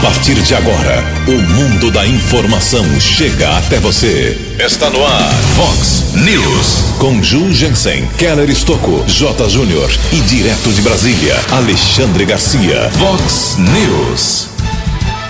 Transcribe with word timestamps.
A 0.00 0.02
partir 0.02 0.34
de 0.34 0.54
agora, 0.54 1.04
o 1.28 1.42
mundo 1.52 1.90
da 1.90 2.06
informação 2.06 2.82
chega 2.98 3.58
até 3.58 3.78
você. 3.78 4.34
Está 4.58 4.88
no 4.88 5.04
ar, 5.04 5.30
Fox 5.54 6.14
News. 6.14 6.96
Com 6.98 7.22
Ju 7.22 7.52
Jensen, 7.52 8.08
Keller 8.16 8.48
Estocco, 8.48 9.04
J. 9.06 9.50
Júnior 9.50 9.90
e 10.10 10.20
direto 10.20 10.72
de 10.72 10.80
Brasília, 10.80 11.38
Alexandre 11.50 12.24
Garcia. 12.24 12.90
Fox 12.92 13.58
News. 13.58 14.48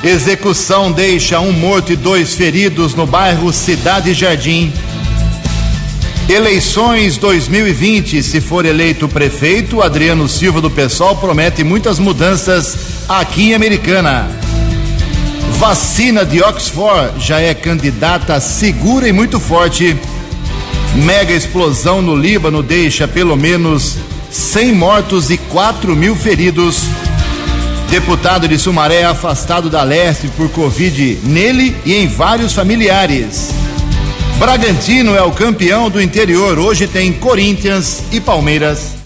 Execução 0.05 0.93
deixa 0.93 1.41
um 1.41 1.50
morto 1.50 1.93
e 1.93 1.96
dois 1.96 2.34
feridos 2.37 2.95
no 2.95 3.07
bairro 3.07 3.52
Cidade 3.52 4.14
Jardim. 4.14 4.73
Eleições 6.29 7.16
2020. 7.16 8.23
Se 8.23 8.41
for 8.41 8.64
eleito 8.64 9.09
prefeito, 9.09 9.82
Adriano 9.82 10.29
Silva 10.29 10.61
do 10.61 10.71
PSOL 10.71 11.16
promete 11.16 11.64
muitas 11.64 11.98
mudanças 11.98 12.77
aqui 13.09 13.50
em 13.50 13.55
Americana. 13.55 14.40
Vacina 15.60 16.24
de 16.24 16.42
Oxford 16.42 17.20
já 17.20 17.38
é 17.38 17.52
candidata 17.52 18.41
segura 18.41 19.06
e 19.06 19.12
muito 19.12 19.38
forte. 19.38 19.95
Mega 21.05 21.34
explosão 21.34 22.00
no 22.00 22.16
Líbano 22.16 22.62
deixa 22.62 23.06
pelo 23.06 23.36
menos 23.36 23.98
100 24.30 24.73
mortos 24.73 25.30
e 25.30 25.36
4 25.36 25.95
mil 25.95 26.16
feridos. 26.16 26.84
Deputado 27.91 28.48
de 28.48 28.56
Sumaré 28.56 29.05
afastado 29.05 29.69
da 29.69 29.83
leste 29.83 30.28
por 30.28 30.48
Covid 30.48 31.19
nele 31.24 31.77
e 31.84 31.92
em 31.92 32.08
vários 32.08 32.55
familiares. 32.55 33.50
Bragantino 34.38 35.14
é 35.14 35.22
o 35.22 35.30
campeão 35.30 35.91
do 35.91 36.00
interior. 36.00 36.58
Hoje 36.58 36.86
tem 36.86 37.12
Corinthians 37.12 38.02
e 38.11 38.19
Palmeiras. 38.19 39.00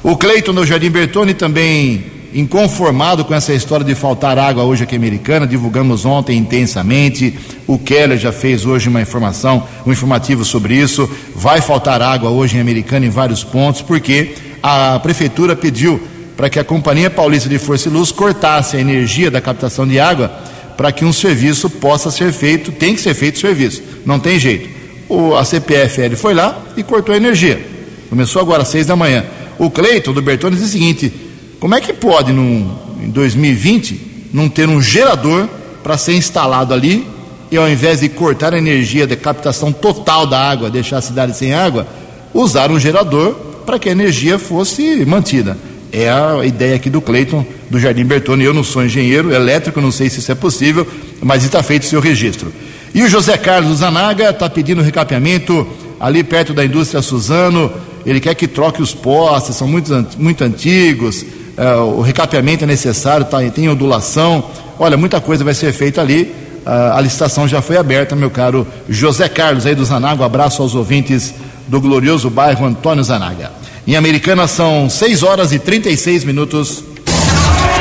O 0.03 0.17
Cleiton 0.17 0.53
no 0.53 0.65
Jardim 0.65 0.91
Bertone 0.91 1.35
também 1.35 2.16
inconformado 2.37 3.25
com 3.25 3.35
essa 3.35 3.53
história 3.53 3.85
de 3.85 3.95
faltar 3.95 4.39
água 4.39 4.63
hoje 4.63 4.85
aqui 4.85 4.95
em 4.95 4.99
Americana, 4.99 5.47
divulgamos 5.47 6.05
ontem 6.05 6.39
intensamente. 6.39 7.37
O 7.67 7.79
Keller 7.79 8.19
já 8.19 8.31
fez 8.31 8.65
hoje 8.65 8.89
uma 8.89 9.01
informação, 9.01 9.67
um 9.85 9.91
informativo 9.91 10.45
sobre 10.45 10.75
isso. 10.75 11.11
Vai 11.35 11.61
faltar 11.61 12.01
água 12.01 12.31
hoje 12.31 12.57
em 12.57 12.61
Americana 12.61 13.07
em 13.07 13.11
vários 13.11 13.43
pontos, 13.43 13.83
porque 13.83 14.35
a 14.63 14.99
prefeitura 15.01 15.57
pediu 15.57 16.01
para 16.37 16.49
que 16.51 16.59
a 16.59 16.65
Companhia 16.65 17.11
Paulista 17.11 17.49
de 17.49 17.59
Força 17.59 17.89
e 17.89 17.93
Luz 17.93 18.13
cortasse 18.13 18.77
a 18.77 18.81
energia 18.81 19.31
da 19.31 19.41
captação 19.41 19.87
de 19.87 19.99
água 19.99 20.29
para 20.77 20.93
que 20.93 21.05
um 21.05 21.13
serviço 21.13 21.71
possa 21.71 22.11
ser 22.11 22.33
feito, 22.33 22.71
tem 22.71 22.95
que 22.95 23.01
ser 23.01 23.15
feito 23.15 23.37
o 23.37 23.41
serviço, 23.41 23.83
não 24.05 24.21
tem 24.21 24.39
jeito 24.39 24.77
o, 25.09 25.35
a 25.35 25.45
CPFL 25.45 26.17
foi 26.17 26.35
lá 26.35 26.63
e 26.77 26.83
cortou 26.83 27.15
a 27.15 27.17
energia. 27.17 27.65
Começou 28.09 28.43
agora 28.43 28.63
às 28.63 28.69
seis 28.69 28.87
da 28.87 28.97
manhã. 28.97 29.25
O 29.59 29.71
Cleiton 29.71 30.13
do 30.13 30.23
Bertone 30.23 30.57
diz 30.57 30.67
o 30.67 30.69
seguinte: 30.69 31.13
como 31.61 31.75
é 31.75 31.81
que 31.81 31.93
pode, 31.93 32.33
num, 32.33 32.71
em 33.03 33.11
2020, 33.11 34.29
não 34.33 34.49
ter 34.49 34.69
um 34.69 34.81
gerador 34.81 35.49
para 35.83 35.97
ser 35.97 36.15
instalado 36.15 36.75
ali 36.75 37.07
e 37.51 37.57
ao 37.57 37.69
invés 37.69 38.01
de 38.01 38.09
cortar 38.09 38.55
a 38.55 38.59
energia 38.59 39.07
da 39.07 39.17
captação 39.17 39.73
total 39.73 40.27
da 40.27 40.39
água, 40.39 40.69
deixar 40.69 40.99
a 40.99 41.03
cidade 41.03 41.37
sem 41.37 41.55
água, 41.55 41.87
usar 42.35 42.71
um 42.71 42.79
gerador 42.79 43.35
para 43.65 43.79
que 43.79 43.89
a 43.89 43.93
energia 43.93 44.39
fosse 44.39 45.05
mantida? 45.07 45.57
É 45.93 46.11
a 46.11 46.45
ideia 46.45 46.77
aqui 46.77 46.91
do 46.91 47.01
Cleiton 47.01 47.47
do 47.71 47.79
Jardim 47.79 48.05
Bertone. 48.05 48.45
Eu 48.45 48.53
não 48.53 48.65
sou 48.65 48.85
engenheiro 48.85 49.33
elétrico, 49.33 49.81
não 49.81 49.91
sei 49.91 50.11
se 50.11 50.19
isso 50.19 50.31
é 50.31 50.35
possível, 50.35 50.87
mas 51.23 51.45
está 51.45 51.63
feito 51.63 51.85
o 51.85 51.87
seu 51.87 52.01
registro. 52.01 52.53
E 52.95 53.03
o 53.03 53.09
José 53.09 53.37
Carlos 53.37 53.79
Zanaga 53.79 54.31
está 54.31 54.49
pedindo 54.49 54.83
recapeamento 54.83 55.67
ali 55.99 56.23
perto 56.23 56.53
da 56.53 56.65
indústria 56.65 57.01
Suzano. 57.01 57.73
Ele 58.05 58.21
quer 58.21 58.35
que 58.35 58.47
troque 58.47 58.83
os 58.83 58.95
postes, 58.95 59.57
são 59.57 59.67
muito, 59.67 60.07
muito 60.19 60.43
antigos. 60.45 61.25
Uh, 61.57 61.99
o 61.99 62.03
recapeamento 62.03 62.65
é 62.65 62.67
necessário, 62.67 63.25
tá, 63.25 63.39
tem 63.51 63.69
ondulação. 63.69 64.45
Olha, 64.79 64.97
muita 64.97 65.21
coisa 65.21 65.43
vai 65.43 65.55
ser 65.55 65.73
feita 65.73 66.01
ali. 66.01 66.35
Uh, 66.67 66.95
a 66.95 67.01
licitação 67.01 67.49
já 67.49 67.63
foi 67.63 67.77
aberta, 67.77 68.15
meu 68.15 68.31
caro 68.31 68.67
José 68.89 69.29
Carlos 69.29 69.65
aí 69.65 69.75
do 69.75 69.85
Zanaga. 69.85 70.23
Um 70.23 70.27
abraço 70.27 70.61
aos 70.61 70.75
ouvintes 70.75 71.35
do 71.67 71.81
glorioso 71.81 72.29
bairro 72.29 72.67
Antônio 72.67 73.03
Zanaga. 73.03 73.51
Em 73.87 73.97
Americana 73.97 74.47
são 74.47 74.91
6 74.91 75.23
horas 75.23 75.53
e 75.53 75.59
36 75.59 76.25
minutos. 76.25 76.85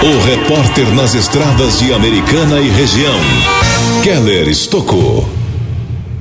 O 0.03 0.25
repórter 0.25 0.87
nas 0.93 1.15
estradas 1.15 1.79
de 1.79 1.93
Americana 1.93 2.59
e 2.59 2.69
região, 2.69 3.15
Keller 4.03 4.47
Estocou. 4.47 5.27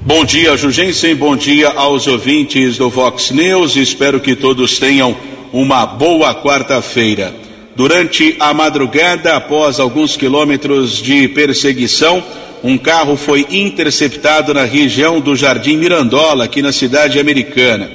Bom 0.07 0.25
dia, 0.25 0.57
Jugensen. 0.57 1.15
Bom 1.15 1.37
dia 1.37 1.69
aos 1.71 2.07
ouvintes 2.07 2.79
do 2.79 2.91
Vox 2.91 3.31
News. 3.31 3.77
Espero 3.77 4.21
que 4.21 4.35
todos 4.35 4.79
tenham 4.79 5.15
uma 5.53 5.87
boa 5.87 6.35
quarta-feira. 6.35 7.44
Durante 7.77 8.37
a 8.39 8.55
madrugada, 8.55 9.35
após 9.35 9.81
alguns 9.81 10.17
quilômetros 10.17 11.03
de 11.03 11.27
perseguição, 11.29 12.23
um 12.63 12.79
carro 12.79 13.17
foi 13.17 13.45
interceptado 13.51 14.55
na 14.55 14.63
região 14.63 15.21
do 15.21 15.35
Jardim 15.35 15.77
Mirandola, 15.77 16.45
aqui 16.45 16.63
na 16.63 16.71
cidade 16.71 17.19
americana. 17.19 17.91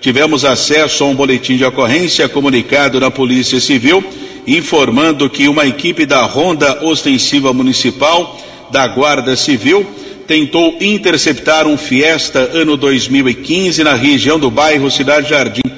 Tivemos 0.00 0.44
acesso 0.44 1.04
a 1.04 1.06
um 1.06 1.14
boletim 1.14 1.56
de 1.56 1.64
ocorrência 1.64 2.28
comunicado 2.28 2.98
na 2.98 3.08
Polícia 3.08 3.60
Civil, 3.60 4.02
informando 4.48 5.30
que 5.30 5.46
uma 5.46 5.64
equipe 5.64 6.04
da 6.06 6.22
Ronda 6.22 6.84
Ostensiva 6.84 7.52
Municipal 7.52 8.36
da 8.72 8.88
Guarda 8.88 9.36
Civil 9.36 9.86
tentou 10.26 10.76
interceptar 10.80 11.68
um 11.68 11.76
Fiesta 11.76 12.50
ano 12.52 12.76
2015 12.76 13.84
na 13.84 13.94
região 13.94 14.40
do 14.40 14.50
bairro 14.50 14.90
Cidade 14.90 15.30
Jardim 15.30 15.70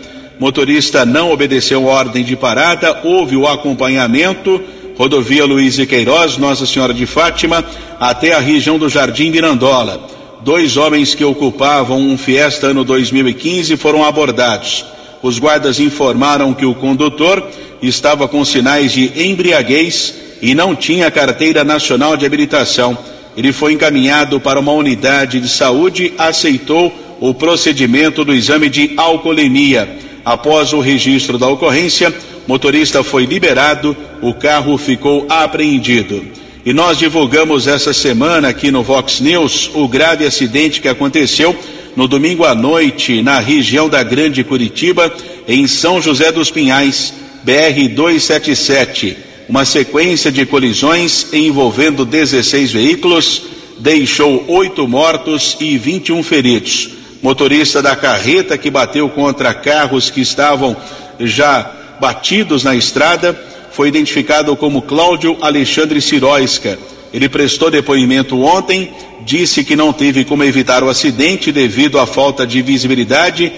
Motorista 0.42 1.06
não 1.06 1.30
obedeceu 1.30 1.84
ordem 1.84 2.24
de 2.24 2.34
parada, 2.34 2.98
houve 3.04 3.36
o 3.36 3.46
acompanhamento, 3.46 4.60
rodovia 4.98 5.44
Luiz 5.44 5.78
e 5.78 5.86
Queiroz, 5.86 6.36
Nossa 6.36 6.66
Senhora 6.66 6.92
de 6.92 7.06
Fátima, 7.06 7.64
até 8.00 8.32
a 8.32 8.40
região 8.40 8.76
do 8.76 8.88
Jardim 8.88 9.30
Mirandola. 9.30 10.04
Dois 10.40 10.76
homens 10.76 11.14
que 11.14 11.24
ocupavam 11.24 12.00
um 12.00 12.18
Fiesta 12.18 12.66
ano 12.66 12.82
2015 12.82 13.76
foram 13.76 14.04
abordados. 14.04 14.84
Os 15.22 15.38
guardas 15.38 15.78
informaram 15.78 16.52
que 16.52 16.66
o 16.66 16.74
condutor 16.74 17.48
estava 17.80 18.26
com 18.26 18.44
sinais 18.44 18.90
de 18.90 19.12
embriaguez 19.24 20.12
e 20.42 20.56
não 20.56 20.74
tinha 20.74 21.08
carteira 21.08 21.62
nacional 21.62 22.16
de 22.16 22.26
habilitação. 22.26 22.98
Ele 23.36 23.52
foi 23.52 23.74
encaminhado 23.74 24.40
para 24.40 24.58
uma 24.58 24.72
unidade 24.72 25.38
de 25.38 25.48
saúde, 25.48 26.12
aceitou 26.18 26.92
o 27.20 27.32
procedimento 27.32 28.24
do 28.24 28.34
exame 28.34 28.68
de 28.68 28.94
alcoolemia. 28.96 30.10
Após 30.24 30.72
o 30.72 30.80
registro 30.80 31.36
da 31.36 31.48
ocorrência, 31.48 32.14
motorista 32.46 33.02
foi 33.02 33.24
liberado, 33.24 33.96
o 34.20 34.32
carro 34.32 34.78
ficou 34.78 35.26
apreendido. 35.28 36.24
E 36.64 36.72
nós 36.72 36.96
divulgamos 36.96 37.66
essa 37.66 37.92
semana 37.92 38.48
aqui 38.48 38.70
no 38.70 38.84
Vox 38.84 39.20
News 39.20 39.70
o 39.74 39.88
grave 39.88 40.24
acidente 40.24 40.80
que 40.80 40.88
aconteceu 40.88 41.56
no 41.96 42.06
domingo 42.06 42.44
à 42.44 42.54
noite 42.54 43.20
na 43.20 43.40
região 43.40 43.88
da 43.88 44.02
Grande 44.04 44.44
Curitiba, 44.44 45.12
em 45.48 45.66
São 45.66 46.00
José 46.00 46.30
dos 46.30 46.52
Pinhais, 46.52 47.12
BR 47.42 47.88
277. 47.92 49.16
Uma 49.48 49.64
sequência 49.64 50.30
de 50.30 50.46
colisões 50.46 51.26
envolvendo 51.32 52.04
16 52.04 52.70
veículos 52.70 53.42
deixou 53.80 54.44
oito 54.46 54.86
mortos 54.86 55.56
e 55.60 55.76
21 55.76 56.22
feridos 56.22 57.01
motorista 57.22 57.80
da 57.80 57.94
carreta 57.94 58.58
que 58.58 58.68
bateu 58.68 59.08
contra 59.08 59.54
carros 59.54 60.10
que 60.10 60.20
estavam 60.20 60.76
já 61.20 61.70
batidos 62.00 62.64
na 62.64 62.74
estrada, 62.74 63.38
foi 63.70 63.88
identificado 63.88 64.54
como 64.56 64.82
Cláudio 64.82 65.38
Alexandre 65.40 66.00
Siroisca. 66.00 66.78
Ele 67.14 67.28
prestou 67.28 67.70
depoimento 67.70 68.40
ontem, 68.42 68.92
disse 69.24 69.62
que 69.64 69.76
não 69.76 69.92
teve 69.92 70.24
como 70.24 70.42
evitar 70.42 70.82
o 70.82 70.88
acidente 70.88 71.52
devido 71.52 71.98
à 71.98 72.06
falta 72.06 72.46
de 72.46 72.60
visibilidade, 72.60 73.52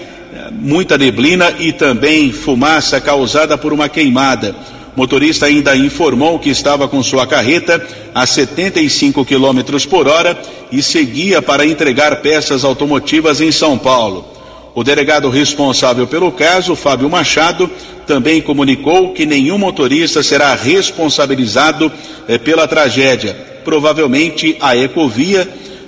muita 0.51 0.97
neblina 0.97 1.53
e 1.59 1.71
também 1.71 2.31
fumaça 2.31 3.01
causada 3.01 3.57
por 3.57 3.73
uma 3.73 3.89
queimada. 3.89 4.55
Motorista 4.95 5.45
ainda 5.47 5.75
informou 5.75 6.39
que 6.39 6.49
estava 6.49 6.87
com 6.87 7.03
sua 7.03 7.27
carreta 7.27 7.85
a 8.13 8.25
75 8.25 9.25
km 9.25 9.85
por 9.89 10.07
hora 10.07 10.39
e 10.71 10.81
seguia 10.81 11.41
para 11.41 11.65
entregar 11.65 12.21
peças 12.21 12.63
automotivas 12.63 13.41
em 13.41 13.51
São 13.51 13.77
Paulo. 13.77 14.25
O 14.73 14.83
delegado 14.83 15.29
responsável 15.29 16.07
pelo 16.07 16.31
caso, 16.31 16.75
Fábio 16.75 17.09
Machado, 17.09 17.69
também 18.07 18.41
comunicou 18.41 19.13
que 19.13 19.25
nenhum 19.25 19.57
motorista 19.57 20.23
será 20.23 20.53
responsabilizado 20.53 21.91
eh, 22.27 22.37
pela 22.37 22.67
tragédia. 22.67 23.35
Provavelmente 23.63 24.55
a 24.61 24.75
Ecovia, 24.77 25.47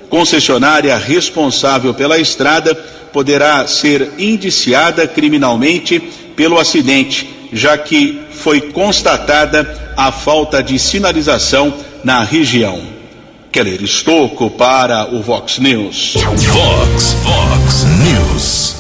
concessionária 0.10 0.98
responsável 0.98 1.94
pela 1.94 2.18
estrada, 2.18 2.76
poderá 3.14 3.68
ser 3.68 4.14
indiciada 4.18 5.08
criminalmente 5.08 6.02
pelo 6.38 6.60
acidente, 6.60 7.28
já 7.52 7.76
que 7.78 8.22
foi 8.30 8.62
constatada 8.62 9.94
a 9.98 10.12
falta 10.12 10.62
de 10.62 10.78
sinalização 10.78 11.74
na 12.04 12.24
região. 12.24 12.80
Keller 13.52 13.82
Estocco 13.82 14.52
para 14.52 15.16
o 15.16 15.22
Vox 15.22 15.58
News. 15.58 16.14
Vox, 16.14 17.18
Vox 17.24 17.86
News. 18.04 18.76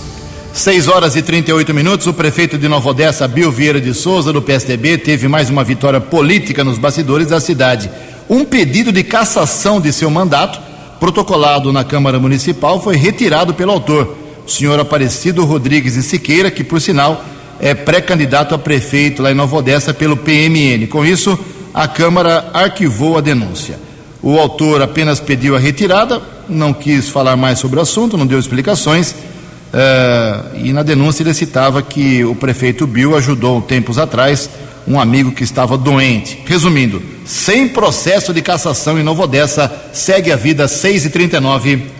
6 0.53 0.87
horas 0.87 1.15
e 1.15 1.21
38 1.23 1.73
minutos. 1.73 2.05
O 2.05 2.13
prefeito 2.13 2.59
de 2.59 2.67
Nova 2.67 2.89
Odessa, 2.89 3.27
Bill 3.27 3.51
Vieira 3.51 3.81
de 3.81 3.91
Souza, 3.93 4.31
do 4.31 4.41
PSDB, 4.41 4.99
teve 4.99 5.27
mais 5.27 5.49
uma 5.49 5.63
vitória 5.63 5.99
política 5.99 6.63
nos 6.63 6.77
bastidores 6.77 7.29
da 7.29 7.39
cidade. 7.39 7.89
Um 8.29 8.45
pedido 8.45 8.91
de 8.91 9.03
cassação 9.03 9.81
de 9.81 9.91
seu 9.91 10.11
mandato, 10.11 10.59
protocolado 10.99 11.73
na 11.73 11.83
Câmara 11.83 12.19
Municipal, 12.19 12.79
foi 12.79 12.97
retirado 12.97 13.55
pelo 13.55 13.71
autor, 13.71 14.15
o 14.45 14.49
senhor 14.49 14.79
Aparecido 14.79 15.43
Rodrigues 15.43 15.95
de 15.95 16.03
Siqueira, 16.03 16.51
que, 16.51 16.63
por 16.63 16.79
sinal, 16.79 17.23
é 17.59 17.73
pré-candidato 17.73 18.53
a 18.53 18.57
prefeito 18.57 19.21
lá 19.21 19.31
em 19.31 19.35
Nova 19.35 19.55
Odessa 19.57 19.93
pelo 19.93 20.17
PMN. 20.17 20.87
Com 20.87 21.05
isso, 21.05 21.37
a 21.73 21.87
Câmara 21.87 22.49
arquivou 22.53 23.17
a 23.17 23.21
denúncia. 23.21 23.79
O 24.21 24.37
autor 24.37 24.81
apenas 24.81 25.19
pediu 25.19 25.55
a 25.55 25.59
retirada, 25.59 26.21
não 26.49 26.73
quis 26.73 27.09
falar 27.09 27.35
mais 27.35 27.59
sobre 27.59 27.79
o 27.79 27.81
assunto, 27.81 28.17
não 28.17 28.25
deu 28.25 28.39
explicações. 28.39 29.11
Uh, 29.11 30.57
e 30.63 30.73
na 30.73 30.81
denúncia 30.81 31.23
ele 31.23 31.33
citava 31.33 31.81
que 31.81 32.23
o 32.23 32.33
prefeito 32.33 32.87
Bill 32.87 33.15
ajudou 33.15 33.61
tempos 33.61 33.97
atrás 33.97 34.49
um 34.87 34.99
amigo 34.99 35.31
que 35.31 35.43
estava 35.43 35.77
doente. 35.77 36.41
Resumindo, 36.45 37.01
sem 37.25 37.67
processo 37.67 38.33
de 38.33 38.41
cassação 38.41 38.97
em 38.97 39.03
Nova 39.03 39.23
Odessa, 39.23 39.71
segue 39.91 40.31
a 40.31 40.35
vida 40.35 40.67
6 40.67 41.05
e 41.05 41.09
39 41.09 41.97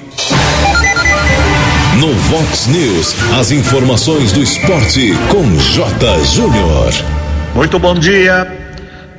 no 1.98 2.14
Vox 2.14 2.68
News, 2.68 3.16
as 3.40 3.50
informações 3.52 4.32
do 4.32 4.42
esporte 4.42 5.14
com 5.30 5.44
J. 5.58 6.24
Júnior. 6.26 6.94
Muito 7.56 7.80
bom 7.80 7.96
dia. 7.96 8.48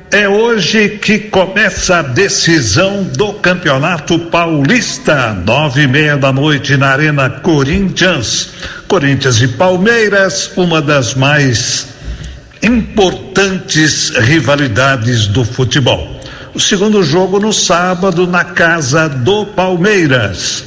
É 0.09 0.29
hoje 0.29 0.97
que 1.01 1.19
começa 1.19 1.97
a 1.97 2.01
decisão 2.01 3.03
do 3.03 3.33
Campeonato 3.33 4.17
Paulista, 4.17 5.33
nove 5.33 5.83
e 5.83 5.87
meia 5.87 6.15
da 6.15 6.31
noite 6.31 6.77
na 6.77 6.91
Arena 6.91 7.29
Corinthians. 7.29 8.49
Corinthians 8.87 9.41
e 9.41 9.49
Palmeiras, 9.49 10.51
uma 10.55 10.81
das 10.81 11.13
mais 11.13 11.87
importantes 12.63 14.09
rivalidades 14.09 15.27
do 15.27 15.43
futebol. 15.43 16.19
O 16.53 16.59
segundo 16.59 17.03
jogo 17.03 17.39
no 17.39 17.51
sábado 17.51 18.25
na 18.25 18.45
casa 18.45 19.09
do 19.09 19.45
Palmeiras. 19.47 20.63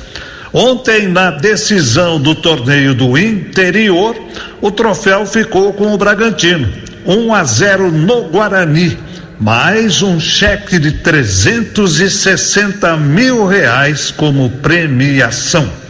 Ontem, 0.52 1.08
na 1.08 1.30
decisão 1.30 2.20
do 2.20 2.34
torneio 2.34 2.94
do 2.94 3.16
interior, 3.16 4.14
o 4.60 4.70
troféu 4.70 5.24
ficou 5.24 5.72
com 5.72 5.94
o 5.94 5.96
Bragantino. 5.96 6.70
1 7.06 7.34
a 7.34 7.42
0 7.42 7.90
no 7.90 8.24
Guarani. 8.24 8.98
Mais 9.40 10.02
um 10.02 10.20
cheque 10.20 10.78
de 10.78 10.92
360 10.92 12.98
mil 12.98 13.46
reais 13.46 14.10
como 14.10 14.50
premiação. 14.50 15.80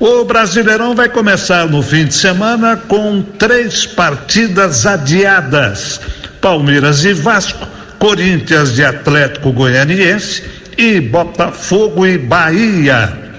O 0.00 0.24
Brasileirão 0.24 0.94
vai 0.94 1.10
começar 1.10 1.68
no 1.68 1.82
fim 1.82 2.06
de 2.06 2.14
semana 2.14 2.78
com 2.78 3.20
três 3.20 3.84
partidas 3.84 4.86
adiadas: 4.86 6.00
Palmeiras 6.40 7.04
e 7.04 7.12
Vasco, 7.12 7.68
Corinthians 7.98 8.78
e 8.78 8.82
Atlético 8.82 9.52
Goianiense 9.52 10.42
e 10.78 11.00
Botafogo 11.00 12.06
e 12.06 12.16
Bahia. 12.16 13.29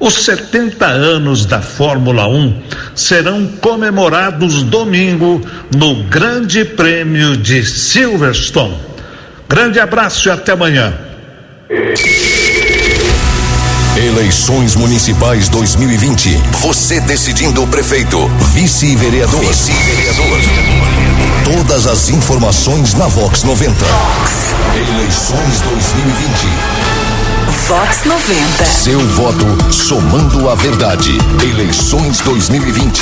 Os 0.00 0.14
70 0.24 0.86
anos 0.86 1.44
da 1.44 1.60
Fórmula 1.60 2.28
1 2.28 2.62
serão 2.94 3.46
comemorados 3.60 4.62
domingo 4.62 5.44
no 5.74 6.04
Grande 6.04 6.64
Prêmio 6.64 7.36
de 7.36 7.64
Silverstone. 7.64 8.76
Grande 9.48 9.80
abraço 9.80 10.28
e 10.28 10.30
até 10.30 10.52
amanhã. 10.52 10.94
Eleições 13.96 14.76
Municipais 14.76 15.48
2020. 15.48 16.30
Você 16.60 17.00
decidindo 17.00 17.64
o 17.64 17.66
prefeito, 17.66 18.28
vice-vereador. 18.52 19.40
Vice-vereador. 19.40 20.38
Todas 21.44 21.88
as 21.88 22.08
informações 22.08 22.94
na 22.94 23.08
Vox 23.08 23.42
90. 23.42 23.84
Vox. 23.84 24.54
Eleições 24.76 25.60
2020. 25.62 26.97
Vox 27.48 28.04
90. 28.04 28.64
Seu 28.66 29.00
voto 29.00 29.72
somando 29.72 30.50
a 30.50 30.54
verdade. 30.54 31.16
Eleições 31.42 32.20
2020. 32.20 33.00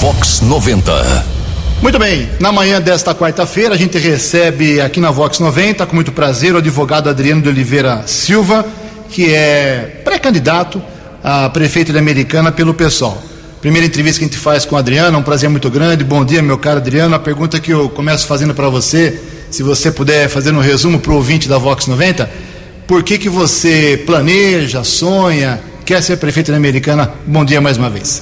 Vox 0.00 0.40
90. 0.40 1.24
Muito 1.80 1.96
bem, 1.96 2.28
na 2.40 2.50
manhã 2.50 2.80
desta 2.80 3.14
quarta-feira 3.14 3.76
a 3.76 3.78
gente 3.78 3.96
recebe 3.96 4.80
aqui 4.80 4.98
na 4.98 5.12
Vox 5.12 5.38
90, 5.38 5.86
com 5.86 5.94
muito 5.94 6.10
prazer, 6.10 6.52
o 6.52 6.58
advogado 6.58 7.08
Adriano 7.08 7.42
de 7.42 7.48
Oliveira 7.48 8.02
Silva, 8.06 8.66
que 9.08 9.32
é 9.32 10.00
pré-candidato 10.04 10.82
a 11.22 11.48
prefeito 11.48 11.92
de 11.92 11.98
Americana 11.98 12.50
pelo 12.50 12.74
PSOL. 12.74 13.22
Primeira 13.60 13.86
entrevista 13.86 14.18
que 14.18 14.24
a 14.24 14.28
gente 14.28 14.38
faz 14.38 14.64
com 14.64 14.74
o 14.74 14.78
Adriano, 14.78 15.16
é 15.16 15.20
um 15.20 15.22
prazer 15.22 15.48
muito 15.48 15.70
grande. 15.70 16.02
Bom 16.02 16.24
dia, 16.24 16.42
meu 16.42 16.58
caro 16.58 16.78
Adriano. 16.78 17.14
A 17.14 17.20
pergunta 17.20 17.60
que 17.60 17.70
eu 17.70 17.88
começo 17.88 18.26
fazendo 18.26 18.52
para 18.52 18.68
você, 18.68 19.20
se 19.48 19.62
você 19.62 19.92
puder 19.92 20.28
fazer 20.28 20.52
um 20.52 20.60
resumo 20.60 20.98
para 20.98 21.12
o 21.12 21.14
ouvinte 21.14 21.48
da 21.48 21.56
Vox 21.56 21.86
90, 21.86 22.49
por 22.90 23.04
que, 23.04 23.18
que 23.18 23.28
você 23.28 24.02
planeja, 24.04 24.82
sonha, 24.82 25.60
quer 25.86 26.02
ser 26.02 26.16
prefeito 26.16 26.50
de 26.50 26.56
Americana? 26.56 27.08
Bom 27.24 27.44
dia 27.44 27.60
mais 27.60 27.78
uma 27.78 27.88
vez. 27.88 28.20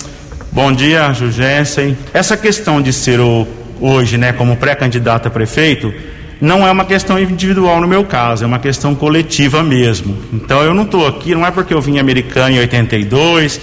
Bom 0.52 0.70
dia, 0.70 1.10
Jugensen. 1.14 1.96
Essa 2.12 2.36
questão 2.36 2.82
de 2.82 2.92
ser 2.92 3.18
o, 3.18 3.48
hoje, 3.80 4.18
né, 4.18 4.34
como 4.34 4.58
pré-candidato 4.58 5.26
a 5.26 5.30
prefeito, 5.30 5.90
não 6.38 6.68
é 6.68 6.70
uma 6.70 6.84
questão 6.84 7.18
individual 7.18 7.80
no 7.80 7.88
meu 7.88 8.04
caso, 8.04 8.44
é 8.44 8.46
uma 8.46 8.58
questão 8.58 8.94
coletiva 8.94 9.62
mesmo. 9.62 10.14
Então 10.34 10.62
eu 10.62 10.74
não 10.74 10.82
estou 10.82 11.06
aqui, 11.06 11.34
não 11.34 11.46
é 11.46 11.50
porque 11.50 11.72
eu 11.72 11.80
vim 11.80 11.98
americano 11.98 12.56
em 12.56 12.58
82, 12.58 13.62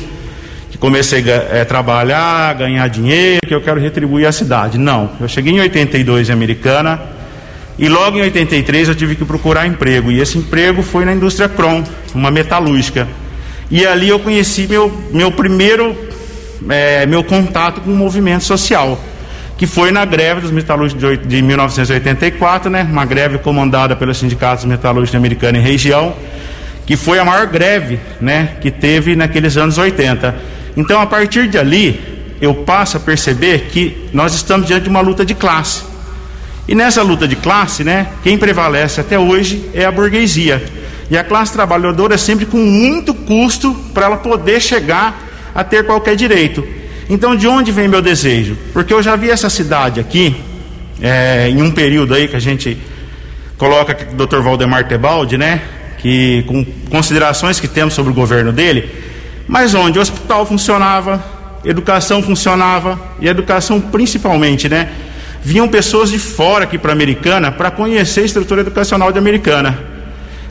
que 0.72 0.78
comecei 0.80 1.24
a 1.32 1.58
é, 1.58 1.66
trabalhar, 1.66 2.52
ganhar 2.56 2.88
dinheiro, 2.88 3.42
que 3.48 3.54
eu 3.54 3.62
quero 3.62 3.80
retribuir 3.80 4.26
a 4.26 4.32
cidade. 4.32 4.80
Não, 4.80 5.12
eu 5.22 5.28
cheguei 5.28 5.54
em 5.54 5.60
82 5.60 6.30
em 6.30 6.34
Americana 6.34 7.15
e 7.78 7.90
logo 7.90 8.18
em 8.18 8.22
83 8.22 8.90
eu 8.90 8.96
tive 8.96 9.16
que 9.16 9.26
procurar 9.26 9.68
emprego. 9.68 10.12
E 10.12 10.20
esse 10.20 10.38
emprego 10.38 10.82
foi 10.82 11.06
na 11.06 11.14
indústria 11.14 11.50
Crom, 11.50 11.84
uma 12.14 12.32
metalúrgica. 12.32 13.08
E 13.70 13.86
ali 13.86 14.10
eu 14.10 14.20
conheci 14.20 14.68
meu, 14.68 14.92
meu 15.12 15.32
primeiro 15.32 15.96
é, 16.70 17.06
meu 17.06 17.24
contato 17.24 17.82
com 17.82 17.92
o 17.92 17.96
movimento 17.96 18.44
social, 18.44 19.00
que 19.58 19.68
foi 19.68 19.92
na 19.92 20.06
greve 20.06 20.42
dos 20.42 20.52
metalúrgicos 20.52 21.02
de, 21.02 21.18
de 21.18 21.42
1984, 21.42 22.70
né, 22.70 22.88
uma 22.90 23.06
greve 23.06 23.38
comandada 23.38 23.96
pelos 23.96 24.18
sindicatos 24.18 24.66
metalúrgicos 24.66 25.16
americanos 25.16 25.60
em 25.60 25.64
região, 25.64 26.16
que 26.86 26.96
foi 26.96 27.20
a 27.20 27.26
maior 27.26 27.48
greve 27.48 28.00
né, 28.22 28.58
que 28.62 28.70
teve 28.70 29.16
naqueles 29.16 29.58
anos 29.58 29.78
80. 29.78 30.36
Então, 30.78 31.02
a 31.02 31.06
partir 31.06 31.48
de 31.48 31.58
ali, 31.58 32.00
eu 32.42 32.54
passo 32.54 32.98
a 32.98 33.00
perceber 33.00 33.70
que 33.72 34.10
nós 34.14 34.34
estamos 34.34 34.68
diante 34.68 34.84
de 34.84 34.90
uma 34.90 35.02
luta 35.02 35.26
de 35.26 35.34
classe. 35.34 35.84
E 36.68 36.74
nessa 36.74 37.04
luta 37.04 37.28
de 37.28 37.36
classe, 37.36 37.84
né, 37.84 38.08
quem 38.24 38.38
prevalece 38.38 39.00
até 39.00 39.20
hoje 39.20 39.70
é 39.74 39.86
a 39.86 39.92
burguesia. 39.92 40.64
E 41.10 41.18
a 41.18 41.24
classe 41.24 41.54
trabalhadora 41.54 42.16
é 42.16 42.18
sempre 42.18 42.46
com 42.46 42.58
muito 42.58 43.14
custo 43.14 43.74
para 43.94 44.08
ela 44.08 44.18
poder 44.18 44.60
chegar 44.60 45.24
a 45.54 45.64
ter 45.64 45.86
qualquer 45.86 46.16
direito. 46.16 46.66
Então, 47.08 47.36
de 47.36 47.48
onde 47.48 47.72
vem 47.72 47.88
meu 47.88 48.02
desejo? 48.02 48.58
Porque 48.74 48.92
eu 48.92 49.04
já 49.04 49.16
vi 49.16 49.30
essa 49.30 49.50
cidade 49.50 50.00
aqui, 50.00 50.36
é, 51.00 51.48
em 51.50 51.62
um 51.62 51.72
período 51.72 52.16
aí 52.16 52.28
que 52.28 52.36
a 52.36 52.40
gente 52.40 52.78
coloca 53.58 53.96
o 54.12 54.26
Dr. 54.26 54.40
Valdemar 54.40 54.88
Tebaldi, 54.88 55.38
né? 55.38 55.62
Que 56.00 56.44
com 56.48 56.66
considerações 56.90 57.60
que 57.60 57.68
temos 57.68 57.94
sobre 57.94 58.12
o 58.12 58.16
governo 58.16 58.52
dele, 58.52 58.90
mas 59.48 59.76
onde 59.76 60.00
o 60.00 60.02
hospital 60.02 60.46
funcionava, 60.46 61.24
educação 61.64 62.24
funcionava 62.24 63.00
e 63.20 63.28
educação 63.28 63.80
principalmente, 63.80 64.68
né? 64.68 64.90
Vinham 65.46 65.68
pessoas 65.68 66.10
de 66.10 66.18
fora 66.18 66.64
aqui 66.64 66.76
para 66.76 66.92
Americana 66.92 67.52
para 67.52 67.70
conhecer 67.70 68.22
a 68.22 68.26
estrutura 68.26 68.62
educacional 68.62 69.12
de 69.12 69.20
Americana. 69.20 69.78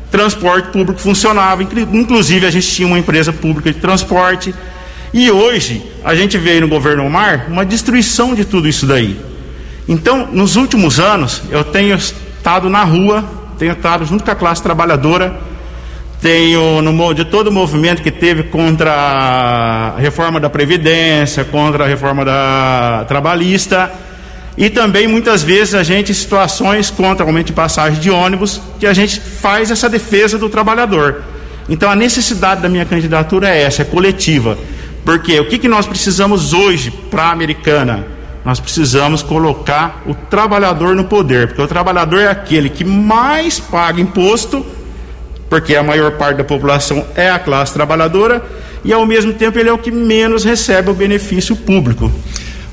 Transporte 0.08 0.68
público 0.68 1.00
funcionava, 1.00 1.64
inclusive 1.64 2.46
a 2.46 2.50
gente 2.50 2.68
tinha 2.68 2.86
uma 2.86 2.96
empresa 2.96 3.32
pública 3.32 3.72
de 3.72 3.80
transporte 3.80 4.54
e 5.12 5.28
hoje 5.32 5.82
a 6.04 6.14
gente 6.14 6.38
vê 6.38 6.60
no 6.60 6.68
governo 6.68 7.04
Omar 7.04 7.46
uma 7.48 7.64
destruição 7.64 8.36
de 8.36 8.44
tudo 8.44 8.68
isso 8.68 8.86
daí. 8.86 9.20
Então, 9.88 10.28
nos 10.30 10.54
últimos 10.54 11.00
anos, 11.00 11.42
eu 11.50 11.64
tenho 11.64 11.96
estado 11.96 12.70
na 12.70 12.84
rua, 12.84 13.24
tenho 13.58 13.72
estado 13.72 14.06
junto 14.06 14.22
com 14.22 14.30
a 14.30 14.36
classe 14.36 14.62
trabalhadora, 14.62 15.36
tenho 16.22 16.80
no, 16.80 17.14
de 17.14 17.24
todo 17.24 17.48
o 17.48 17.52
movimento 17.52 18.00
que 18.00 18.12
teve 18.12 18.44
contra 18.44 18.92
a 18.92 19.98
reforma 19.98 20.38
da 20.38 20.48
Previdência, 20.48 21.44
contra 21.44 21.82
a 21.82 21.88
reforma 21.88 22.24
da 22.24 23.04
trabalhista, 23.08 23.92
e 24.56 24.70
também 24.70 25.08
muitas 25.08 25.42
vezes 25.42 25.74
a 25.74 25.82
gente 25.82 26.12
em 26.12 26.14
situações 26.14 26.90
contra 26.90 27.26
aumento 27.26 27.48
de 27.48 27.52
passagem 27.52 27.98
de 27.98 28.10
ônibus, 28.10 28.60
que 28.78 28.86
a 28.86 28.92
gente 28.92 29.20
faz 29.20 29.70
essa 29.70 29.88
defesa 29.88 30.38
do 30.38 30.48
trabalhador. 30.48 31.22
Então 31.68 31.90
a 31.90 31.96
necessidade 31.96 32.60
da 32.60 32.68
minha 32.68 32.84
candidatura 32.84 33.48
é 33.48 33.62
essa, 33.62 33.82
é 33.82 33.84
coletiva. 33.84 34.56
Porque 35.04 35.38
o 35.40 35.48
que, 35.48 35.58
que 35.58 35.68
nós 35.68 35.86
precisamos 35.86 36.52
hoje 36.52 36.90
para 36.90 37.24
a 37.24 37.32
americana? 37.32 38.06
Nós 38.44 38.60
precisamos 38.60 39.22
colocar 39.22 40.02
o 40.06 40.14
trabalhador 40.14 40.94
no 40.94 41.04
poder, 41.04 41.48
porque 41.48 41.62
o 41.62 41.66
trabalhador 41.66 42.20
é 42.20 42.28
aquele 42.28 42.68
que 42.68 42.84
mais 42.84 43.58
paga 43.58 44.00
imposto, 44.00 44.64
porque 45.48 45.74
a 45.74 45.82
maior 45.82 46.12
parte 46.12 46.38
da 46.38 46.44
população 46.44 47.06
é 47.16 47.30
a 47.30 47.38
classe 47.38 47.72
trabalhadora, 47.72 48.42
e 48.84 48.92
ao 48.92 49.06
mesmo 49.06 49.32
tempo 49.32 49.58
ele 49.58 49.68
é 49.68 49.72
o 49.72 49.78
que 49.78 49.90
menos 49.90 50.44
recebe 50.44 50.90
o 50.90 50.94
benefício 50.94 51.56
público. 51.56 52.12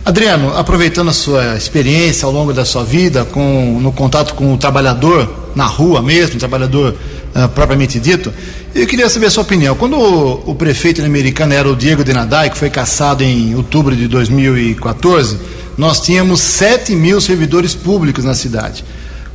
Adriano, 0.04 0.58
aproveitando 0.58 1.10
a 1.10 1.14
sua 1.14 1.56
experiência 1.56 2.26
ao 2.26 2.32
longo 2.32 2.52
da 2.52 2.66
sua 2.66 2.84
vida, 2.84 3.24
com, 3.24 3.80
no 3.80 3.92
contato 3.92 4.34
com 4.34 4.52
o 4.52 4.58
trabalhador, 4.58 5.52
na 5.56 5.66
rua 5.66 6.02
mesmo, 6.02 6.40
trabalhador 6.40 6.96
uh, 7.36 7.48
propriamente 7.50 8.00
dito, 8.00 8.34
eu 8.74 8.88
queria 8.88 9.08
saber 9.10 9.28
a 9.28 9.30
sua 9.30 9.44
opinião. 9.44 9.76
Quando 9.76 9.96
o, 9.98 10.52
o 10.52 10.56
prefeito 10.56 11.04
americano 11.04 11.54
era 11.54 11.70
o 11.70 11.76
Diego 11.76 12.04
Denadai, 12.04 12.50
que 12.50 12.58
foi 12.58 12.72
caçado 12.72 13.24
em 13.24 13.54
outubro 13.54 13.96
de 13.96 14.08
2014, 14.08 15.38
nós 15.78 16.02
tínhamos 16.02 16.40
7 16.42 16.96
mil 16.96 17.22
servidores 17.22 17.76
públicos 17.76 18.26
na 18.26 18.34
cidade. 18.34 18.84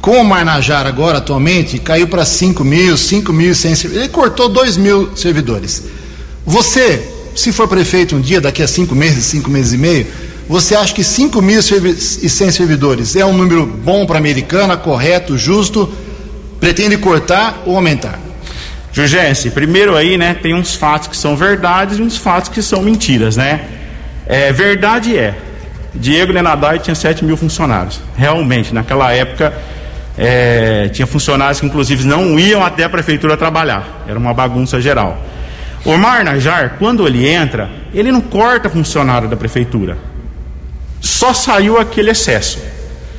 Com 0.00 0.20
o 0.20 0.24
Marnajar 0.24 0.84
agora, 0.84 1.18
atualmente, 1.18 1.78
caiu 1.78 2.08
para 2.08 2.24
5 2.24 2.64
mil, 2.64 2.96
5 2.96 3.32
mil 3.32 3.52
e 3.52 3.54
100 3.54 3.74
servidores. 3.76 4.08
Ele 4.08 4.12
cortou 4.12 4.48
2 4.48 4.76
mil 4.76 5.16
servidores. 5.16 5.84
Você, 6.44 7.08
se 7.36 7.52
for 7.52 7.68
prefeito 7.68 8.16
um 8.16 8.20
dia, 8.20 8.40
daqui 8.40 8.64
a 8.64 8.68
5 8.68 8.94
meses, 8.96 9.24
5 9.26 9.48
meses 9.48 9.72
e 9.72 9.78
meio, 9.78 10.06
você 10.48 10.76
acha 10.76 10.94
que 10.94 11.02
5 11.02 11.42
mil 11.42 11.58
e 11.58 11.62
100 11.62 12.50
servidores 12.52 13.16
é 13.16 13.24
um 13.24 13.32
número 13.32 13.66
bom 13.66 14.06
para 14.06 14.16
a 14.16 14.18
americana, 14.18 14.76
correto, 14.76 15.36
justo? 15.36 15.92
Pretende 16.60 16.96
cortar 16.96 17.62
ou 17.66 17.74
aumentar? 17.74 18.18
Jurgense, 18.92 19.50
primeiro 19.50 19.96
aí, 19.96 20.16
né, 20.16 20.34
tem 20.34 20.54
uns 20.54 20.74
fatos 20.74 21.08
que 21.08 21.16
são 21.16 21.36
verdades 21.36 21.98
e 21.98 22.02
uns 22.02 22.16
fatos 22.16 22.48
que 22.48 22.62
são 22.62 22.80
mentiras, 22.80 23.36
né? 23.36 23.60
É, 24.26 24.52
verdade 24.52 25.16
é, 25.18 25.34
Diego 25.94 26.32
Lenadai 26.32 26.78
tinha 26.78 26.94
7 26.94 27.24
mil 27.24 27.36
funcionários. 27.36 28.00
Realmente, 28.16 28.72
naquela 28.72 29.12
época, 29.12 29.52
é, 30.16 30.88
tinha 30.92 31.06
funcionários 31.06 31.60
que 31.60 31.66
inclusive 31.66 32.06
não 32.06 32.38
iam 32.38 32.64
até 32.64 32.84
a 32.84 32.88
prefeitura 32.88 33.36
trabalhar. 33.36 34.04
Era 34.06 34.18
uma 34.18 34.32
bagunça 34.32 34.80
geral. 34.80 35.18
Omar 35.84 36.24
Najar, 36.24 36.76
quando 36.78 37.06
ele 37.06 37.26
entra, 37.28 37.70
ele 37.92 38.10
não 38.10 38.20
corta 38.20 38.68
funcionário 38.68 39.28
da 39.28 39.36
prefeitura. 39.36 39.96
Só 41.06 41.32
saiu 41.32 41.78
aquele 41.78 42.10
excesso. 42.10 42.58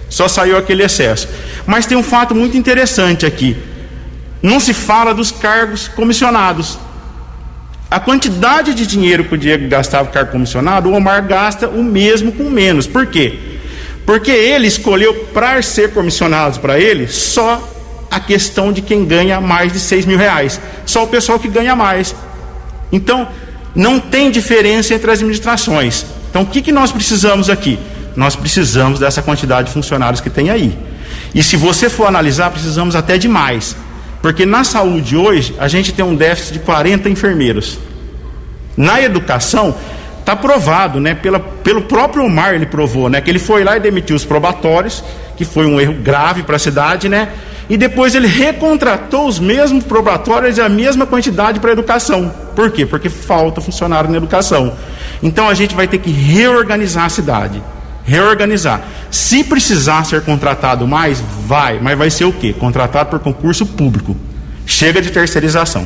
Só 0.10 0.28
saiu 0.28 0.58
aquele 0.58 0.84
excesso. 0.84 1.28
Mas 1.66 1.86
tem 1.86 1.98
um 1.98 2.04
fato 2.04 2.36
muito 2.36 2.56
interessante 2.58 3.26
aqui 3.26 3.58
não 4.42 4.60
se 4.60 4.74
fala 4.74 5.14
dos 5.14 5.32
cargos 5.32 5.88
comissionados. 5.88 6.78
A 7.90 8.00
quantidade 8.00 8.74
de 8.74 8.86
dinheiro 8.86 9.24
que 9.24 9.36
o 9.36 9.38
Diego 9.38 9.68
gastava 9.68 10.06
com 10.06 10.14
cargo 10.14 10.32
comissionado, 10.32 10.90
o 10.90 10.94
Omar 10.94 11.26
gasta 11.26 11.68
o 11.68 11.84
mesmo 11.84 12.32
com 12.32 12.50
menos. 12.50 12.86
Por 12.86 13.08
quê? 13.08 13.40
Porque 14.06 14.32
ele 14.32 14.68
escolheu 14.68 15.14
para 15.34 15.62
ser 15.62 15.92
comissionados 15.94 16.58
para 16.58 16.80
ele 16.80 17.08
só 17.08 17.62
a 18.10 18.20
questão 18.20 18.72
de 18.72 18.82
quem 18.82 19.06
ganha 19.06 19.42
mais 19.42 19.74
de 19.74 19.80
6 19.80 20.06
mil 20.06 20.18
reais. 20.18 20.60
Só 20.86 21.04
o 21.04 21.08
pessoal 21.08 21.40
que 21.40 21.48
ganha 21.48 21.76
mais. 21.76 22.16
Então, 22.92 23.28
não 23.76 24.00
tem 24.00 24.32
diferença 24.32 24.94
entre 24.94 25.10
as 25.12 25.20
administrações. 25.20 26.06
Então, 26.30 26.44
o 26.44 26.46
que, 26.46 26.62
que 26.62 26.72
nós 26.72 26.92
precisamos 26.92 27.50
aqui? 27.50 27.80
Nós 28.16 28.36
precisamos 28.36 29.00
dessa 29.00 29.22
quantidade 29.22 29.68
de 29.68 29.74
funcionários 29.74 30.22
que 30.22 30.30
tem 30.30 30.50
aí. 30.50 30.78
E 31.34 31.44
se 31.44 31.56
você 31.56 31.90
for 31.90 32.08
analisar, 32.08 32.50
precisamos 32.50 32.96
até 32.96 33.18
de 33.18 33.28
mais. 33.28 33.76
Porque 34.22 34.46
na 34.46 34.64
saúde 34.64 35.16
hoje, 35.16 35.56
a 35.60 35.68
gente 35.68 35.92
tem 35.92 36.04
um 36.04 36.16
déficit 36.16 36.54
de 36.54 36.60
40 36.60 37.10
enfermeiros. 37.10 37.78
Na 38.76 39.02
educação, 39.02 39.76
está 40.28 40.36
provado, 40.36 41.00
né? 41.00 41.16
Pela, 41.16 41.40
pelo 41.40 41.84
próprio 41.84 42.26
Omar 42.26 42.54
ele 42.54 42.66
provou, 42.66 43.10
né? 43.10 43.22
Que 43.22 43.32
ele 43.32 43.40
foi 43.40 43.64
lá 43.64 43.78
e 43.78 43.80
demitiu 43.80 44.14
os 44.14 44.26
probatórios, 44.26 45.02
que 45.38 45.46
foi 45.46 45.66
um 45.66 45.80
erro 45.80 45.94
grave 45.94 46.44
para 46.44 46.58
a 46.58 46.60
cidade, 46.60 47.08
né? 47.08 47.30
E 47.70 47.78
depois 47.78 48.14
ele 48.14 48.28
recontratou 48.28 49.26
os 49.26 49.40
mesmos 49.40 49.86
probatórios 49.86 50.58
e 50.58 50.62
a 50.62 50.68
mesma 50.68 51.06
quantidade 51.06 51.62
para 51.62 51.72
educação. 51.72 52.30
Por 52.54 52.72
quê? 52.72 52.86
Porque 52.86 53.08
falta 53.08 53.62
funcionário 53.62 54.10
na 54.10 54.18
educação. 54.18 54.74
Então 55.24 55.48
a 55.48 55.54
gente 55.54 55.74
vai 55.74 55.88
ter 55.88 56.00
que 56.00 56.12
reorganizar 56.12 57.06
a 57.06 57.10
cidade 57.10 57.64
reorganizar. 58.04 58.82
Se 59.12 59.44
precisar 59.44 60.06
ser 60.06 60.22
contratado 60.22 60.88
mais, 60.88 61.22
vai, 61.46 61.78
mas 61.82 61.98
vai 61.98 62.10
ser 62.10 62.24
o 62.24 62.32
quê? 62.32 62.54
Contratado 62.58 63.10
por 63.10 63.20
concurso 63.20 63.66
público. 63.66 64.16
Chega 64.66 65.02
de 65.02 65.12
terceirização. 65.12 65.86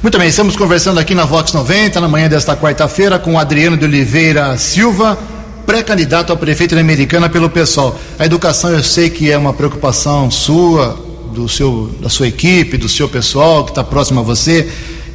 Muito 0.00 0.16
bem, 0.16 0.28
estamos 0.28 0.54
conversando 0.54 1.00
aqui 1.00 1.12
na 1.12 1.24
Vox 1.24 1.52
90, 1.52 2.00
na 2.00 2.06
manhã 2.06 2.28
desta 2.28 2.56
quarta-feira, 2.56 3.18
com 3.18 3.34
o 3.34 3.38
Adriano 3.38 3.76
de 3.76 3.84
Oliveira 3.84 4.56
Silva, 4.56 5.18
pré-candidato 5.66 6.32
a 6.32 6.36
prefeito 6.36 6.76
da 6.76 6.80
Americana 6.80 7.28
pelo 7.28 7.50
pessoal. 7.50 7.98
A 8.16 8.24
educação 8.24 8.70
eu 8.70 8.80
sei 8.80 9.10
que 9.10 9.28
é 9.28 9.36
uma 9.36 9.52
preocupação 9.52 10.30
sua, 10.30 10.96
do 11.34 11.48
seu, 11.48 11.92
da 12.00 12.08
sua 12.08 12.28
equipe, 12.28 12.76
do 12.76 12.88
seu 12.88 13.08
pessoal 13.08 13.64
que 13.64 13.72
está 13.72 13.82
próximo 13.82 14.20
a 14.20 14.22
você 14.22 14.68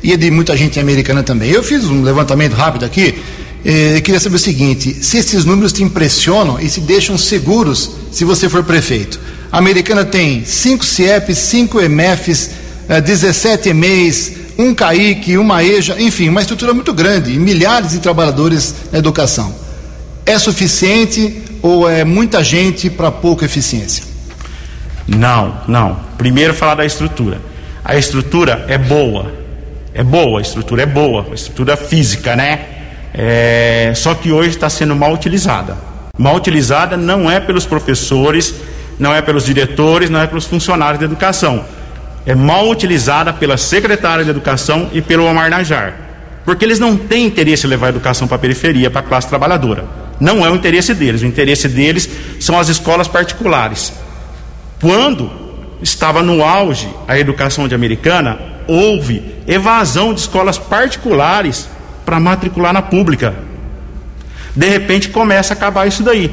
e 0.03 0.17
de 0.17 0.29
muita 0.29 0.55
gente 0.57 0.77
americana 0.81 1.23
também. 1.23 1.49
Eu 1.49 1.63
fiz 1.63 1.85
um 1.85 2.03
levantamento 2.03 2.51
rápido 2.51 2.83
aqui. 2.83 3.17
Eh, 3.63 4.01
queria 4.01 4.19
saber 4.19 4.35
o 4.35 4.39
seguinte: 4.39 4.97
se 5.01 5.17
esses 5.17 5.45
números 5.45 5.71
te 5.71 5.81
impressionam 5.81 6.59
e 6.59 6.67
se 6.67 6.81
deixam 6.81 7.17
seguros 7.17 7.89
se 8.11 8.25
você 8.25 8.49
for 8.49 8.65
prefeito. 8.65 9.17
A 9.49 9.59
americana 9.59 10.03
tem 10.03 10.43
5 10.43 10.83
CIEPs, 10.83 11.37
5 11.37 11.79
EMFs, 11.79 12.49
eh, 12.89 12.99
17 12.99 13.69
EMEIs, 13.69 14.42
um 14.57 14.73
CAIC, 14.73 15.37
uma 15.37 15.63
EJA, 15.63 16.01
enfim, 16.01 16.29
uma 16.29 16.41
estrutura 16.41 16.73
muito 16.73 16.93
grande 16.93 17.31
milhares 17.39 17.91
de 17.91 17.99
trabalhadores 17.99 18.75
na 18.91 18.99
educação. 18.99 19.53
É 20.25 20.37
suficiente 20.37 21.41
ou 21.61 21.89
é 21.89 22.03
muita 22.03 22.43
gente 22.43 22.89
para 22.89 23.11
pouca 23.11 23.45
eficiência? 23.45 24.03
Não, 25.07 25.61
não. 25.67 25.99
Primeiro 26.17 26.53
falar 26.53 26.75
da 26.75 26.85
estrutura. 26.85 27.41
A 27.83 27.97
estrutura 27.97 28.65
é 28.67 28.77
boa. 28.77 29.33
É 29.93 30.03
boa, 30.03 30.39
a 30.39 30.41
estrutura 30.41 30.83
é 30.83 30.85
boa, 30.85 31.27
a 31.29 31.33
estrutura 31.33 31.77
física, 31.77 32.35
né? 32.35 32.65
É... 33.13 33.93
Só 33.95 34.15
que 34.15 34.31
hoje 34.31 34.49
está 34.49 34.69
sendo 34.69 34.95
mal 34.95 35.13
utilizada. 35.13 35.77
Mal 36.17 36.35
utilizada 36.35 36.97
não 36.97 37.29
é 37.29 37.39
pelos 37.39 37.65
professores, 37.65 38.53
não 38.97 39.13
é 39.13 39.21
pelos 39.21 39.45
diretores, 39.45 40.09
não 40.09 40.19
é 40.19 40.27
pelos 40.27 40.45
funcionários 40.45 40.99
da 40.99 41.05
educação. 41.05 41.65
É 42.25 42.33
mal 42.33 42.69
utilizada 42.69 43.33
pela 43.33 43.57
secretária 43.57 44.23
de 44.23 44.29
educação 44.29 44.89
e 44.93 45.01
pelo 45.01 45.25
Omar 45.25 45.49
Najar. 45.49 45.93
Porque 46.45 46.63
eles 46.63 46.79
não 46.79 46.97
têm 46.97 47.25
interesse 47.25 47.65
em 47.65 47.69
levar 47.69 47.87
a 47.87 47.89
educação 47.89 48.27
para 48.27 48.35
a 48.35 48.39
periferia, 48.39 48.89
para 48.89 49.01
a 49.01 49.03
classe 49.03 49.27
trabalhadora. 49.27 49.85
Não 50.19 50.45
é 50.45 50.49
o 50.49 50.55
interesse 50.55 50.93
deles. 50.93 51.21
O 51.21 51.25
interesse 51.25 51.67
deles 51.67 52.09
são 52.39 52.57
as 52.57 52.69
escolas 52.69 53.07
particulares. 53.07 53.93
Quando 54.79 55.31
estava 55.81 56.21
no 56.21 56.43
auge 56.43 56.89
a 57.07 57.17
educação 57.17 57.67
de 57.67 57.75
americana, 57.75 58.39
houve 58.67 59.35
evasão 59.47 60.13
de 60.13 60.21
escolas 60.21 60.57
particulares 60.57 61.67
para 62.05 62.19
matricular 62.19 62.73
na 62.73 62.81
pública. 62.81 63.33
De 64.55 64.67
repente 64.67 65.09
começa 65.09 65.53
a 65.53 65.57
acabar 65.57 65.87
isso 65.87 66.03
daí. 66.03 66.31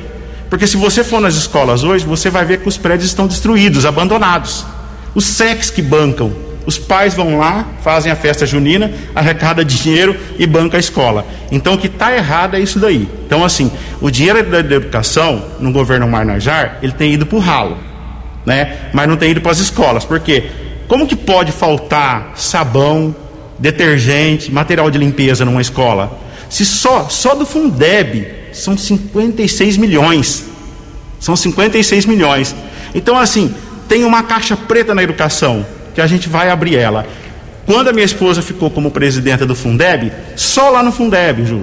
Porque 0.49 0.66
se 0.66 0.76
você 0.76 1.04
for 1.04 1.20
nas 1.20 1.35
escolas 1.35 1.85
hoje, 1.85 2.04
você 2.04 2.28
vai 2.28 2.44
ver 2.44 2.61
que 2.61 2.68
os 2.68 2.76
prédios 2.76 3.09
estão 3.09 3.26
destruídos, 3.26 3.87
abandonados. 3.87 4.66
Os 5.14 5.25
SECs 5.25 5.71
que 5.71 5.83
bancam. 5.83 6.33
Os 6.67 6.79
pais 6.79 7.14
vão 7.14 7.38
lá, 7.38 7.67
fazem 7.83 8.12
a 8.12 8.17
festa 8.17 8.45
junina, 8.45 8.93
arrecada 9.14 9.64
dinheiro 9.64 10.14
e 10.38 10.47
banca 10.47 10.76
a 10.76 10.81
escola. 10.81 11.26
Então 11.50 11.75
o 11.75 11.79
que 11.79 11.87
está 11.87 12.14
errado 12.14 12.55
é 12.55 12.61
isso 12.61 12.79
daí. 12.79 13.09
Então, 13.26 13.45
assim, 13.45 13.73
o 14.00 14.11
dinheiro 14.11 14.43
da, 14.45 14.59
educação 14.59 15.43
no 15.59 15.73
governo 15.73 16.07
Marnajar, 16.07 16.79
ele 16.83 16.93
tem 16.93 17.14
ido 17.14 17.26
para 17.26 17.37
o 17.37 17.40
ralo. 17.40 17.79
Né? 18.45 18.90
Mas 18.93 19.09
não 19.09 19.17
tem 19.17 19.31
ido 19.31 19.40
para 19.40 19.52
as 19.52 19.59
escolas. 19.59 20.05
Por 20.05 20.21
quê? 20.21 20.50
Como 20.87 21.07
que 21.07 21.17
pode 21.17 21.50
faltar 21.50 22.33
sabão, 22.37 23.14
detergente, 23.59 24.52
material 24.52 24.90
de 24.90 24.99
limpeza 24.99 25.45
numa 25.45 25.61
escola? 25.61 26.19
Se 26.49 26.64
só, 26.64 27.09
só 27.09 27.35
do 27.35 27.47
Fundeb 27.47 28.26
são 28.52 28.76
56 28.76 29.76
milhões. 29.76 30.45
São 31.19 31.37
56 31.37 32.07
milhões. 32.07 32.55
Então, 32.95 33.17
assim, 33.17 33.55
tem 33.90 34.04
uma 34.04 34.23
caixa 34.23 34.56
preta 34.56 34.94
na 34.94 35.02
educação, 35.02 35.66
que 35.92 36.00
a 36.00 36.06
gente 36.06 36.28
vai 36.28 36.49
abrir 36.49 36.76
ela. 36.76 37.04
Quando 37.66 37.88
a 37.88 37.92
minha 37.92 38.04
esposa 38.04 38.40
ficou 38.40 38.70
como 38.70 38.88
presidenta 38.92 39.44
do 39.44 39.56
Fundeb, 39.56 40.12
só 40.37 40.70
lá 40.70 40.80
no 40.80 40.92
Fundeb, 40.92 41.44
Ju, 41.44 41.62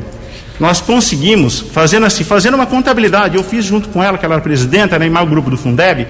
nós 0.59 0.81
conseguimos, 0.81 1.61
fazendo 1.71 2.05
assim, 2.05 2.25
fazendo 2.25 2.55
uma 2.55 2.65
contabilidade, 2.65 3.37
eu 3.37 3.43
fiz 3.45 3.63
junto 3.63 3.87
com 3.87 4.03
ela, 4.03 4.17
que 4.17 4.25
ela 4.25 4.35
era 4.35 4.43
presidenta, 4.43 4.99
né, 4.99 5.07
e 5.07 5.09
mais 5.09 5.25
o 5.25 5.29
grupo 5.29 5.49
do 5.49 5.55
Fundeb, 5.55 6.05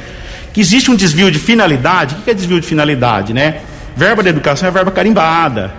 que 0.51 0.59
existe 0.59 0.89
um 0.89 0.95
desvio 0.95 1.29
de 1.29 1.37
finalidade. 1.37 2.15
O 2.15 2.23
que 2.23 2.31
é 2.31 2.33
desvio 2.33 2.59
de 2.59 2.65
finalidade, 2.65 3.31
né? 3.31 3.57
Verba 3.95 4.23
da 4.23 4.31
educação 4.31 4.67
é 4.67 4.71
verba 4.71 4.89
carimbada. 4.89 5.71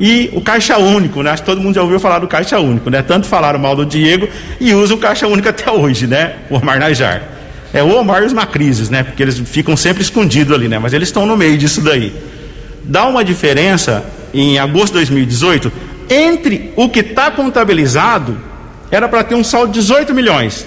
E 0.00 0.30
o 0.32 0.40
caixa 0.40 0.78
único, 0.78 1.22
né? 1.22 1.32
Acho 1.32 1.42
que 1.42 1.46
todo 1.50 1.60
mundo 1.60 1.74
já 1.74 1.82
ouviu 1.82 2.00
falar 2.00 2.18
do 2.18 2.26
caixa 2.26 2.58
único, 2.58 2.88
né? 2.88 3.02
Tanto 3.02 3.26
falaram 3.26 3.58
mal 3.58 3.76
do 3.76 3.84
Diego 3.84 4.26
e 4.58 4.72
usam 4.72 4.96
o 4.96 5.00
caixa 5.00 5.26
único 5.26 5.50
até 5.50 5.70
hoje, 5.70 6.06
né? 6.06 6.36
O 6.48 6.56
Omar 6.56 6.78
Najar. 6.78 7.31
É 7.72 7.82
o 7.82 7.96
Omar 7.96 8.22
e 8.22 8.26
os 8.26 8.32
Macrises, 8.32 8.90
né? 8.90 9.02
Porque 9.02 9.22
eles 9.22 9.38
ficam 9.38 9.76
sempre 9.76 10.02
escondidos 10.02 10.54
ali, 10.54 10.68
né? 10.68 10.78
Mas 10.78 10.92
eles 10.92 11.08
estão 11.08 11.24
no 11.24 11.36
meio 11.36 11.56
disso 11.56 11.80
daí. 11.80 12.14
Dá 12.84 13.06
uma 13.06 13.24
diferença 13.24 14.04
em 14.34 14.58
agosto 14.58 14.88
de 14.88 14.94
2018 14.94 15.72
entre 16.08 16.72
o 16.76 16.88
que 16.88 17.00
está 17.00 17.30
contabilizado, 17.30 18.36
era 18.90 19.08
para 19.08 19.24
ter 19.24 19.34
um 19.34 19.44
saldo 19.44 19.72
de 19.72 19.80
18 19.80 20.12
milhões. 20.12 20.66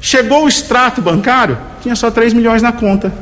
Chegou 0.00 0.44
o 0.44 0.48
extrato 0.48 1.02
bancário, 1.02 1.58
tinha 1.82 1.96
só 1.96 2.10
3 2.10 2.32
milhões 2.32 2.62
na 2.62 2.70
conta. 2.70 3.12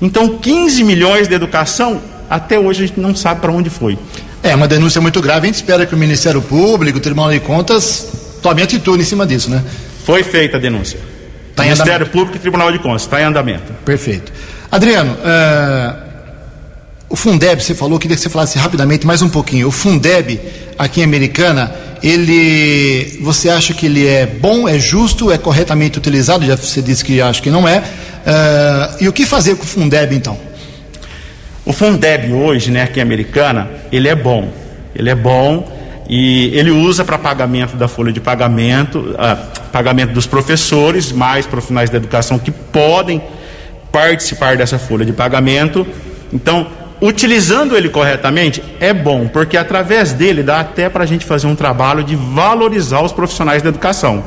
Então, 0.00 0.38
15 0.38 0.82
milhões 0.82 1.28
de 1.28 1.34
educação, 1.34 2.00
até 2.28 2.58
hoje 2.58 2.84
a 2.84 2.86
gente 2.86 2.98
não 2.98 3.14
sabe 3.14 3.40
para 3.40 3.52
onde 3.52 3.68
foi. 3.68 3.98
É 4.42 4.54
uma 4.54 4.66
denúncia 4.66 5.00
muito 5.00 5.20
grave. 5.20 5.40
A 5.40 5.46
gente 5.46 5.56
espera 5.56 5.84
que 5.84 5.94
o 5.94 5.98
Ministério 5.98 6.40
Público, 6.40 6.96
o 6.96 7.00
Tribunal 7.00 7.30
de 7.30 7.40
Contas, 7.40 8.38
tome 8.40 8.62
atitude 8.62 9.02
em 9.02 9.04
cima 9.04 9.26
disso, 9.26 9.50
né? 9.50 9.62
Foi 10.04 10.22
feita 10.22 10.56
a 10.56 10.60
denúncia. 10.60 10.98
Tá 11.54 11.64
Ministério. 11.64 12.06
Público 12.06 12.36
e 12.36 12.38
Tribunal 12.40 12.72
de 12.72 12.78
Contas, 12.78 13.02
está 13.02 13.20
em 13.20 13.24
andamento. 13.24 13.72
Perfeito. 13.84 14.32
Adriano, 14.70 15.12
uh, 15.12 15.96
o 17.08 17.16
Fundeb, 17.16 17.62
você 17.62 17.74
falou, 17.74 17.98
queria 17.98 18.16
que 18.16 18.22
você 18.22 18.30
falasse 18.30 18.58
rapidamente 18.58 19.06
mais 19.06 19.20
um 19.20 19.28
pouquinho. 19.28 19.68
O 19.68 19.70
Fundeb, 19.70 20.40
aqui 20.78 21.00
em 21.00 21.04
Americana, 21.04 21.74
ele 22.02 23.18
você 23.20 23.48
acha 23.50 23.74
que 23.74 23.86
ele 23.86 24.06
é 24.06 24.26
bom, 24.26 24.68
é 24.68 24.78
justo, 24.78 25.30
é 25.30 25.36
corretamente 25.36 25.98
utilizado? 25.98 26.46
Já 26.46 26.56
você 26.56 26.80
disse 26.80 27.04
que 27.04 27.20
acha 27.20 27.42
que 27.42 27.50
não 27.50 27.66
é. 27.66 27.78
Uh, 27.78 29.04
e 29.04 29.08
o 29.08 29.12
que 29.12 29.26
fazer 29.26 29.56
com 29.56 29.64
o 29.64 29.66
Fundeb 29.66 30.14
então? 30.14 30.38
O 31.64 31.72
Fundeb 31.72 32.32
hoje, 32.32 32.70
né, 32.70 32.82
aqui 32.82 33.00
em 33.00 33.02
Americana, 33.02 33.68
ele 33.92 34.08
é 34.08 34.14
bom. 34.14 34.50
Ele 34.94 35.10
é 35.10 35.14
bom 35.14 35.79
e 36.12 36.50
ele 36.58 36.72
usa 36.72 37.04
para 37.04 37.16
pagamento 37.16 37.76
da 37.76 37.86
folha 37.86 38.12
de 38.12 38.20
pagamento, 38.20 38.98
uh, 38.98 39.60
pagamento 39.70 40.12
dos 40.12 40.26
professores, 40.26 41.12
mais 41.12 41.46
profissionais 41.46 41.88
da 41.88 41.98
educação 41.98 42.36
que 42.36 42.50
podem 42.50 43.22
participar 43.92 44.56
dessa 44.56 44.76
folha 44.76 45.04
de 45.04 45.12
pagamento. 45.12 45.86
Então, 46.32 46.66
utilizando 47.00 47.76
ele 47.76 47.88
corretamente 47.88 48.60
é 48.80 48.92
bom, 48.92 49.28
porque 49.28 49.56
através 49.56 50.12
dele 50.12 50.42
dá 50.42 50.58
até 50.58 50.88
para 50.88 51.04
a 51.04 51.06
gente 51.06 51.24
fazer 51.24 51.46
um 51.46 51.54
trabalho 51.54 52.02
de 52.02 52.16
valorizar 52.16 53.02
os 53.02 53.12
profissionais 53.12 53.62
da 53.62 53.68
educação. 53.68 54.24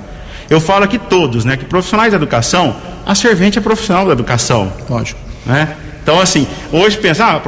Eu 0.50 0.62
falo 0.62 0.86
aqui 0.86 0.98
todos, 0.98 1.43
né? 1.43 1.58
Que 1.58 1.65
profissionais 1.65 2.12
da 2.12 2.15
educação, 2.15 2.78
a 3.06 3.13
servente 3.13 3.60
é 3.60 3.62
profissional 3.62 4.06
da 4.06 4.13
educação. 4.13 4.72
Lógico. 4.89 5.19
Né? 5.46 5.76
Então, 6.02 6.17
assim, 6.17 6.48
hoje 6.72 6.98
pensa, 6.98 7.26
ah, 7.26 7.41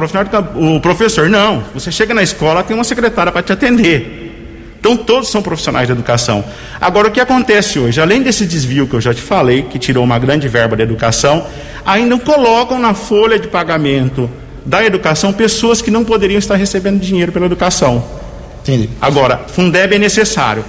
o 0.54 0.78
professor, 0.78 1.26
não. 1.30 1.64
Você 1.72 1.90
chega 1.90 2.12
na 2.12 2.22
escola, 2.22 2.62
tem 2.62 2.74
uma 2.76 2.84
secretária 2.84 3.32
para 3.32 3.42
te 3.42 3.54
atender. 3.54 4.25
Então, 4.86 4.96
todos 4.96 5.28
são 5.30 5.42
profissionais 5.42 5.88
da 5.88 5.94
educação. 5.94 6.44
Agora, 6.80 7.08
o 7.08 7.10
que 7.10 7.18
acontece 7.18 7.76
hoje? 7.76 8.00
Além 8.00 8.22
desse 8.22 8.46
desvio 8.46 8.86
que 8.86 8.94
eu 8.94 9.00
já 9.00 9.12
te 9.12 9.20
falei, 9.20 9.62
que 9.62 9.80
tirou 9.80 10.04
uma 10.04 10.16
grande 10.16 10.46
verba 10.46 10.76
da 10.76 10.84
educação, 10.84 11.44
ainda 11.84 12.16
colocam 12.20 12.78
na 12.78 12.94
folha 12.94 13.36
de 13.36 13.48
pagamento 13.48 14.30
da 14.64 14.84
educação 14.84 15.32
pessoas 15.32 15.82
que 15.82 15.90
não 15.90 16.04
poderiam 16.04 16.38
estar 16.38 16.54
recebendo 16.54 17.00
dinheiro 17.00 17.32
pela 17.32 17.46
educação. 17.46 18.04
Entendi. 18.62 18.88
Agora, 19.00 19.40
Fundeb 19.48 19.96
é 19.96 19.98
necessário. 19.98 20.64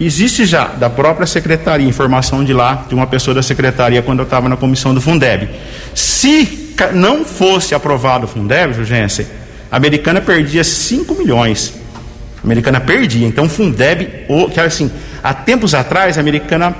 Existe 0.00 0.46
já 0.46 0.64
da 0.64 0.88
própria 0.88 1.26
secretaria, 1.26 1.86
informação 1.86 2.42
de 2.42 2.54
lá, 2.54 2.86
de 2.88 2.94
uma 2.94 3.06
pessoa 3.06 3.34
da 3.34 3.42
secretaria, 3.42 4.00
quando 4.00 4.20
eu 4.20 4.24
estava 4.24 4.48
na 4.48 4.56
comissão 4.56 4.94
do 4.94 5.02
Fundeb. 5.02 5.50
Se 5.94 6.74
não 6.94 7.26
fosse 7.26 7.74
aprovado 7.74 8.24
o 8.24 8.28
Fundeb, 8.28 8.72
Jurgensen, 8.72 9.26
a 9.70 9.76
americana 9.76 10.18
perdia 10.18 10.64
5 10.64 11.14
milhões. 11.14 11.79
A 12.42 12.46
americana 12.46 12.80
perdia. 12.80 13.26
Então, 13.26 13.48
Fundeb, 13.48 14.26
que 14.52 14.60
assim, 14.60 14.90
há 15.22 15.34
tempos 15.34 15.74
atrás, 15.74 16.16
a 16.16 16.20
americana 16.20 16.74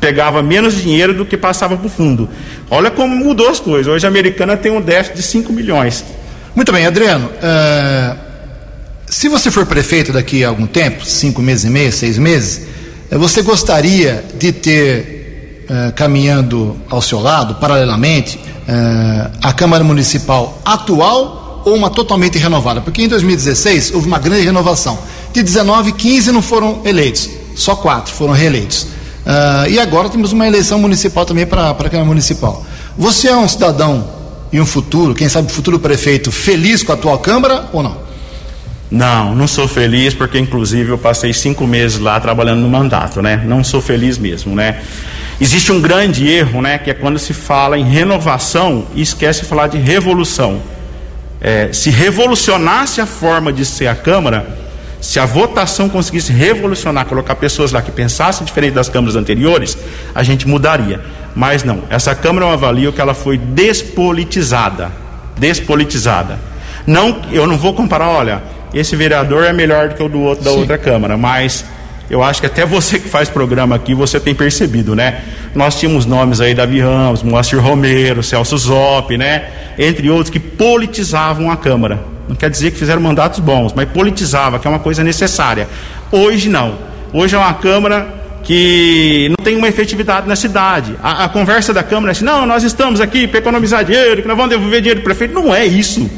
pegava 0.00 0.42
menos 0.42 0.74
dinheiro 0.74 1.14
do 1.14 1.24
que 1.24 1.36
passava 1.36 1.76
para 1.76 1.86
o 1.86 1.90
fundo. 1.90 2.28
Olha 2.70 2.90
como 2.90 3.16
mudou 3.16 3.48
as 3.48 3.58
coisas. 3.58 3.92
Hoje 3.92 4.04
a 4.04 4.08
americana 4.08 4.56
tem 4.56 4.70
um 4.70 4.80
déficit 4.80 5.16
de 5.16 5.22
5 5.22 5.52
milhões. 5.52 6.04
Muito 6.54 6.70
bem, 6.70 6.86
Adriano. 6.86 7.26
Uh, 7.26 8.16
se 9.06 9.28
você 9.28 9.50
for 9.50 9.66
prefeito 9.66 10.12
daqui 10.12 10.44
a 10.44 10.48
algum 10.48 10.66
tempo, 10.66 11.04
cinco 11.04 11.42
meses 11.42 11.64
e 11.64 11.70
meio, 11.70 11.90
seis 11.90 12.16
meses, 12.16 12.68
uh, 13.10 13.18
você 13.18 13.42
gostaria 13.42 14.24
de 14.34 14.52
ter 14.52 15.66
uh, 15.68 15.92
caminhando 15.94 16.76
ao 16.88 17.02
seu 17.02 17.18
lado, 17.18 17.56
paralelamente, 17.56 18.38
a 19.42 19.52
Câmara 19.52 19.84
Municipal 19.84 20.58
atual 20.64 21.43
ou 21.64 21.74
uma 21.74 21.90
totalmente 21.90 22.38
renovada? 22.38 22.80
Porque 22.80 23.02
em 23.02 23.08
2016 23.08 23.92
houve 23.94 24.06
uma 24.06 24.18
grande 24.18 24.44
renovação. 24.44 24.98
De 25.32 25.42
19, 25.42 25.92
15 25.92 26.32
não 26.32 26.42
foram 26.42 26.82
eleitos, 26.84 27.30
só 27.54 27.74
quatro 27.74 28.12
foram 28.12 28.32
reeleitos. 28.32 28.82
Uh, 29.24 29.70
e 29.70 29.80
agora 29.80 30.08
temos 30.08 30.32
uma 30.32 30.46
eleição 30.46 30.78
municipal 30.78 31.24
também 31.24 31.46
para 31.46 31.70
a 31.70 31.74
Câmara 31.74 32.04
Municipal. 32.04 32.64
Você 32.96 33.28
é 33.28 33.36
um 33.36 33.48
cidadão 33.48 34.06
e 34.52 34.60
um 34.60 34.66
futuro, 34.66 35.14
quem 35.14 35.28
sabe 35.28 35.50
futuro 35.50 35.78
prefeito, 35.78 36.30
feliz 36.30 36.82
com 36.82 36.92
a 36.92 36.94
atual 36.94 37.18
Câmara 37.18 37.68
ou 37.72 37.82
não? 37.82 38.04
Não, 38.90 39.34
não 39.34 39.48
sou 39.48 39.66
feliz 39.66 40.14
porque 40.14 40.38
inclusive 40.38 40.90
eu 40.90 40.98
passei 40.98 41.32
cinco 41.32 41.66
meses 41.66 41.98
lá 41.98 42.20
trabalhando 42.20 42.60
no 42.60 42.68
mandato, 42.68 43.20
né? 43.20 43.42
Não 43.44 43.64
sou 43.64 43.80
feliz 43.80 44.18
mesmo, 44.18 44.54
né? 44.54 44.82
Existe 45.40 45.72
um 45.72 45.80
grande 45.80 46.28
erro, 46.28 46.62
né? 46.62 46.78
Que 46.78 46.90
é 46.90 46.94
quando 46.94 47.18
se 47.18 47.32
fala 47.32 47.76
em 47.76 47.84
renovação 47.84 48.86
e 48.94 49.02
esquece 49.02 49.40
de 49.40 49.46
falar 49.46 49.66
de 49.66 49.78
revolução. 49.78 50.62
É, 51.46 51.70
se 51.74 51.90
revolucionasse 51.90 53.02
a 53.02 53.06
forma 53.06 53.52
de 53.52 53.66
ser 53.66 53.86
a 53.86 53.94
Câmara, 53.94 54.46
se 54.98 55.20
a 55.20 55.26
votação 55.26 55.90
conseguisse 55.90 56.32
revolucionar, 56.32 57.04
colocar 57.04 57.34
pessoas 57.34 57.70
lá 57.70 57.82
que 57.82 57.90
pensassem 57.90 58.46
diferente 58.46 58.72
das 58.72 58.88
câmaras 58.88 59.14
anteriores, 59.14 59.76
a 60.14 60.22
gente 60.22 60.48
mudaria. 60.48 61.02
Mas 61.36 61.62
não, 61.62 61.82
essa 61.90 62.14
Câmara 62.14 62.46
eu 62.46 62.50
avalio 62.50 62.94
que 62.94 63.00
ela 63.00 63.12
foi 63.12 63.36
despolitizada. 63.36 64.90
Despolitizada. 65.36 66.38
Não, 66.86 67.20
eu 67.30 67.46
não 67.46 67.58
vou 67.58 67.74
comparar, 67.74 68.08
olha, 68.08 68.42
esse 68.72 68.96
vereador 68.96 69.44
é 69.44 69.52
melhor 69.52 69.90
do 69.90 69.96
que 69.96 70.02
o 70.02 70.08
do 70.08 70.22
outro 70.22 70.44
da 70.46 70.50
Sim. 70.50 70.60
outra 70.60 70.78
Câmara, 70.78 71.18
mas 71.18 71.62
eu 72.10 72.22
acho 72.22 72.40
que 72.40 72.46
até 72.46 72.66
você 72.66 72.98
que 72.98 73.08
faz 73.08 73.28
programa 73.28 73.74
aqui, 73.74 73.94
você 73.94 74.20
tem 74.20 74.34
percebido, 74.34 74.94
né? 74.94 75.22
Nós 75.54 75.78
tínhamos 75.78 76.04
nomes 76.04 76.40
aí, 76.40 76.54
Davi 76.54 76.80
Ramos, 76.80 77.22
Moacir 77.22 77.60
Romero, 77.60 78.22
Celso 78.22 78.56
Zop, 78.58 79.16
né? 79.16 79.44
Entre 79.78 80.10
outros 80.10 80.30
que 80.30 80.38
politizavam 80.38 81.50
a 81.50 81.56
Câmara. 81.56 82.04
Não 82.28 82.36
quer 82.36 82.50
dizer 82.50 82.70
que 82.70 82.78
fizeram 82.78 83.00
mandatos 83.00 83.40
bons, 83.40 83.72
mas 83.72 83.88
politizava, 83.88 84.58
que 84.58 84.66
é 84.66 84.70
uma 84.70 84.78
coisa 84.78 85.02
necessária. 85.02 85.68
Hoje 86.12 86.48
não. 86.48 86.78
Hoje 87.12 87.34
é 87.34 87.38
uma 87.38 87.54
Câmara 87.54 88.22
que 88.42 89.28
não 89.30 89.42
tem 89.42 89.56
uma 89.56 89.66
efetividade 89.66 90.28
na 90.28 90.36
cidade. 90.36 90.94
A, 91.02 91.24
a 91.24 91.28
conversa 91.28 91.72
da 91.72 91.82
Câmara 91.82 92.10
é 92.10 92.12
assim, 92.12 92.24
não, 92.24 92.44
nós 92.44 92.62
estamos 92.62 93.00
aqui 93.00 93.26
para 93.26 93.38
economizar 93.38 93.84
dinheiro, 93.84 94.20
que 94.20 94.28
nós 94.28 94.36
vamos 94.36 94.50
devolver 94.50 94.80
dinheiro 94.80 95.00
para 95.00 95.12
o 95.12 95.16
prefeito. 95.16 95.34
Não 95.34 95.54
é 95.54 95.64
isso. 95.64 96.10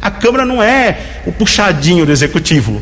A 0.00 0.10
Câmara 0.10 0.44
não 0.44 0.62
é 0.62 0.98
o 1.26 1.32
puxadinho 1.32 2.04
do 2.04 2.12
Executivo. 2.12 2.80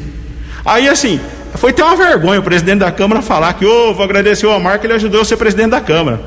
Aí 0.65 0.89
assim, 0.89 1.21
foi 1.55 1.73
ter 1.73 1.83
uma 1.83 1.97
vergonha 1.97 2.41
o 2.41 2.43
presidente 2.43 2.79
da 2.79 2.93
Câmara 2.93 3.23
falar 3.23 3.53
que, 3.55 3.65
ô, 3.65 3.91
oh, 3.91 3.95
vou 3.95 4.05
agradecer 4.05 4.47
o 4.47 4.57
Omar 4.57 4.79
que 4.79 4.87
ele 4.87 4.95
ajudou 4.95 5.21
a 5.21 5.25
ser 5.25 5.37
presidente 5.37 5.71
da 5.71 5.81
Câmara. 5.81 6.21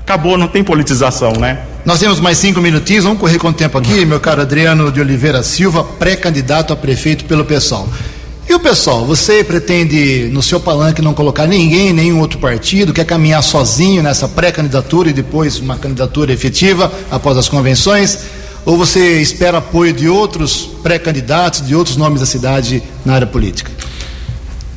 Acabou, 0.00 0.38
não 0.38 0.48
tem 0.48 0.64
politização, 0.64 1.32
né? 1.32 1.58
Nós 1.84 2.00
temos 2.00 2.18
mais 2.20 2.38
cinco 2.38 2.60
minutinhos, 2.60 3.04
vamos 3.04 3.18
correr 3.18 3.38
com 3.38 3.48
o 3.48 3.52
tempo 3.52 3.78
aqui, 3.78 4.04
meu 4.04 4.18
caro 4.20 4.40
Adriano 4.40 4.90
de 4.90 5.00
Oliveira 5.00 5.42
Silva, 5.42 5.84
pré-candidato 5.84 6.72
a 6.72 6.76
prefeito 6.76 7.24
pelo 7.24 7.44
pessoal. 7.44 7.88
E 8.48 8.54
o 8.54 8.58
pessoal, 8.58 9.04
você 9.04 9.44
pretende 9.44 10.30
no 10.32 10.42
seu 10.42 10.58
palanque 10.58 11.02
não 11.02 11.12
colocar 11.12 11.46
ninguém, 11.46 11.92
nenhum 11.92 12.20
outro 12.20 12.38
partido, 12.38 12.94
quer 12.94 13.04
caminhar 13.04 13.42
sozinho 13.42 14.02
nessa 14.02 14.26
pré-candidatura 14.26 15.10
e 15.10 15.12
depois 15.12 15.58
uma 15.58 15.76
candidatura 15.76 16.32
efetiva 16.32 16.90
após 17.10 17.36
as 17.36 17.46
convenções? 17.46 18.20
Ou 18.64 18.78
você 18.78 19.20
espera 19.20 19.58
apoio 19.58 19.92
de 19.92 20.08
outros 20.08 20.68
pré-candidatos, 20.82 21.66
de 21.66 21.74
outros 21.74 21.96
nomes 21.96 22.20
da 22.20 22.26
cidade 22.26 22.82
na 23.04 23.14
área 23.14 23.26
política? 23.26 23.70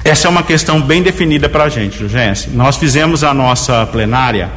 Essa 0.03 0.27
é 0.27 0.29
uma 0.29 0.41
questão 0.41 0.81
bem 0.81 1.03
definida 1.03 1.47
para 1.47 1.65
a 1.65 1.69
gente, 1.69 1.99
Jurgense. 1.99 2.49
Nós 2.49 2.75
fizemos 2.75 3.23
a 3.23 3.33
nossa 3.33 3.85
plenária 3.85 4.49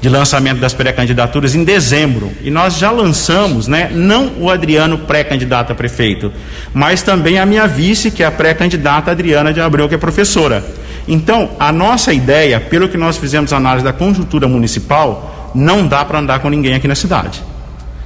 de 0.00 0.08
lançamento 0.08 0.60
das 0.60 0.72
pré-candidaturas 0.72 1.54
em 1.54 1.62
dezembro 1.62 2.32
e 2.42 2.50
nós 2.50 2.78
já 2.78 2.90
lançamos, 2.90 3.66
né, 3.66 3.90
não 3.92 4.32
o 4.38 4.48
Adriano 4.48 4.96
pré-candidato 4.98 5.72
a 5.72 5.74
prefeito, 5.74 6.32
mas 6.72 7.02
também 7.02 7.38
a 7.38 7.44
minha 7.44 7.66
vice, 7.66 8.10
que 8.10 8.22
é 8.22 8.26
a 8.26 8.30
pré-candidata 8.30 9.10
Adriana 9.10 9.52
de 9.52 9.60
Abreu, 9.60 9.88
que 9.88 9.94
é 9.94 9.98
professora. 9.98 10.64
Então, 11.06 11.50
a 11.58 11.70
nossa 11.72 12.12
ideia, 12.12 12.58
pelo 12.58 12.88
que 12.88 12.96
nós 12.96 13.18
fizemos 13.18 13.52
a 13.52 13.56
análise 13.56 13.84
da 13.84 13.92
conjuntura 13.92 14.48
municipal, 14.48 15.52
não 15.54 15.86
dá 15.86 16.04
para 16.04 16.18
andar 16.18 16.38
com 16.38 16.48
ninguém 16.48 16.74
aqui 16.74 16.88
na 16.88 16.94
cidade. 16.94 17.42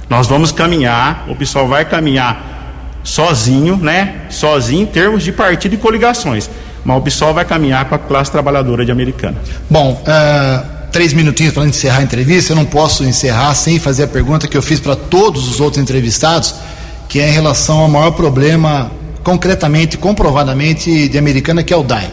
Nós 0.09 0.27
vamos 0.27 0.51
caminhar, 0.51 1.25
o 1.29 1.35
pessoal 1.35 1.67
vai 1.67 1.85
caminhar 1.85 2.51
sozinho, 3.03 3.77
né? 3.77 4.21
Sozinho 4.29 4.83
em 4.83 4.85
termos 4.85 5.23
de 5.23 5.31
partido 5.31 5.75
e 5.75 5.77
coligações 5.77 6.49
PSOL 7.01 7.33
vai 7.33 7.45
caminhar 7.45 7.85
com 7.85 7.95
a 7.95 7.99
classe 7.99 8.31
trabalhadora 8.31 8.85
de 8.85 8.91
Americana. 8.91 9.37
Bom, 9.69 10.01
uh, 10.01 10.73
três 10.91 11.13
minutinhos 11.13 11.53
para 11.53 11.65
encerrar 11.65 11.99
a 11.99 12.03
entrevista. 12.03 12.51
Eu 12.51 12.55
não 12.55 12.65
posso 12.65 13.03
encerrar 13.03 13.53
sem 13.55 13.79
fazer 13.79 14.03
a 14.03 14.07
pergunta 14.07 14.47
que 14.47 14.55
eu 14.55 14.61
fiz 14.61 14.79
para 14.79 14.95
todos 14.95 15.49
os 15.49 15.59
outros 15.59 15.81
entrevistados, 15.81 16.53
que 17.09 17.19
é 17.19 17.29
em 17.29 17.31
relação 17.31 17.79
ao 17.79 17.87
maior 17.87 18.11
problema, 18.11 18.91
concretamente, 19.23 19.97
comprovadamente, 19.97 21.07
de 21.07 21.17
Americana, 21.17 21.63
que 21.63 21.73
é 21.73 21.77
o 21.77 21.83
DAI. 21.83 22.11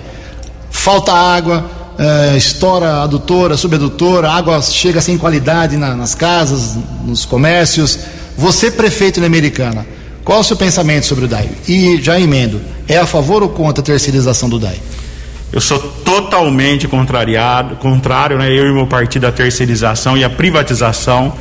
Falta 0.71 1.13
água, 1.13 1.65
uh, 1.99 2.37
estoura 2.37 3.03
adutora, 3.03 3.57
subadutora, 3.57 4.31
água 4.31 4.63
chega 4.63 5.01
sem 5.01 5.19
qualidade 5.19 5.77
na, 5.77 5.95
nas 5.95 6.15
casas, 6.15 6.79
nos 7.05 7.27
comércios. 7.27 7.99
Você, 8.37 8.71
prefeito 8.71 9.21
de 9.21 9.27
Americana, 9.27 9.85
qual 10.25 10.41
o 10.41 10.45
seu 10.45 10.57
pensamento 10.57 11.07
sobre 11.07 11.25
o 11.25 11.29
DAI? 11.29 11.49
E 11.67 11.99
já 12.01 12.19
emendo, 12.19 12.61
é 12.87 12.99
a 12.99 13.07
favor 13.07 13.43
ou 13.43 13.49
contra 13.49 13.83
a 13.83 13.85
terceirização 13.85 14.49
do 14.49 14.59
DAI? 14.59 14.81
Eu 15.53 15.61
sou 15.61 15.79
totalmente 15.79 16.87
contrariado, 16.87 17.75
contrário, 17.77 18.39
né, 18.39 18.53
eu 18.53 18.69
e 18.69 18.73
meu 18.73 18.87
partido, 18.87 19.27
a 19.27 19.33
terceirização 19.33 20.17
e 20.17 20.23
a 20.23 20.31
privatização, 20.31 21.33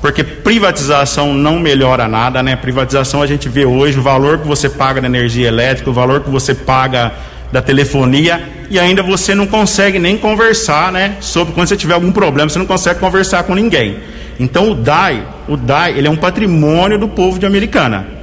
porque 0.00 0.24
privatização 0.24 1.34
não 1.34 1.58
melhora 1.58 2.08
nada, 2.08 2.42
né? 2.42 2.54
Privatização 2.56 3.20
a 3.20 3.26
gente 3.26 3.48
vê 3.48 3.64
hoje 3.64 3.98
o 3.98 4.02
valor 4.02 4.38
que 4.38 4.46
você 4.46 4.68
paga 4.68 5.00
da 5.00 5.06
energia 5.08 5.48
elétrica, 5.48 5.90
o 5.90 5.92
valor 5.92 6.20
que 6.20 6.30
você 6.30 6.54
paga 6.54 7.12
da 7.52 7.60
telefonia 7.60 8.48
e 8.70 8.78
ainda 8.78 9.02
você 9.02 9.34
não 9.34 9.46
consegue 9.46 9.98
nem 9.98 10.16
conversar, 10.16 10.92
né? 10.92 11.16
Sobre 11.20 11.52
quando 11.52 11.68
você 11.68 11.76
tiver 11.76 11.94
algum 11.94 12.12
problema, 12.12 12.48
você 12.48 12.58
não 12.58 12.66
consegue 12.66 13.00
conversar 13.00 13.42
com 13.42 13.54
ninguém. 13.54 13.98
Então 14.38 14.70
o 14.70 14.74
DAI, 14.74 15.26
o 15.48 15.56
DAI, 15.56 15.98
ele 15.98 16.06
é 16.06 16.10
um 16.10 16.16
patrimônio 16.16 16.96
do 16.96 17.08
povo 17.08 17.38
de 17.38 17.44
Americana. 17.44 18.17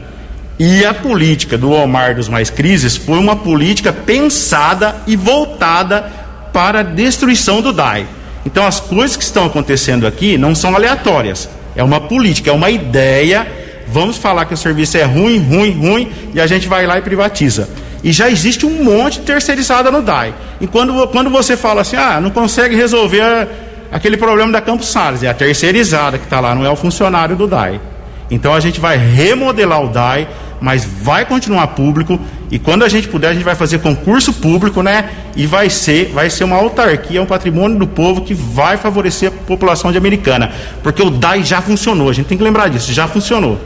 E 0.57 0.85
a 0.85 0.93
política 0.93 1.57
do 1.57 1.71
Omar 1.71 2.15
dos 2.15 2.29
Mais 2.29 2.49
Crises 2.49 2.95
foi 2.95 3.17
uma 3.19 3.35
política 3.35 3.91
pensada 3.91 4.95
e 5.05 5.15
voltada 5.15 6.09
para 6.53 6.79
a 6.79 6.83
destruição 6.83 7.61
do 7.61 7.73
DAI. 7.73 8.07
Então 8.45 8.65
as 8.65 8.79
coisas 8.79 9.17
que 9.17 9.23
estão 9.23 9.45
acontecendo 9.45 10.07
aqui 10.07 10.37
não 10.37 10.55
são 10.55 10.73
aleatórias. 10.73 11.49
É 11.75 11.83
uma 11.83 11.99
política, 11.99 12.51
é 12.51 12.53
uma 12.53 12.69
ideia. 12.69 13.45
Vamos 13.87 14.17
falar 14.17 14.45
que 14.45 14.53
o 14.53 14.57
serviço 14.57 14.97
é 14.97 15.03
ruim, 15.03 15.39
ruim, 15.39 15.71
ruim, 15.71 16.11
e 16.33 16.39
a 16.39 16.47
gente 16.47 16.67
vai 16.67 16.87
lá 16.87 16.97
e 16.97 17.01
privatiza. 17.01 17.67
E 18.01 18.13
já 18.13 18.29
existe 18.29 18.65
um 18.65 18.83
monte 18.83 19.19
de 19.19 19.25
terceirizada 19.25 19.91
no 19.91 20.01
DAI. 20.01 20.33
E 20.61 20.67
quando, 20.67 21.07
quando 21.07 21.29
você 21.29 21.57
fala 21.57 21.81
assim, 21.81 21.97
ah, 21.97 22.21
não 22.21 22.29
consegue 22.29 22.75
resolver 22.75 23.47
aquele 23.91 24.15
problema 24.15 24.51
da 24.51 24.61
Campos 24.61 24.87
Salles, 24.87 25.23
é 25.23 25.27
a 25.27 25.33
terceirizada 25.33 26.17
que 26.17 26.23
está 26.23 26.39
lá, 26.39 26.55
não 26.55 26.65
é 26.65 26.69
o 26.69 26.75
funcionário 26.75 27.35
do 27.35 27.45
DAI. 27.45 27.81
Então 28.29 28.53
a 28.53 28.59
gente 28.59 28.79
vai 28.79 28.97
remodelar 28.97 29.83
o 29.83 29.89
DAI, 29.89 30.27
mas 30.65 30.83
vai 30.83 31.23
continuar 31.27 31.67
público 31.67 32.19
e 32.49 32.57
quando 32.57 32.83
a 32.83 32.89
gente 32.89 33.07
puder 33.07 33.29
a 33.29 33.33
gente 33.33 33.43
vai 33.43 33.53
fazer 33.53 33.77
concurso 33.77 34.33
público, 34.33 34.81
né? 34.81 35.11
E 35.35 35.45
vai 35.45 35.69
ser, 35.69 36.11
vai 36.11 36.27
ser 36.27 36.43
uma 36.43 36.55
autarquia, 36.55 37.21
um 37.21 37.25
patrimônio 37.27 37.77
do 37.77 37.85
povo 37.85 38.21
que 38.21 38.33
vai 38.33 38.75
favorecer 38.75 39.29
a 39.29 39.31
população 39.31 39.91
de 39.91 39.97
Americana, 39.99 40.51
porque 40.81 41.03
o 41.03 41.11
DAI 41.11 41.43
já 41.43 41.61
funcionou, 41.61 42.09
a 42.09 42.13
gente 42.13 42.25
tem 42.25 42.35
que 42.35 42.43
lembrar 42.43 42.67
disso, 42.67 42.91
já 42.91 43.07
funcionou. 43.07 43.61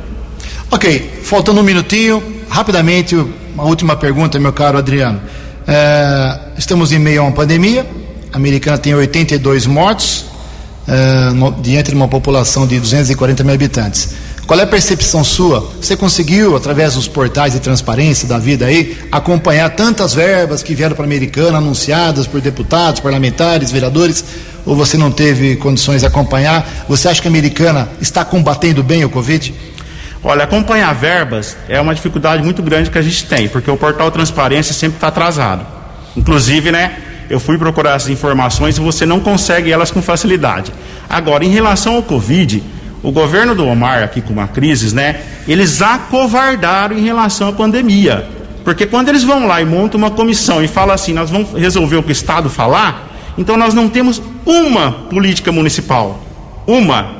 Ok, 0.69 1.21
faltando 1.23 1.61
um 1.61 1.63
minutinho, 1.63 2.21
rapidamente, 2.49 3.15
uma 3.15 3.63
última 3.63 3.95
pergunta, 3.95 4.37
meu 4.37 4.51
caro 4.51 4.77
Adriano. 4.77 5.21
É, 5.65 6.37
estamos 6.57 6.91
em 6.91 6.99
meio 6.99 7.21
a 7.21 7.23
uma 7.23 7.31
pandemia, 7.31 7.87
a 8.33 8.35
Americana 8.35 8.77
tem 8.77 8.93
82 8.93 9.67
mortos, 9.67 10.25
é, 10.85 11.31
no, 11.33 11.53
diante 11.61 11.91
de 11.91 11.95
uma 11.95 12.09
população 12.09 12.67
de 12.67 12.77
240 12.77 13.41
mil 13.45 13.53
habitantes. 13.53 14.15
Qual 14.49 14.59
é 14.59 14.63
a 14.63 14.65
percepção 14.65 15.23
sua? 15.23 15.59
Você 15.79 15.95
conseguiu, 15.95 16.55
através 16.55 16.95
dos 16.95 17.07
portais 17.07 17.53
de 17.53 17.59
transparência 17.59 18.27
da 18.27 18.39
vida 18.39 18.65
aí, 18.65 18.97
acompanhar 19.11 19.69
tantas 19.69 20.15
verbas 20.15 20.63
que 20.63 20.73
vieram 20.73 20.95
para 20.95 21.05
a 21.05 21.07
Americana, 21.07 21.59
anunciadas 21.59 22.25
por 22.25 22.41
deputados, 22.41 22.99
parlamentares, 22.99 23.71
vereadores, 23.71 24.25
ou 24.65 24.75
você 24.75 24.97
não 24.97 25.11
teve 25.11 25.55
condições 25.57 26.01
de 26.01 26.07
acompanhar? 26.07 26.67
Você 26.89 27.07
acha 27.07 27.21
que 27.21 27.27
a 27.27 27.29
Americana 27.29 27.89
está 28.01 28.25
combatendo 28.25 28.81
bem 28.81 29.05
o 29.05 29.09
Covid? 29.11 29.53
Olha, 30.23 30.45
acompanhar 30.45 30.95
verbas 30.95 31.55
é 31.67 31.79
uma 31.79 31.93
dificuldade 31.93 32.41
muito 32.41 32.63
grande 32.63 32.89
que 32.89 32.97
a 32.97 33.03
gente 33.03 33.27
tem, 33.27 33.47
porque 33.47 33.69
o 33.69 33.77
portal 33.77 34.09
Transparência 34.09 34.73
sempre 34.73 34.97
está 34.97 35.09
atrasado. 35.09 35.63
Inclusive, 36.17 36.71
né, 36.71 36.97
eu 37.29 37.39
fui 37.39 37.55
procurar 37.59 37.97
essas 37.97 38.09
informações 38.09 38.77
e 38.77 38.81
você 38.81 39.05
não 39.05 39.19
consegue 39.19 39.71
elas 39.71 39.91
com 39.91 40.01
facilidade. 40.01 40.73
Agora, 41.07 41.45
em 41.45 41.49
relação 41.49 41.97
ao 41.97 42.01
Covid, 42.01 42.63
o 43.01 43.11
governo 43.11 43.55
do 43.55 43.65
Omar, 43.65 44.03
aqui 44.03 44.21
com 44.21 44.33
uma 44.33 44.47
crise, 44.47 44.93
né, 44.93 45.21
eles 45.47 45.81
acovardaram 45.81 46.97
em 46.97 47.01
relação 47.01 47.47
à 47.47 47.53
pandemia. 47.53 48.27
Porque 48.63 48.85
quando 48.85 49.09
eles 49.09 49.23
vão 49.23 49.47
lá 49.47 49.61
e 49.61 49.65
montam 49.65 49.97
uma 49.97 50.11
comissão 50.11 50.63
e 50.63 50.67
falam 50.67 50.93
assim, 50.93 51.13
nós 51.13 51.29
vamos 51.29 51.53
resolver 51.53 51.95
o 51.95 52.03
que 52.03 52.09
o 52.09 52.11
Estado 52.11 52.49
falar, 52.49 53.09
então 53.37 53.55
nós 53.55 53.73
não 53.73 53.87
temos 53.87 54.21
uma 54.45 54.91
política 54.91 55.51
municipal. 55.51 56.19
Uma. 56.67 57.19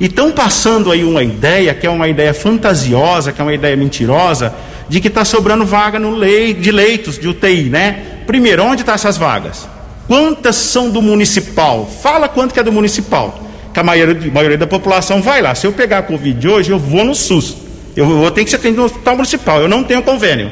E 0.00 0.06
estão 0.06 0.32
passando 0.32 0.90
aí 0.90 1.04
uma 1.04 1.22
ideia, 1.22 1.74
que 1.74 1.86
é 1.86 1.90
uma 1.90 2.08
ideia 2.08 2.34
fantasiosa, 2.34 3.32
que 3.32 3.40
é 3.40 3.44
uma 3.44 3.54
ideia 3.54 3.76
mentirosa, 3.76 4.52
de 4.88 5.00
que 5.00 5.08
está 5.08 5.24
sobrando 5.24 5.64
vaga 5.64 5.98
no 5.98 6.10
lei, 6.10 6.52
de 6.52 6.72
leitos 6.72 7.18
de 7.18 7.28
UTI, 7.28 7.64
né? 7.64 8.22
Primeiro, 8.26 8.64
onde 8.64 8.82
estão 8.82 8.92
tá 8.92 8.94
essas 8.94 9.16
vagas? 9.16 9.68
Quantas 10.06 10.56
são 10.56 10.90
do 10.90 11.00
municipal? 11.00 11.88
Fala 12.02 12.28
quanto 12.28 12.52
que 12.52 12.60
é 12.60 12.62
do 12.62 12.72
municipal 12.72 13.47
que 13.78 13.80
a 13.80 13.84
maioria, 13.84 14.28
a 14.28 14.34
maioria 14.34 14.58
da 14.58 14.66
população 14.66 15.22
vai 15.22 15.40
lá. 15.40 15.54
Se 15.54 15.66
eu 15.66 15.72
pegar 15.72 15.98
a 15.98 16.02
Covid 16.02 16.48
hoje, 16.48 16.70
eu 16.70 16.78
vou 16.78 17.04
no 17.04 17.14
SUS. 17.14 17.56
Eu 17.96 18.06
vou 18.06 18.30
ter 18.30 18.44
que 18.44 18.50
ser 18.50 18.56
atendido 18.56 18.80
no 18.80 18.86
hospital 18.86 19.14
municipal. 19.14 19.60
Eu 19.60 19.68
não 19.68 19.84
tenho 19.84 20.02
convênio. 20.02 20.50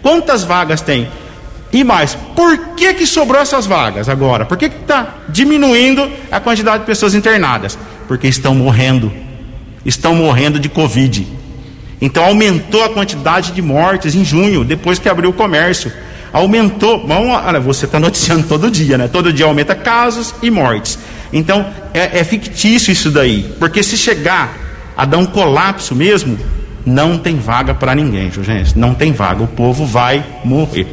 Quantas 0.00 0.44
vagas 0.44 0.80
tem? 0.80 1.08
E 1.72 1.84
mais, 1.84 2.16
por 2.34 2.74
que 2.76 2.94
que 2.94 3.06
sobrou 3.06 3.40
essas 3.40 3.66
vagas 3.66 4.08
agora? 4.08 4.44
Por 4.44 4.56
que 4.56 4.66
está 4.66 5.16
diminuindo 5.28 6.08
a 6.30 6.40
quantidade 6.40 6.80
de 6.80 6.86
pessoas 6.86 7.14
internadas? 7.14 7.78
Porque 8.06 8.28
estão 8.28 8.54
morrendo. 8.54 9.12
Estão 9.84 10.14
morrendo 10.14 10.58
de 10.58 10.68
Covid. 10.68 11.26
Então 12.00 12.24
aumentou 12.24 12.84
a 12.84 12.88
quantidade 12.88 13.52
de 13.52 13.60
mortes 13.62 14.14
em 14.14 14.24
junho, 14.24 14.64
depois 14.64 14.98
que 14.98 15.08
abriu 15.08 15.30
o 15.30 15.32
comércio. 15.32 15.92
Aumentou. 16.32 17.06
Vamos, 17.06 17.30
olha, 17.30 17.58
você 17.58 17.84
está 17.86 17.98
noticiando 18.00 18.46
todo 18.46 18.70
dia, 18.70 18.96
né? 18.96 19.08
Todo 19.08 19.32
dia 19.32 19.46
aumenta 19.46 19.74
casos 19.74 20.34
e 20.42 20.50
mortes. 20.50 20.98
Então 21.32 21.66
é, 21.94 22.20
é 22.20 22.24
fictício 22.24 22.92
isso 22.92 23.10
daí. 23.10 23.54
Porque 23.58 23.82
se 23.82 23.96
chegar 23.96 24.58
a 24.96 25.04
dar 25.04 25.18
um 25.18 25.26
colapso 25.26 25.94
mesmo, 25.94 26.38
não 26.84 27.18
tem 27.18 27.36
vaga 27.38 27.74
para 27.74 27.94
ninguém, 27.94 28.30
gente. 28.30 28.78
Não 28.78 28.94
tem 28.94 29.12
vaga. 29.12 29.42
O 29.42 29.46
povo 29.46 29.86
vai 29.86 30.24
morrer. 30.44 30.86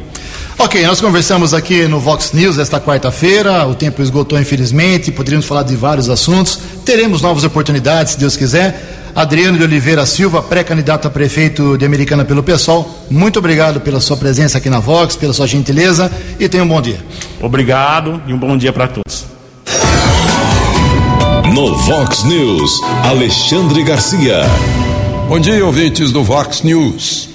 Ok, 0.58 0.84
nós 0.84 1.00
conversamos 1.00 1.54
aqui 1.54 1.86
no 1.86 2.00
Vox 2.00 2.32
News 2.32 2.58
esta 2.58 2.80
quarta-feira. 2.80 3.64
O 3.66 3.74
tempo 3.74 4.02
esgotou, 4.02 4.38
infelizmente. 4.40 5.12
Poderíamos 5.12 5.46
falar 5.46 5.62
de 5.62 5.76
vários 5.76 6.10
assuntos. 6.10 6.58
Teremos 6.84 7.22
novas 7.22 7.44
oportunidades, 7.44 8.14
se 8.14 8.18
Deus 8.18 8.36
quiser. 8.36 8.96
Adriano 9.14 9.56
de 9.56 9.64
Oliveira 9.64 10.04
Silva, 10.04 10.42
pré-candidato 10.42 11.08
a 11.08 11.10
prefeito 11.10 11.78
de 11.78 11.84
Americana 11.84 12.24
pelo 12.24 12.42
PSOL. 12.42 13.06
Muito 13.10 13.38
obrigado 13.38 13.80
pela 13.80 14.00
sua 14.00 14.16
presença 14.16 14.58
aqui 14.58 14.68
na 14.68 14.78
Vox, 14.78 15.16
pela 15.16 15.32
sua 15.32 15.46
gentileza 15.46 16.10
e 16.38 16.48
tenha 16.48 16.62
um 16.62 16.68
bom 16.68 16.80
dia. 16.80 16.98
Obrigado 17.40 18.20
e 18.26 18.32
um 18.32 18.38
bom 18.38 18.56
dia 18.56 18.72
para 18.72 18.88
todos. 18.88 19.27
No 21.58 21.74
Vox 21.74 22.22
News, 22.22 22.80
Alexandre 23.02 23.82
Garcia. 23.82 24.42
Bom 25.28 25.40
dia, 25.40 25.66
ouvintes 25.66 26.12
do 26.12 26.22
Vox 26.22 26.62
News. 26.62 27.28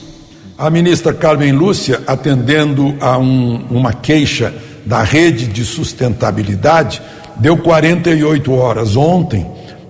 A 0.57 0.69
ministra 0.69 1.13
Carmen 1.13 1.51
Lúcia, 1.51 2.01
atendendo 2.07 2.95
a 3.01 3.17
um, 3.17 3.65
uma 3.69 3.91
queixa 3.91 4.53
da 4.85 5.03
rede 5.03 5.47
de 5.47 5.65
sustentabilidade, 5.65 7.01
deu 7.35 7.57
48 7.57 8.53
horas 8.53 8.95
ontem 8.95 9.45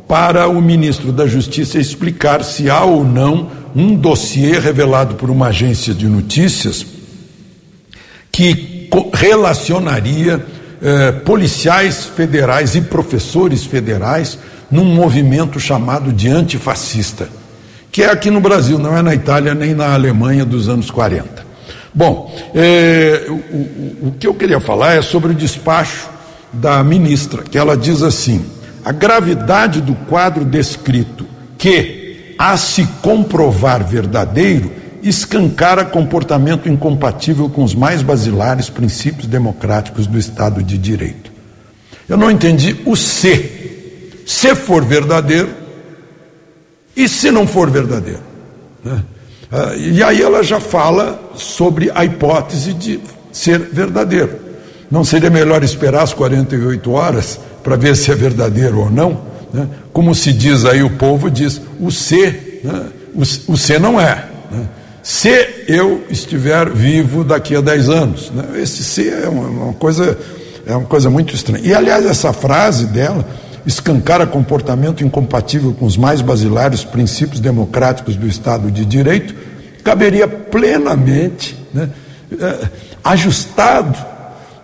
para 0.07 0.49
o 0.49 0.59
ministro 0.59 1.11
da 1.11 1.27
Justiça 1.27 1.77
explicar 1.77 2.43
se 2.43 2.71
há 2.71 2.83
ou 2.83 3.05
não 3.05 3.51
um 3.75 3.95
dossiê 3.95 4.57
revelado 4.57 5.13
por 5.13 5.29
uma 5.29 5.49
agência 5.49 5.93
de 5.93 6.07
notícias 6.07 6.83
que 8.31 8.89
relacionaria 9.13 10.43
eh, 10.83 11.13
policiais 11.13 12.05
federais 12.05 12.75
e 12.75 12.81
professores 12.81 13.63
federais 13.65 14.37
num 14.69 14.83
movimento 14.83 15.59
chamado 15.59 16.11
de 16.11 16.27
antifascista, 16.27 17.29
que 17.89 18.03
é 18.03 18.11
aqui 18.11 18.29
no 18.29 18.41
Brasil, 18.41 18.77
não 18.77 18.97
é 18.97 19.01
na 19.01 19.15
Itália 19.15 19.55
nem 19.55 19.73
na 19.73 19.93
Alemanha 19.93 20.43
dos 20.43 20.67
anos 20.67 20.91
40. 20.91 21.45
Bom, 21.93 22.35
eh, 22.53 23.25
o, 23.29 23.33
o, 23.33 24.07
o 24.09 24.15
que 24.19 24.27
eu 24.27 24.33
queria 24.33 24.59
falar 24.59 24.95
é 24.95 25.01
sobre 25.01 25.31
o 25.31 25.35
despacho 25.35 26.09
da 26.51 26.83
ministra, 26.83 27.43
que 27.43 27.57
ela 27.57 27.77
diz 27.77 28.03
assim: 28.03 28.45
a 28.83 28.91
gravidade 28.91 29.79
do 29.79 29.95
quadro 29.95 30.43
descrito, 30.43 31.25
que, 31.57 32.35
a 32.37 32.57
se 32.57 32.85
comprovar 33.01 33.87
verdadeiro, 33.87 34.82
escancara 35.03 35.83
comportamento 35.83 36.69
incompatível 36.69 37.49
com 37.49 37.63
os 37.63 37.75
mais 37.75 38.01
basilares 38.01 38.69
princípios 38.69 39.27
democráticos 39.27 40.07
do 40.07 40.17
Estado 40.17 40.63
de 40.63 40.77
Direito. 40.77 41.31
Eu 42.07 42.17
não 42.17 42.31
entendi 42.31 42.79
o 42.85 42.95
se. 42.95 43.61
Se 44.25 44.55
for 44.55 44.83
verdadeiro 44.85 45.49
e 46.95 47.09
se 47.09 47.31
não 47.31 47.45
for 47.45 47.69
verdadeiro. 47.69 48.21
Né? 48.83 49.03
Ah, 49.51 49.75
e 49.75 50.01
aí 50.01 50.21
ela 50.21 50.41
já 50.43 50.59
fala 50.59 51.31
sobre 51.35 51.91
a 51.93 52.03
hipótese 52.05 52.73
de 52.73 52.99
ser 53.31 53.59
verdadeiro. 53.59 54.39
Não 54.89 55.03
seria 55.03 55.29
melhor 55.29 55.63
esperar 55.63 56.03
as 56.03 56.13
48 56.13 56.91
horas 56.91 57.39
para 57.63 57.75
ver 57.75 57.95
se 57.95 58.11
é 58.11 58.15
verdadeiro 58.15 58.79
ou 58.79 58.89
não? 58.89 59.21
Né? 59.53 59.67
Como 59.91 60.13
se 60.15 60.31
diz 60.31 60.65
aí, 60.65 60.83
o 60.83 60.91
povo 60.91 61.29
diz, 61.29 61.61
o 61.79 61.91
se, 61.91 62.61
né? 62.63 62.87
o, 63.13 63.21
o 63.53 63.79
não 63.79 63.99
é. 63.99 64.32
Se 65.03 65.65
eu 65.67 66.05
estiver 66.09 66.69
vivo 66.69 67.25
daqui 67.25 67.53
a 67.57 67.61
10 67.61 67.89
anos. 67.89 68.31
Né? 68.31 68.61
Esse 68.61 68.81
se 68.85 69.09
é 69.09 69.27
uma, 69.27 69.65
uma, 69.65 69.73
coisa, 69.73 70.17
é 70.65 70.73
uma 70.73 70.85
coisa 70.85 71.09
muito 71.09 71.35
estranha. 71.35 71.61
E, 71.61 71.73
aliás, 71.73 72.05
essa 72.05 72.31
frase 72.31 72.85
dela 72.85 73.27
escancara 73.65 74.25
comportamento 74.25 75.03
incompatível 75.03 75.73
com 75.73 75.85
os 75.85 75.97
mais 75.97 76.21
basilares 76.21 76.85
princípios 76.85 77.41
democráticos 77.41 78.15
do 78.15 78.27
Estado 78.27 78.71
de 78.71 78.85
Direito, 78.85 79.35
caberia 79.83 80.27
plenamente 80.27 81.57
né, 81.73 81.89
eh, 82.39 82.67
ajustado 83.03 83.97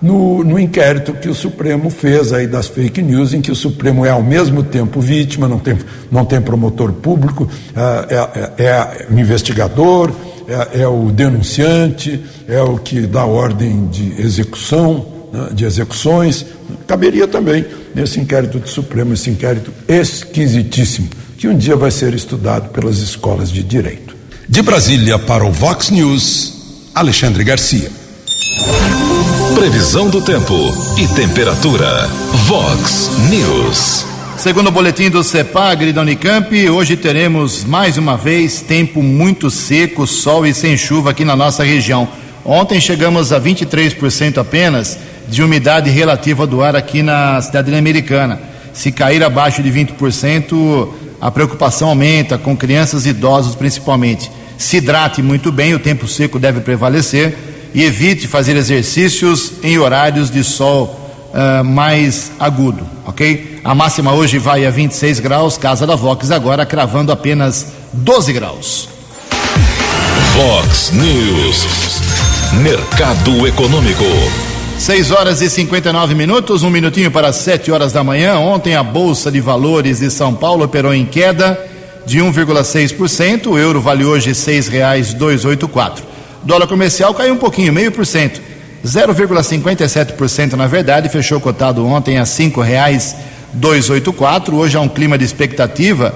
no, 0.01 0.43
no, 0.43 0.57
inquérito 0.57 1.13
que 1.13 1.27
o 1.27 1.33
Supremo 1.33 1.89
fez 1.89 2.31
aí 2.31 2.47
das 2.47 2.67
fake 2.67 3.01
news, 3.01 3.33
em 3.33 3.41
que 3.41 3.51
o 3.51 3.55
Supremo 3.55 4.05
é 4.05 4.09
ao 4.09 4.23
mesmo 4.23 4.63
tempo 4.63 5.01
vítima, 5.01 5.47
não 5.47 5.59
tem, 5.59 5.77
não 6.09 6.23
tem 6.23 6.41
promotor 6.41 6.93
público, 6.93 7.49
é, 7.75 8.61
é, 8.61 8.65
é 8.65 9.07
o 9.09 9.19
investigador, 9.19 10.11
é, 10.49 10.81
é, 10.81 10.87
o 10.87 11.11
denunciante, 11.11 12.19
é 12.47 12.59
o 12.61 12.77
que 12.77 13.01
dá 13.01 13.23
ordem 13.23 13.87
de 13.87 14.19
execução, 14.19 15.05
né, 15.31 15.49
de 15.53 15.63
execuções. 15.63 16.45
Caberia 16.87 17.27
também 17.27 17.65
nesse 17.93 18.19
inquérito 18.19 18.57
do 18.57 18.67
Supremo, 18.67 19.13
esse 19.13 19.29
inquérito 19.29 19.71
esquisitíssimo, 19.87 21.07
que 21.37 21.47
um 21.47 21.55
dia 21.55 21.75
vai 21.75 21.91
ser 21.91 22.13
estudado 22.15 22.69
pelas 22.69 22.97
escolas 22.97 23.51
de 23.51 23.61
direito. 23.61 24.15
De 24.47 24.63
Brasília 24.63 25.19
para 25.19 25.45
o 25.45 25.51
Vox 25.51 25.91
News, 25.91 26.89
Alexandre 26.95 27.43
Garcia. 27.43 27.91
Previsão 29.53 30.09
do 30.09 30.21
tempo 30.21 30.55
e 30.97 31.07
temperatura. 31.09 32.07
Vox 32.47 33.11
News. 33.29 34.18
Segundo 34.39 34.67
o 34.67 34.71
boletim 34.71 35.09
do 35.09 35.21
CEPAGRI 35.21 35.91
da 35.91 35.99
Unicamp, 35.99 36.69
hoje 36.69 36.95
teremos 36.95 37.65
mais 37.65 37.97
uma 37.97 38.15
vez 38.15 38.61
tempo 38.61 39.03
muito 39.03 39.51
seco, 39.51 40.07
sol 40.07 40.47
e 40.47 40.53
sem 40.53 40.77
chuva 40.77 41.09
aqui 41.09 41.25
na 41.25 41.35
nossa 41.35 41.61
região. 41.61 42.07
Ontem 42.45 42.79
chegamos 42.79 43.33
a 43.33 43.41
23% 43.41 44.37
apenas 44.37 44.97
de 45.27 45.43
umidade 45.43 45.89
relativa 45.89 46.47
do 46.47 46.63
ar 46.63 46.73
aqui 46.73 47.03
na 47.03 47.41
cidade 47.41 47.75
americana. 47.75 48.39
Se 48.71 48.93
cair 48.93 49.21
abaixo 49.25 49.61
de 49.61 49.69
20%, 49.69 50.87
a 51.19 51.29
preocupação 51.29 51.89
aumenta, 51.89 52.37
com 52.37 52.55
crianças 52.55 53.05
e 53.05 53.09
idosos 53.09 53.55
principalmente. 53.55 54.31
Se 54.57 54.77
hidrate 54.77 55.21
muito 55.21 55.51
bem, 55.51 55.73
o 55.73 55.79
tempo 55.79 56.07
seco 56.07 56.39
deve 56.39 56.61
prevalecer 56.61 57.37
e 57.75 57.83
evite 57.83 58.25
fazer 58.25 58.55
exercícios 58.55 59.51
em 59.61 59.77
horários 59.77 60.31
de 60.31 60.45
sol 60.45 60.98
uh, 61.33 61.63
mais 61.63 62.31
agudo, 62.39 62.85
ok? 63.05 63.59
A 63.63 63.75
máxima 63.75 64.13
hoje 64.13 64.37
vai 64.37 64.65
a 64.65 64.71
26 64.71 65.19
graus, 65.19 65.57
Casa 65.57 65.85
da 65.85 65.95
Vox 65.95 66.31
agora 66.31 66.65
cravando 66.65 67.11
apenas 67.11 67.67
12 67.93 68.33
graus. 68.33 68.89
Vox 70.35 70.91
News, 70.91 72.01
Mercado 72.61 73.47
Econômico. 73.47 74.05
6 74.77 75.11
horas 75.11 75.41
e 75.41 75.49
59 75.49 76.15
minutos, 76.15 76.63
um 76.63 76.69
minutinho 76.69 77.11
para 77.11 77.33
7 77.33 77.69
horas 77.69 77.91
da 77.91 78.01
manhã. 78.01 78.37
Ontem 78.39 78.75
a 78.75 78.83
Bolsa 78.83 79.29
de 79.29 79.41
Valores 79.41 79.99
de 79.99 80.09
São 80.09 80.33
Paulo 80.33 80.63
operou 80.63 80.93
em 80.93 81.05
queda 81.05 81.59
de 82.05 82.19
1,6%. 82.19 83.47
O 83.47 83.57
euro 83.57 83.81
vale 83.81 84.05
hoje 84.05 84.29
R$ 84.29 84.35
6,284. 84.35 86.01
Dólar 86.43 86.67
comercial 86.67 87.13
caiu 87.13 87.33
um 87.33 87.37
pouquinho, 87.37 87.73
meio 87.73 87.91
por 87.91 88.05
cento. 88.05 88.48
0,57% 88.85 90.53
na 90.53 90.67
verdade, 90.67 91.09
fechou 91.09 91.39
cotado 91.39 91.83
ontem 91.85 92.17
a 92.17 92.23
R$ 92.23 92.27
5,284. 92.27 94.53
Hoje 94.53 94.77
há 94.77 94.81
um 94.81 94.87
clima 94.87 95.17
de 95.17 95.25
expectativa, 95.25 96.13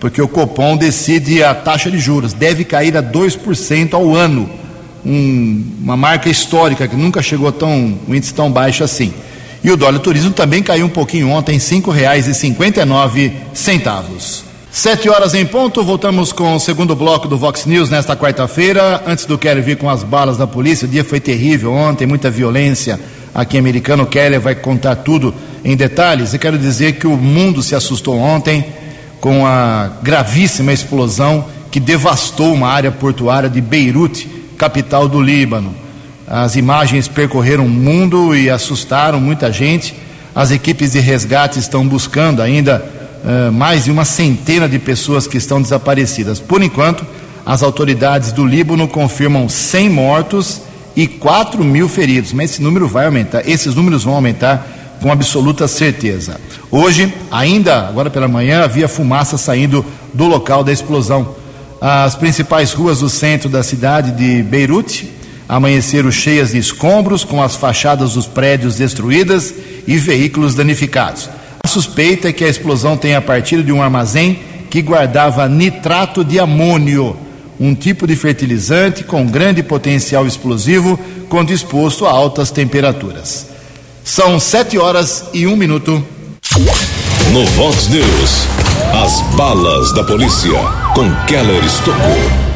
porque 0.00 0.22
o 0.22 0.28
Copom 0.28 0.76
decide 0.76 1.42
a 1.42 1.52
taxa 1.54 1.90
de 1.90 1.98
juros. 1.98 2.32
Deve 2.32 2.64
cair 2.64 2.96
a 2.96 3.02
2% 3.02 3.94
ao 3.94 4.14
ano. 4.14 4.48
Um, 5.04 5.64
uma 5.82 5.96
marca 5.96 6.28
histórica 6.28 6.86
que 6.88 6.96
nunca 6.96 7.22
chegou 7.22 7.52
tão 7.52 7.98
um 8.08 8.14
índice 8.14 8.34
tão 8.34 8.50
baixo 8.50 8.82
assim. 8.82 9.14
E 9.62 9.70
o 9.70 9.76
dólar 9.76 10.00
turismo 10.00 10.32
também 10.32 10.62
caiu 10.62 10.86
um 10.86 10.90
pouquinho 10.90 11.28
ontem, 11.28 11.52
R$ 11.54 11.58
5,59. 11.58 14.45
Sete 14.76 15.08
horas 15.08 15.32
em 15.32 15.46
ponto, 15.46 15.82
voltamos 15.82 16.32
com 16.32 16.54
o 16.54 16.60
segundo 16.60 16.94
bloco 16.94 17.26
do 17.26 17.38
Vox 17.38 17.64
News 17.64 17.88
nesta 17.88 18.14
quarta-feira. 18.14 19.02
Antes 19.06 19.24
do 19.24 19.38
Kelly 19.38 19.62
vir 19.62 19.78
com 19.78 19.88
as 19.88 20.02
balas 20.02 20.36
da 20.36 20.46
polícia, 20.46 20.86
o 20.86 20.90
dia 20.90 21.02
foi 21.02 21.18
terrível 21.18 21.72
ontem, 21.72 22.06
muita 22.06 22.30
violência 22.30 23.00
aqui 23.34 23.56
em 23.56 23.60
Americano. 23.60 24.02
O 24.02 24.06
Kelly 24.06 24.36
vai 24.36 24.54
contar 24.54 24.96
tudo 24.96 25.34
em 25.64 25.74
detalhes. 25.74 26.34
E 26.34 26.38
quero 26.38 26.58
dizer 26.58 26.98
que 26.98 27.06
o 27.06 27.16
mundo 27.16 27.62
se 27.62 27.74
assustou 27.74 28.18
ontem 28.18 28.66
com 29.18 29.46
a 29.46 29.92
gravíssima 30.02 30.74
explosão 30.74 31.46
que 31.70 31.80
devastou 31.80 32.52
uma 32.52 32.68
área 32.68 32.92
portuária 32.92 33.48
de 33.48 33.62
Beirute, 33.62 34.28
capital 34.58 35.08
do 35.08 35.22
Líbano. 35.22 35.74
As 36.28 36.54
imagens 36.54 37.08
percorreram 37.08 37.64
o 37.64 37.70
mundo 37.70 38.36
e 38.36 38.50
assustaram 38.50 39.20
muita 39.20 39.50
gente. 39.50 39.94
As 40.34 40.50
equipes 40.50 40.92
de 40.92 41.00
resgate 41.00 41.58
estão 41.58 41.88
buscando 41.88 42.42
ainda 42.42 42.95
uh, 43.26 43.52
mais 43.52 43.84
de 43.84 43.90
uma 43.90 44.06
centena 44.06 44.68
de 44.68 44.78
pessoas 44.78 45.26
que 45.26 45.36
estão 45.36 45.60
desaparecidas. 45.60 46.40
Por 46.40 46.62
enquanto, 46.62 47.04
As 47.46 47.62
autoridades 47.62 48.32
do 48.32 48.44
Líbano 48.44 48.88
confirmam 48.88 49.48
100 49.48 49.88
mortos 49.88 50.62
e 50.96 51.06
4 51.06 51.62
mil 51.62 51.88
feridos, 51.88 52.32
mas 52.32 52.50
esse 52.50 52.60
número 52.60 52.88
vai 52.88 53.06
aumentar, 53.06 53.48
esses 53.48 53.72
números 53.76 54.02
vão 54.02 54.14
aumentar 54.14 54.66
com 55.00 55.12
absoluta 55.12 55.68
certeza. 55.68 56.40
Hoje, 56.72 57.14
ainda 57.30 57.86
agora 57.86 58.10
pela 58.10 58.26
manhã, 58.26 58.64
havia 58.64 58.88
fumaça 58.88 59.38
saindo 59.38 59.86
do 60.12 60.26
local 60.26 60.64
da 60.64 60.72
explosão. 60.72 61.36
As 61.80 62.16
principais 62.16 62.72
ruas 62.72 62.98
do 62.98 63.08
centro 63.08 63.48
da 63.48 63.62
cidade 63.62 64.10
de 64.10 64.42
Beirute 64.42 65.12
amanheceram 65.48 66.10
cheias 66.10 66.50
de 66.50 66.58
escombros, 66.58 67.22
com 67.22 67.40
as 67.40 67.54
fachadas 67.54 68.14
dos 68.14 68.26
prédios 68.26 68.74
destruídas 68.74 69.54
e 69.86 69.96
veículos 69.98 70.56
danificados. 70.56 71.30
A 71.76 71.78
suspeita 71.78 72.30
é 72.30 72.32
que 72.32 72.42
a 72.42 72.48
explosão 72.48 72.96
tenha 72.96 73.20
partido 73.20 73.62
de 73.62 73.70
um 73.70 73.82
armazém 73.82 74.38
que 74.70 74.80
guardava 74.80 75.46
nitrato 75.46 76.24
de 76.24 76.38
amônio, 76.38 77.14
um 77.60 77.74
tipo 77.74 78.06
de 78.06 78.16
fertilizante 78.16 79.04
com 79.04 79.26
grande 79.26 79.62
potencial 79.62 80.26
explosivo 80.26 80.98
quando 81.28 81.50
exposto 81.50 82.06
a 82.06 82.10
altas 82.10 82.50
temperaturas. 82.50 83.48
São 84.02 84.40
sete 84.40 84.78
horas 84.78 85.26
e 85.34 85.46
um 85.46 85.54
minuto. 85.54 86.02
No 87.30 87.44
Vox 87.44 87.88
News, 87.88 88.46
as 89.04 89.20
balas 89.36 89.92
da 89.92 90.02
polícia 90.02 90.58
com 90.94 91.14
Keller 91.26 91.62
Estocou. 91.62 92.46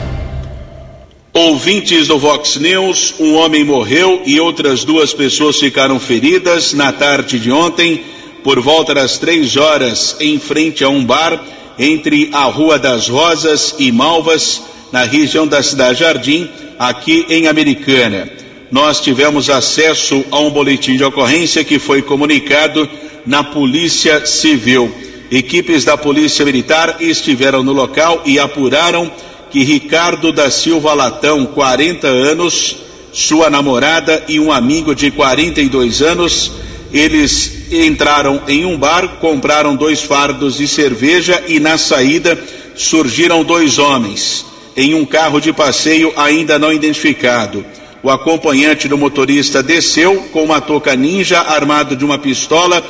Ouvintes 1.35 2.09
do 2.09 2.19
Vox 2.19 2.57
News, 2.57 3.17
um 3.21 3.35
homem 3.35 3.65
morreu 3.65 4.23
e 4.25 4.41
outras 4.41 4.83
duas 4.83 5.13
pessoas 5.13 5.61
ficaram 5.61 6.01
feridas 6.01 6.73
na 6.73 6.91
tarde 6.91 7.39
de 7.39 7.53
ontem, 7.53 8.03
por 8.43 8.61
volta 8.61 8.95
das 8.95 9.19
três 9.19 9.57
horas, 9.57 10.17
em 10.21 10.39
frente 10.39 10.85
a 10.85 10.89
um 10.89 11.05
bar 11.05 11.43
entre 11.79 12.31
a 12.33 12.45
Rua 12.45 12.79
das 12.79 13.09
Rosas 13.09 13.75
e 13.79 13.91
Malvas, 13.91 14.63
na 14.93 15.05
região 15.05 15.47
da 15.47 15.63
Cidade 15.63 16.01
Jardim, 16.01 16.49
aqui 16.79 17.25
em 17.29 17.47
Americana. 17.47 18.29
Nós 18.71 19.01
tivemos 19.01 19.51
acesso 19.51 20.25
a 20.31 20.39
um 20.39 20.51
boletim 20.51 20.97
de 20.97 21.05
ocorrência 21.05 21.65
que 21.65 21.79
foi 21.79 22.03
comunicado 22.03 22.89
na 23.27 23.43
Polícia 23.43 24.27
Civil. 24.27 24.93
Equipes 25.31 25.85
da 25.85 25.97
Polícia 25.97 26.45
Militar 26.45 26.97
estiveram 27.01 27.63
no 27.63 27.73
local 27.73 28.23
e 28.25 28.39
apuraram 28.39 29.11
que 29.51 29.65
Ricardo 29.65 30.33
da 30.33 30.51
Silva 30.51 30.95
Latão, 30.95 31.47
40 31.47 32.07
anos, 32.07 32.77
sua 33.13 33.51
namorada 33.51 34.25
e 34.29 34.39
um 34.39 34.53
amigo 34.53 34.95
de 34.95 35.11
42 35.11 36.03
anos, 36.03 36.53
eles 36.93 37.73
entraram 37.73 38.43
em 38.49 38.65
um 38.65 38.77
bar, 38.77 39.19
compraram 39.21 39.77
dois 39.77 40.03
fardos 40.03 40.57
de 40.57 40.67
cerveja 40.67 41.43
e 41.47 41.61
na 41.61 41.79
saída 41.79 42.39
surgiram 42.75 43.45
dois 43.45 43.79
homens 43.79 44.51
em 44.77 44.95
um 44.95 45.05
carro 45.05 45.41
de 45.41 45.53
passeio 45.53 46.13
ainda 46.17 46.59
não 46.59 46.73
identificado. 46.73 47.65
O 48.03 48.11
acompanhante 48.11 48.89
do 48.89 48.97
motorista 48.97 49.63
desceu 49.63 50.29
com 50.33 50.43
uma 50.43 50.61
touca 50.61 50.97
ninja 50.97 51.41
armado 51.41 51.95
de 51.95 52.05
uma 52.05 52.19
pistola, 52.19 52.83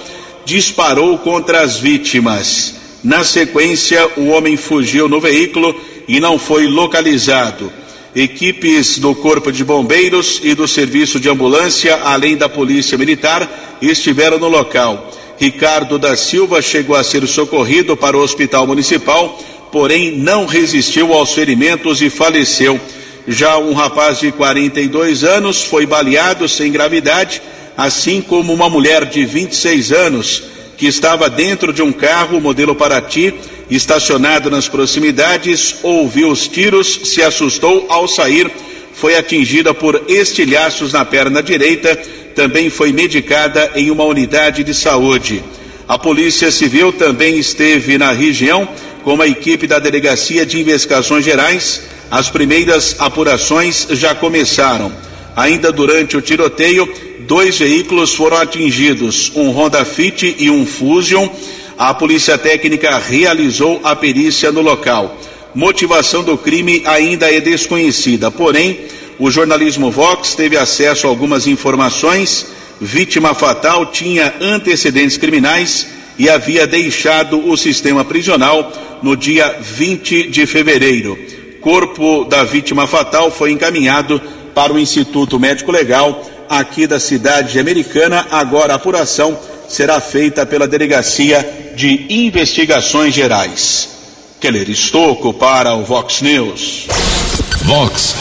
disparou 0.44 1.18
contra 1.18 1.62
as 1.62 1.78
vítimas. 1.78 2.76
Na 3.02 3.24
sequência, 3.24 4.08
o 4.16 4.28
homem 4.28 4.56
fugiu 4.56 5.08
no 5.08 5.20
veículo 5.20 5.74
e 6.06 6.20
não 6.20 6.38
foi 6.38 6.66
localizado. 6.66 7.72
Equipes 8.14 8.98
do 8.98 9.14
Corpo 9.14 9.52
de 9.52 9.64
Bombeiros 9.64 10.40
e 10.42 10.52
do 10.54 10.66
Serviço 10.66 11.20
de 11.20 11.28
Ambulância, 11.28 11.96
além 12.02 12.36
da 12.36 12.48
Polícia 12.48 12.98
Militar, 12.98 13.78
estiveram 13.80 14.38
no 14.38 14.48
local. 14.48 15.10
Ricardo 15.38 15.98
da 15.98 16.16
Silva 16.16 16.60
chegou 16.60 16.96
a 16.96 17.04
ser 17.04 17.26
socorrido 17.26 17.96
para 17.96 18.16
o 18.16 18.20
Hospital 18.20 18.66
Municipal, 18.66 19.38
porém 19.70 20.10
não 20.16 20.44
resistiu 20.44 21.12
aos 21.12 21.32
ferimentos 21.32 22.02
e 22.02 22.10
faleceu. 22.10 22.80
Já 23.28 23.56
um 23.58 23.72
rapaz 23.72 24.18
de 24.18 24.32
42 24.32 25.22
anos 25.22 25.62
foi 25.62 25.86
baleado 25.86 26.48
sem 26.48 26.72
gravidade, 26.72 27.40
assim 27.76 28.20
como 28.20 28.52
uma 28.52 28.68
mulher 28.68 29.04
de 29.04 29.24
26 29.24 29.92
anos 29.92 30.42
que 30.76 30.86
estava 30.86 31.30
dentro 31.30 31.72
de 31.72 31.82
um 31.82 31.92
carro 31.92 32.40
modelo 32.40 32.74
Paraty, 32.74 33.34
estacionado 33.70 34.50
nas 34.50 34.68
proximidades, 34.68 35.76
ouviu 35.82 36.30
os 36.30 36.48
tiros, 36.48 37.00
se 37.04 37.22
assustou 37.22 37.86
ao 37.88 38.08
sair, 38.08 38.50
foi 38.92 39.16
atingida 39.16 39.72
por 39.72 40.02
estilhaços 40.08 40.92
na 40.92 41.04
perna 41.04 41.42
direita, 41.42 41.96
também 42.34 42.68
foi 42.68 42.92
medicada 42.92 43.70
em 43.74 43.90
uma 43.90 44.04
unidade 44.04 44.64
de 44.64 44.74
saúde. 44.74 45.42
A 45.88 45.98
Polícia 45.98 46.50
Civil 46.50 46.92
também 46.92 47.38
esteve 47.38 47.98
na 47.98 48.12
região 48.12 48.68
com 49.02 49.20
a 49.20 49.26
equipe 49.26 49.66
da 49.66 49.78
Delegacia 49.78 50.46
de 50.46 50.60
Investigações 50.60 51.24
Gerais. 51.24 51.82
As 52.10 52.28
primeiras 52.28 52.96
apurações 52.98 53.86
já 53.90 54.14
começaram. 54.14 54.92
Ainda 55.34 55.72
durante 55.72 56.16
o 56.16 56.20
tiroteio, 56.20 56.88
dois 57.20 57.58
veículos 57.58 58.14
foram 58.14 58.36
atingidos, 58.36 59.32
um 59.34 59.50
Honda 59.50 59.84
Fit 59.84 60.36
e 60.38 60.50
um 60.50 60.66
Fusion. 60.66 61.28
A 61.80 61.94
polícia 61.94 62.36
técnica 62.36 62.98
realizou 62.98 63.80
a 63.82 63.96
perícia 63.96 64.52
no 64.52 64.60
local. 64.60 65.16
Motivação 65.54 66.22
do 66.22 66.36
crime 66.36 66.82
ainda 66.84 67.34
é 67.34 67.40
desconhecida, 67.40 68.30
porém, 68.30 68.80
o 69.18 69.30
jornalismo 69.30 69.90
Vox 69.90 70.34
teve 70.34 70.58
acesso 70.58 71.06
a 71.06 71.08
algumas 71.08 71.46
informações. 71.46 72.48
Vítima 72.78 73.32
fatal 73.32 73.86
tinha 73.86 74.34
antecedentes 74.42 75.16
criminais 75.16 75.86
e 76.18 76.28
havia 76.28 76.66
deixado 76.66 77.48
o 77.48 77.56
sistema 77.56 78.04
prisional 78.04 78.70
no 79.02 79.16
dia 79.16 79.56
20 79.58 80.28
de 80.28 80.44
fevereiro. 80.44 81.18
Corpo 81.62 82.26
da 82.26 82.44
vítima 82.44 82.86
fatal 82.86 83.30
foi 83.30 83.52
encaminhado 83.52 84.20
para 84.54 84.70
o 84.70 84.78
Instituto 84.78 85.40
Médico 85.40 85.72
Legal 85.72 86.28
aqui 86.46 86.86
da 86.86 87.00
cidade 87.00 87.58
americana. 87.58 88.26
Agora 88.30 88.74
a 88.74 88.76
apuração 88.76 89.38
será 89.70 90.00
feita 90.00 90.44
pela 90.44 90.66
Delegacia 90.66 91.72
de 91.76 92.06
Investigações 92.10 93.14
Gerais. 93.14 93.88
Keller 94.40 94.68
Estocco 94.68 95.32
para 95.32 95.74
o 95.76 95.84
Vox 95.84 96.20
News. 96.20 96.88
Vox 97.62 98.16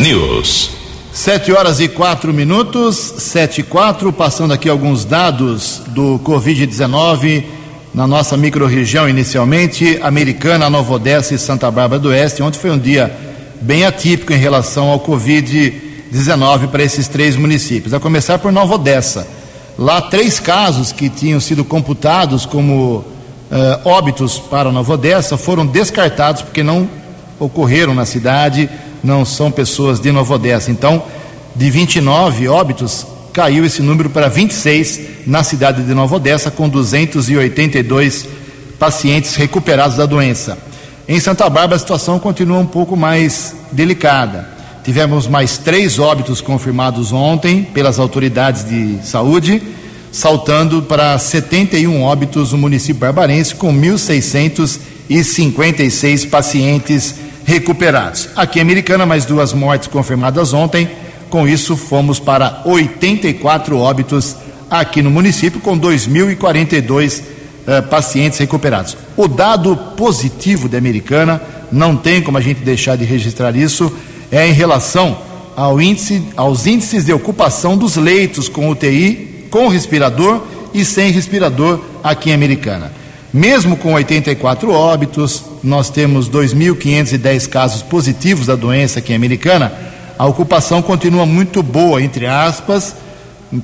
News. 0.00 0.70
Sete 1.12 1.50
horas 1.50 1.80
e 1.80 1.88
quatro 1.88 2.32
minutos, 2.32 2.96
sete 3.18 3.62
e 3.62 3.64
quatro, 3.64 4.12
passando 4.12 4.52
aqui 4.54 4.68
alguns 4.68 5.04
dados 5.04 5.82
do 5.88 6.20
Covid-19 6.22 7.42
na 7.92 8.06
nossa 8.06 8.36
microrregião 8.36 9.08
inicialmente, 9.08 9.98
Americana, 10.02 10.70
Nova 10.70 10.94
Odessa 10.94 11.34
e 11.34 11.38
Santa 11.38 11.68
Bárbara 11.68 12.00
do 12.00 12.10
Oeste. 12.10 12.42
Ontem 12.42 12.60
foi 12.60 12.70
um 12.70 12.78
dia 12.78 13.12
bem 13.60 13.84
atípico 13.84 14.32
em 14.32 14.38
relação 14.38 14.88
ao 14.88 15.00
Covid-19 15.00 16.68
para 16.68 16.84
esses 16.84 17.08
três 17.08 17.34
municípios. 17.34 17.92
A 17.92 17.98
começar 17.98 18.38
por 18.38 18.52
Nova 18.52 18.74
Odessa. 18.74 19.26
Lá, 19.78 20.00
três 20.00 20.40
casos 20.40 20.90
que 20.90 21.10
tinham 21.10 21.38
sido 21.38 21.62
computados 21.62 22.46
como 22.46 22.98
uh, 22.98 23.04
óbitos 23.84 24.38
para 24.38 24.72
Nova 24.72 24.94
Odessa 24.94 25.36
foram 25.36 25.66
descartados 25.66 26.40
porque 26.40 26.62
não 26.62 26.88
ocorreram 27.38 27.94
na 27.94 28.06
cidade, 28.06 28.70
não 29.04 29.22
são 29.24 29.50
pessoas 29.50 30.00
de 30.00 30.10
Nova 30.10 30.34
Odessa. 30.34 30.70
Então, 30.70 31.02
de 31.54 31.70
29 31.70 32.48
óbitos, 32.48 33.06
caiu 33.34 33.66
esse 33.66 33.82
número 33.82 34.08
para 34.08 34.28
26 34.28 35.26
na 35.26 35.42
cidade 35.42 35.82
de 35.82 35.92
Nova 35.92 36.16
Odessa, 36.16 36.50
com 36.50 36.70
282 36.70 38.26
pacientes 38.78 39.34
recuperados 39.34 39.98
da 39.98 40.06
doença. 40.06 40.56
Em 41.06 41.20
Santa 41.20 41.50
Bárbara, 41.50 41.76
a 41.76 41.78
situação 41.78 42.18
continua 42.18 42.58
um 42.58 42.66
pouco 42.66 42.96
mais 42.96 43.54
delicada. 43.70 44.55
Tivemos 44.86 45.26
mais 45.26 45.58
três 45.58 45.98
óbitos 45.98 46.40
confirmados 46.40 47.12
ontem 47.12 47.64
pelas 47.64 47.98
autoridades 47.98 48.62
de 48.62 49.00
saúde, 49.02 49.60
saltando 50.12 50.80
para 50.80 51.18
71 51.18 52.02
óbitos 52.02 52.52
no 52.52 52.58
município 52.58 53.00
barbarense, 53.00 53.52
com 53.52 53.74
1.656 53.74 56.30
pacientes 56.30 57.16
recuperados. 57.44 58.28
Aqui 58.36 58.60
em 58.60 58.62
Americana, 58.62 59.04
mais 59.04 59.24
duas 59.24 59.52
mortes 59.52 59.88
confirmadas 59.88 60.52
ontem. 60.52 60.88
Com 61.28 61.48
isso, 61.48 61.76
fomos 61.76 62.20
para 62.20 62.62
84 62.64 63.76
óbitos 63.76 64.36
aqui 64.70 65.02
no 65.02 65.10
município, 65.10 65.60
com 65.60 65.76
2.042 65.76 67.22
eh, 67.66 67.82
pacientes 67.82 68.38
recuperados. 68.38 68.96
O 69.16 69.26
dado 69.26 69.74
positivo 69.96 70.68
da 70.68 70.78
Americana, 70.78 71.42
não 71.72 71.96
tem 71.96 72.22
como 72.22 72.38
a 72.38 72.40
gente 72.40 72.60
deixar 72.60 72.94
de 72.94 73.04
registrar 73.04 73.56
isso, 73.56 73.92
é 74.30 74.46
em 74.46 74.52
relação 74.52 75.18
ao 75.56 75.80
índice, 75.80 76.22
aos 76.36 76.66
índices 76.66 77.04
de 77.04 77.12
ocupação 77.12 77.76
dos 77.76 77.96
leitos 77.96 78.48
com 78.48 78.70
UTI, 78.70 79.46
com 79.50 79.68
respirador 79.68 80.42
e 80.74 80.84
sem 80.84 81.10
respirador 81.10 81.80
aqui 82.04 82.30
em 82.30 82.34
Americana. 82.34 82.92
Mesmo 83.32 83.76
com 83.76 83.94
84 83.94 84.70
óbitos, 84.70 85.44
nós 85.62 85.90
temos 85.90 86.28
2.510 86.28 87.48
casos 87.48 87.82
positivos 87.82 88.46
da 88.46 88.54
doença 88.54 88.98
aqui 88.98 89.12
em 89.12 89.16
Americana, 89.16 89.72
a 90.18 90.24
ocupação 90.24 90.80
continua 90.80 91.26
muito 91.26 91.62
boa, 91.62 92.02
entre 92.02 92.26
aspas, 92.26 92.94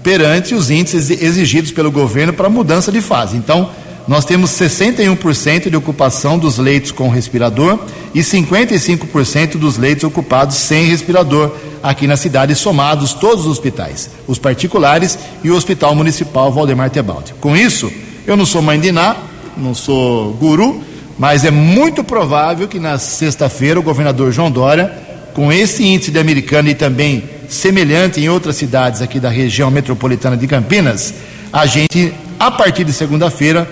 perante 0.02 0.54
os 0.54 0.70
índices 0.70 1.10
exigidos 1.10 1.72
pelo 1.72 1.90
governo 1.90 2.32
para 2.32 2.48
mudança 2.48 2.92
de 2.92 3.00
fase. 3.00 3.36
Então, 3.36 3.70
nós 4.06 4.24
temos 4.24 4.50
61% 4.50 5.70
de 5.70 5.76
ocupação 5.76 6.38
dos 6.38 6.58
leitos 6.58 6.90
com 6.90 7.08
respirador 7.08 7.78
e 8.14 8.20
55% 8.20 9.56
dos 9.56 9.76
leitos 9.76 10.04
ocupados 10.04 10.56
sem 10.56 10.86
respirador 10.86 11.52
aqui 11.82 12.06
na 12.06 12.16
cidade, 12.16 12.54
somados 12.54 13.14
todos 13.14 13.46
os 13.46 13.52
hospitais, 13.52 14.10
os 14.26 14.38
particulares 14.38 15.18
e 15.42 15.50
o 15.50 15.56
Hospital 15.56 15.94
Municipal 15.94 16.50
Valdemar 16.52 16.90
Tebaldi. 16.90 17.34
Com 17.40 17.56
isso, 17.56 17.92
eu 18.26 18.36
não 18.36 18.46
sou 18.46 18.60
mãe 18.60 18.78
de 18.78 18.90
Ná, 18.90 19.16
não 19.56 19.74
sou 19.74 20.32
guru, 20.34 20.82
mas 21.18 21.44
é 21.44 21.50
muito 21.50 22.02
provável 22.02 22.66
que 22.66 22.78
na 22.78 22.98
sexta-feira 22.98 23.78
o 23.78 23.82
governador 23.82 24.32
João 24.32 24.50
Dória, 24.50 24.92
com 25.34 25.52
esse 25.52 25.84
índice 25.84 26.10
de 26.10 26.18
americano 26.18 26.68
e 26.68 26.74
também 26.74 27.24
semelhante 27.48 28.20
em 28.20 28.28
outras 28.28 28.56
cidades 28.56 29.02
aqui 29.02 29.20
da 29.20 29.28
região 29.28 29.70
metropolitana 29.70 30.36
de 30.36 30.46
Campinas, 30.46 31.14
a 31.52 31.66
gente, 31.66 32.12
a 32.38 32.50
partir 32.50 32.84
de 32.84 32.92
segunda-feira, 32.92 33.68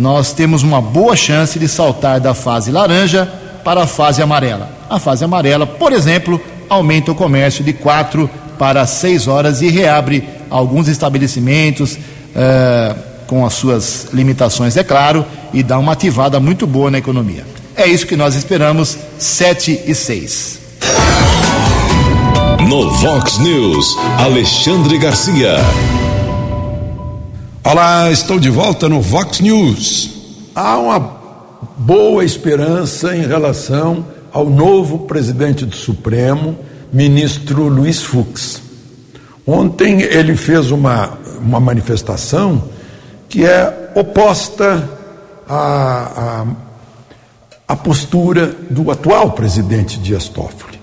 nós 0.00 0.32
temos 0.32 0.62
uma 0.62 0.80
boa 0.80 1.14
chance 1.14 1.58
de 1.58 1.68
saltar 1.68 2.18
da 2.20 2.32
fase 2.32 2.70
laranja 2.70 3.30
para 3.62 3.82
a 3.82 3.86
fase 3.86 4.22
amarela. 4.22 4.70
A 4.88 4.98
fase 4.98 5.22
amarela, 5.22 5.66
por 5.66 5.92
exemplo, 5.92 6.40
aumenta 6.70 7.12
o 7.12 7.14
comércio 7.14 7.62
de 7.62 7.74
quatro 7.74 8.28
para 8.58 8.86
seis 8.86 9.28
horas 9.28 9.60
e 9.60 9.68
reabre 9.68 10.26
alguns 10.48 10.88
estabelecimentos 10.88 11.96
uh, 11.96 12.98
com 13.26 13.44
as 13.44 13.52
suas 13.52 14.08
limitações, 14.14 14.74
é 14.78 14.82
claro, 14.82 15.22
e 15.52 15.62
dá 15.62 15.78
uma 15.78 15.92
ativada 15.92 16.40
muito 16.40 16.66
boa 16.66 16.90
na 16.90 16.96
economia. 16.96 17.44
É 17.76 17.86
isso 17.86 18.06
que 18.06 18.16
nós 18.16 18.34
esperamos, 18.34 18.96
sete 19.18 19.82
e 19.86 19.94
seis. 19.94 20.60
No 22.66 22.90
Vox 22.90 23.36
News, 23.36 23.98
Alexandre 24.18 24.96
Garcia. 24.96 25.56
Olá, 27.62 28.10
estou 28.10 28.40
de 28.40 28.48
volta 28.48 28.88
no 28.88 29.02
Vox 29.02 29.38
News. 29.38 30.10
Há 30.54 30.78
uma 30.78 30.98
boa 31.76 32.24
esperança 32.24 33.14
em 33.14 33.26
relação 33.26 34.06
ao 34.32 34.48
novo 34.48 35.00
presidente 35.00 35.66
do 35.66 35.76
Supremo, 35.76 36.58
ministro 36.90 37.68
Luiz 37.68 38.00
Fux. 38.02 38.62
Ontem 39.46 40.00
ele 40.00 40.36
fez 40.36 40.70
uma, 40.70 41.18
uma 41.38 41.60
manifestação 41.60 42.64
que 43.28 43.44
é 43.44 43.92
oposta 43.94 44.88
à, 45.46 46.46
à, 46.46 46.46
à 47.68 47.76
postura 47.76 48.54
do 48.70 48.90
atual 48.90 49.32
presidente 49.32 49.98
Dias 49.98 50.28
Toffoli. 50.30 50.80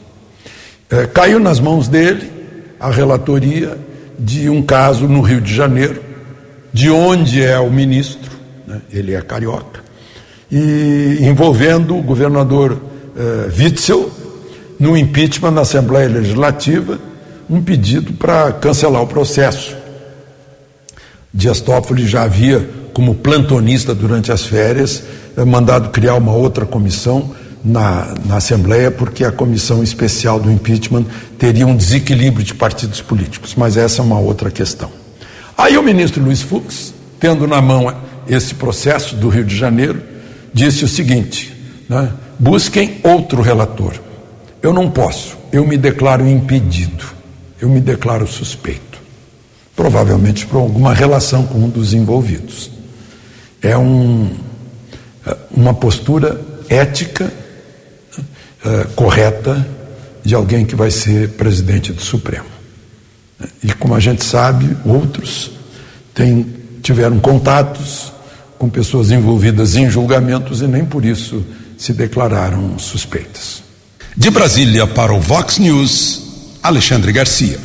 É, 0.91 1.07
caiu 1.07 1.39
nas 1.39 1.59
mãos 1.59 1.87
dele 1.87 2.31
a 2.79 2.91
relatoria 2.91 3.79
de 4.17 4.47
um 4.47 4.61
caso 4.61 5.07
no 5.07 5.21
Rio 5.21 5.41
de 5.41 5.53
Janeiro, 5.53 6.06
de 6.77 6.91
onde 6.91 7.43
é 7.43 7.57
o 7.57 7.71
ministro, 7.71 8.29
né, 8.67 8.79
ele 8.93 9.15
é 9.15 9.21
carioca, 9.23 9.81
e 10.51 11.17
envolvendo 11.21 11.97
o 11.97 12.03
governador 12.03 12.79
eh, 13.17 13.49
Witzel 13.57 14.11
no 14.79 14.95
impeachment 14.95 15.49
na 15.49 15.61
Assembleia 15.61 16.07
Legislativa, 16.07 16.99
um 17.49 17.63
pedido 17.63 18.13
para 18.13 18.51
cancelar 18.51 19.01
o 19.01 19.07
processo. 19.07 19.75
Dias 21.33 21.59
Toffoli 21.61 22.05
já 22.05 22.21
havia, 22.21 22.69
como 22.93 23.15
plantonista 23.15 23.95
durante 23.95 24.31
as 24.31 24.43
férias, 24.43 25.01
eh, 25.35 25.43
mandado 25.43 25.89
criar 25.89 26.13
uma 26.13 26.33
outra 26.33 26.63
comissão 26.63 27.33
na, 27.65 28.13
na 28.23 28.35
Assembleia, 28.35 28.91
porque 28.91 29.25
a 29.25 29.31
comissão 29.31 29.81
especial 29.81 30.39
do 30.39 30.51
impeachment 30.51 31.07
teria 31.39 31.65
um 31.65 31.75
desequilíbrio 31.75 32.45
de 32.45 32.53
partidos 32.53 33.01
políticos, 33.01 33.55
mas 33.57 33.77
essa 33.77 34.03
é 34.03 34.05
uma 34.05 34.19
outra 34.19 34.51
questão. 34.51 35.06
Aí 35.57 35.75
o 35.75 35.81
ministro 35.81 36.23
Luiz 36.23 36.41
Fux, 36.41 36.93
tendo 37.19 37.47
na 37.47 37.59
mão 37.59 37.91
esse 38.27 38.53
processo 38.53 39.15
do 39.15 39.27
Rio 39.27 39.43
de 39.43 39.57
Janeiro, 39.57 40.01
disse 40.53 40.85
o 40.85 40.87
seguinte: 40.87 41.51
né, 41.89 42.11
busquem 42.37 42.99
outro 43.03 43.41
relator. 43.41 43.93
Eu 44.61 44.71
não 44.71 44.89
posso, 44.89 45.35
eu 45.51 45.65
me 45.65 45.77
declaro 45.77 46.27
impedido, 46.27 47.05
eu 47.59 47.67
me 47.67 47.79
declaro 47.79 48.27
suspeito. 48.27 49.01
Provavelmente 49.75 50.45
por 50.45 50.57
alguma 50.57 50.93
relação 50.93 51.45
com 51.45 51.59
um 51.59 51.69
dos 51.69 51.93
envolvidos. 51.93 52.71
É 53.61 53.77
um, 53.77 54.29
uma 55.51 55.73
postura 55.73 56.39
ética 56.69 57.31
uh, 58.65 58.87
correta 58.95 59.67
de 60.23 60.35
alguém 60.35 60.65
que 60.65 60.75
vai 60.75 60.91
ser 60.91 61.29
presidente 61.29 61.93
do 61.93 62.01
Supremo. 62.01 62.56
E 63.63 63.71
como 63.73 63.93
a 63.93 63.99
gente 63.99 64.23
sabe, 64.23 64.75
outros 64.85 65.51
têm, 66.13 66.45
tiveram 66.81 67.19
contatos 67.19 68.11
com 68.57 68.69
pessoas 68.69 69.11
envolvidas 69.11 69.75
em 69.75 69.89
julgamentos 69.89 70.61
e 70.61 70.67
nem 70.67 70.83
por 70.83 71.05
isso 71.05 71.45
se 71.77 71.93
declararam 71.93 72.79
suspeitas. 72.79 73.61
De 74.15 74.31
Brasília 74.31 74.87
para 74.87 75.13
o 75.13 75.19
Vox 75.19 75.59
News, 75.59 76.23
Alexandre 76.63 77.11
Garcia. 77.11 77.59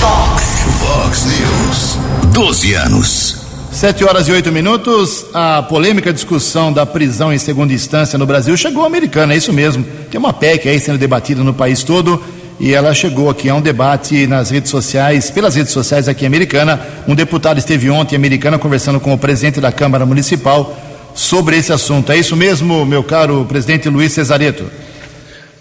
Vox. 0.00 0.42
Vox 0.80 1.24
News. 1.26 2.32
12 2.32 2.74
anos. 2.74 3.36
Sete 3.70 4.02
horas 4.04 4.26
e 4.26 4.32
oito 4.32 4.50
minutos. 4.50 5.26
A 5.32 5.62
polêmica 5.62 6.12
discussão 6.12 6.72
da 6.72 6.84
prisão 6.84 7.32
em 7.32 7.38
segunda 7.38 7.72
instância 7.72 8.18
no 8.18 8.26
Brasil 8.26 8.56
chegou 8.56 8.82
à 8.82 8.86
americana, 8.86 9.32
é 9.32 9.36
isso 9.36 9.52
mesmo. 9.52 9.84
Tem 10.10 10.18
uma 10.18 10.32
PEC 10.32 10.68
aí 10.68 10.80
sendo 10.80 10.98
debatida 10.98 11.44
no 11.44 11.54
país 11.54 11.84
todo 11.84 12.20
e 12.60 12.74
ela 12.74 12.92
chegou 12.92 13.30
aqui 13.30 13.48
a 13.48 13.54
um 13.54 13.60
debate 13.62 14.26
nas 14.26 14.50
redes 14.50 14.70
sociais, 14.70 15.30
pelas 15.30 15.54
redes 15.54 15.72
sociais 15.72 16.08
aqui 16.08 16.24
em 16.24 16.28
Americana. 16.28 16.78
Um 17.08 17.14
deputado 17.14 17.56
esteve 17.56 17.88
ontem 17.88 18.14
em 18.14 18.18
Americana 18.18 18.58
conversando 18.58 19.00
com 19.00 19.14
o 19.14 19.18
presidente 19.18 19.62
da 19.62 19.72
Câmara 19.72 20.04
Municipal 20.04 20.76
sobre 21.14 21.56
esse 21.56 21.72
assunto. 21.72 22.12
É 22.12 22.18
isso 22.18 22.36
mesmo, 22.36 22.84
meu 22.84 23.02
caro 23.02 23.46
presidente 23.46 23.88
Luiz 23.88 24.12
Cesareto? 24.12 24.66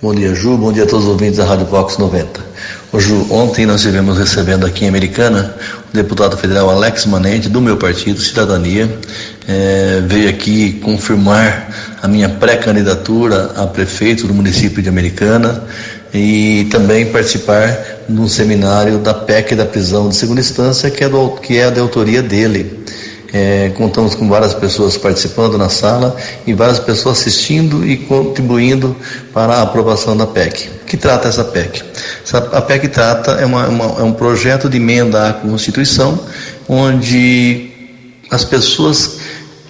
Bom 0.01 0.13
dia, 0.13 0.35
Ju. 0.35 0.57
Bom 0.57 0.73
dia 0.73 0.83
a 0.83 0.87
todos 0.87 1.05
os 1.05 1.11
ouvintes 1.11 1.37
da 1.37 1.45
Rádio 1.45 1.67
Vox 1.67 1.97
90. 1.97 2.41
Ô, 2.91 2.99
Ju, 2.99 3.27
ontem 3.29 3.65
nós 3.65 3.81
estivemos 3.81 4.17
recebendo 4.17 4.65
aqui 4.65 4.83
em 4.83 4.89
Americana 4.89 5.55
o 5.91 5.95
deputado 5.95 6.35
federal 6.35 6.69
Alex 6.69 7.05
Manente, 7.05 7.47
do 7.47 7.61
meu 7.61 7.77
partido, 7.77 8.19
Cidadania, 8.19 8.89
é, 9.47 10.01
veio 10.05 10.29
aqui 10.29 10.73
confirmar 10.83 11.69
a 12.01 12.07
minha 12.07 12.27
pré-candidatura 12.27 13.51
a 13.55 13.67
prefeito 13.67 14.27
do 14.27 14.33
município 14.33 14.81
de 14.81 14.89
Americana 14.89 15.63
e 16.13 16.67
também 16.71 17.05
participar 17.05 17.99
de 18.07 18.19
um 18.19 18.27
seminário 18.27 18.97
da 18.97 19.13
PEC 19.13 19.55
da 19.55 19.65
prisão 19.65 20.09
de 20.09 20.15
segunda 20.15 20.41
instância, 20.41 20.89
que 20.89 21.03
é, 21.03 21.09
do, 21.09 21.29
que 21.31 21.57
é 21.57 21.69
da 21.69 21.81
autoria 21.81 22.21
dele. 22.21 22.79
É, 23.31 23.69
contamos 23.77 24.15
com 24.15 24.27
várias 24.27 24.55
pessoas 24.55 24.97
participando 24.97 25.55
na 25.55 25.69
sala 25.69 26.17
e 26.47 26.53
várias 26.53 26.79
pessoas 26.79 27.19
assistindo 27.19 27.87
e 27.87 27.95
contribuindo 27.95 28.95
para 29.31 29.53
a 29.53 29.61
aprovação 29.61 30.17
da 30.17 30.25
PEC. 30.25 30.67
Que 30.87 30.97
trata 30.97 31.27
essa 31.27 31.43
PEC? 31.43 31.83
Essa, 32.23 32.39
a 32.39 32.61
PEC 32.61 32.87
trata, 32.87 33.33
é, 33.33 33.45
uma, 33.45 33.67
uma, 33.67 33.85
é 33.99 34.03
um 34.03 34.13
projeto 34.13 34.67
de 34.67 34.77
emenda 34.77 35.29
à 35.29 35.33
Constituição, 35.33 36.19
onde 36.67 37.69
as 38.31 38.43
pessoas 38.43 39.19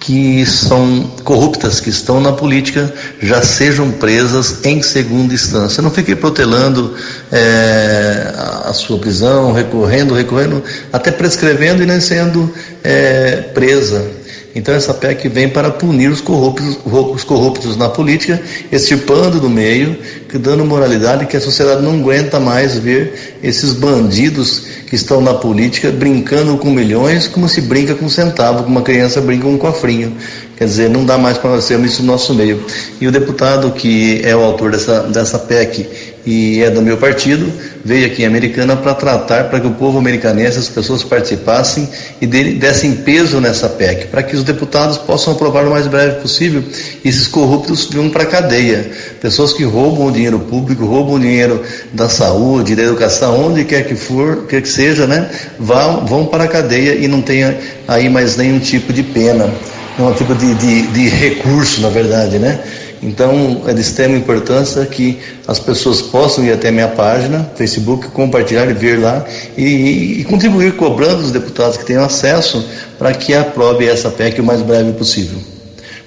que 0.00 0.46
são 0.46 1.12
corruptas, 1.22 1.78
que 1.78 1.90
estão 1.90 2.20
na 2.20 2.32
política, 2.32 2.92
já 3.20 3.42
sejam 3.42 3.92
presas 3.92 4.64
em 4.64 4.80
segunda 4.82 5.34
instância. 5.34 5.82
Não 5.82 5.90
fique 5.90 6.16
protelando 6.16 6.94
é, 7.30 8.32
a 8.64 8.72
sua 8.72 8.98
prisão, 8.98 9.52
recorrendo, 9.52 10.14
recorrendo, 10.14 10.64
até 10.90 11.10
prescrevendo 11.10 11.82
e 11.82 11.86
nem 11.86 12.00
sendo 12.00 12.50
é, 12.82 13.36
presa. 13.52 14.20
Então 14.54 14.74
essa 14.74 14.92
PEC 14.92 15.28
vem 15.28 15.48
para 15.48 15.70
punir 15.70 16.10
os 16.10 16.20
corruptos, 16.20 16.78
os 16.84 17.22
corruptos 17.22 17.76
na 17.76 17.88
política, 17.88 18.42
extirpando 18.72 19.38
do 19.38 19.48
meio, 19.48 19.96
dando 20.34 20.64
moralidade 20.64 21.26
que 21.26 21.36
a 21.36 21.40
sociedade 21.40 21.82
não 21.82 22.00
aguenta 22.00 22.40
mais 22.40 22.76
ver 22.76 23.38
esses 23.42 23.72
bandidos 23.72 24.64
que 24.90 24.96
estão 24.96 25.20
na 25.20 25.32
política 25.32 25.92
brincando 25.92 26.58
com 26.58 26.68
milhões 26.68 27.28
como 27.28 27.48
se 27.48 27.60
brinca 27.60 27.94
com 27.94 28.08
centavo, 28.08 28.64
como 28.64 28.74
uma 28.74 28.82
criança 28.82 29.20
brinca 29.20 29.44
com 29.44 29.52
um 29.52 29.56
cofrinho. 29.56 30.16
Quer 30.56 30.64
dizer, 30.64 30.90
não 30.90 31.04
dá 31.06 31.16
mais 31.16 31.38
para 31.38 31.50
nós 31.50 31.66
termos 31.68 31.92
isso 31.92 32.02
no 32.02 32.08
nosso 32.10 32.34
meio. 32.34 32.60
E 33.00 33.06
o 33.06 33.12
deputado 33.12 33.70
que 33.70 34.20
é 34.24 34.34
o 34.34 34.40
autor 34.40 34.72
dessa, 34.72 35.04
dessa 35.04 35.38
PEC 35.38 35.88
e 36.24 36.62
é 36.62 36.70
do 36.70 36.82
meu 36.82 36.96
partido, 36.96 37.50
veio 37.84 38.06
aqui 38.06 38.22
em 38.22 38.26
Americana 38.26 38.76
para 38.76 38.94
tratar, 38.94 39.44
para 39.44 39.60
que 39.60 39.66
o 39.66 39.72
povo 39.72 39.98
americanense, 39.98 40.58
as 40.58 40.68
pessoas 40.68 41.02
participassem 41.02 41.88
e 42.20 42.26
dessem 42.26 42.96
peso 42.96 43.40
nessa 43.40 43.68
PEC, 43.68 44.08
para 44.08 44.22
que 44.22 44.36
os 44.36 44.44
deputados 44.44 44.98
possam 44.98 45.32
aprovar 45.32 45.66
o 45.66 45.70
mais 45.70 45.86
breve 45.86 46.20
possível 46.20 46.62
esses 47.04 47.26
corruptos 47.26 47.88
venham 47.90 48.10
para 48.10 48.22
a 48.22 48.26
cadeia. 48.26 48.90
Pessoas 49.20 49.52
que 49.52 49.64
roubam 49.64 50.06
o 50.06 50.12
dinheiro 50.12 50.38
público, 50.38 50.84
roubam 50.84 51.14
o 51.14 51.20
dinheiro 51.20 51.62
da 51.92 52.08
saúde, 52.08 52.74
da 52.74 52.82
educação, 52.82 53.46
onde 53.46 53.64
quer 53.64 53.86
que 53.86 53.94
for, 53.94 54.46
quer 54.46 54.62
que 54.62 54.68
seja, 54.68 55.06
né, 55.06 55.30
vão, 55.58 56.06
vão 56.06 56.26
para 56.26 56.44
a 56.44 56.48
cadeia 56.48 56.94
e 56.94 57.08
não 57.08 57.22
tenha 57.22 57.56
aí 57.88 58.08
mais 58.08 58.36
nenhum 58.36 58.58
tipo 58.58 58.92
de 58.92 59.02
pena, 59.02 59.50
nenhum 59.98 60.12
tipo 60.12 60.34
de, 60.34 60.54
de, 60.54 60.86
de 60.88 61.08
recurso, 61.08 61.80
na 61.80 61.88
verdade, 61.88 62.38
né? 62.38 62.60
Então, 63.02 63.62
é 63.66 63.72
de 63.72 63.80
extrema 63.80 64.16
importância 64.16 64.84
que 64.84 65.18
as 65.48 65.58
pessoas 65.58 66.02
possam 66.02 66.44
ir 66.44 66.52
até 66.52 66.70
minha 66.70 66.88
página, 66.88 67.50
Facebook, 67.56 68.08
compartilhar 68.08 68.68
e 68.68 68.74
ver 68.74 68.98
lá 69.00 69.24
e, 69.56 70.20
e 70.20 70.24
contribuir 70.24 70.76
cobrando 70.76 71.22
os 71.22 71.30
deputados 71.30 71.78
que 71.78 71.84
tenham 71.86 72.04
acesso 72.04 72.62
para 72.98 73.12
que 73.14 73.32
aprove 73.32 73.86
essa 73.86 74.10
PEC 74.10 74.40
o 74.40 74.44
mais 74.44 74.60
breve 74.60 74.92
possível. 74.92 75.38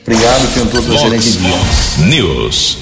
Obrigado, 0.03 0.53
tenham 0.53 0.67
todos 0.67 0.87
um 0.87 0.93
excelente 0.93 1.31
dia. 1.31 2.05
News. 2.05 2.77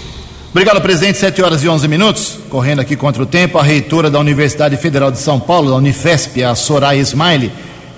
Obrigado, 0.50 0.82
presidente. 0.82 1.18
7 1.18 1.42
horas 1.42 1.64
e 1.64 1.70
11 1.70 1.88
minutos. 1.88 2.38
Correndo 2.50 2.82
aqui 2.82 2.98
contra 2.98 3.24
o 3.24 3.26
tempo, 3.26 3.58
a 3.58 3.64
reitora 3.64 4.10
da 4.10 4.20
Universidade 4.20 4.76
Federal 4.76 5.10
de 5.10 5.20
São 5.20 5.40
Paulo, 5.40 5.70
da 5.70 5.78
Unifesp, 5.78 6.44
a 6.44 6.54
Soraya 6.56 7.00
Smiley, 7.00 7.50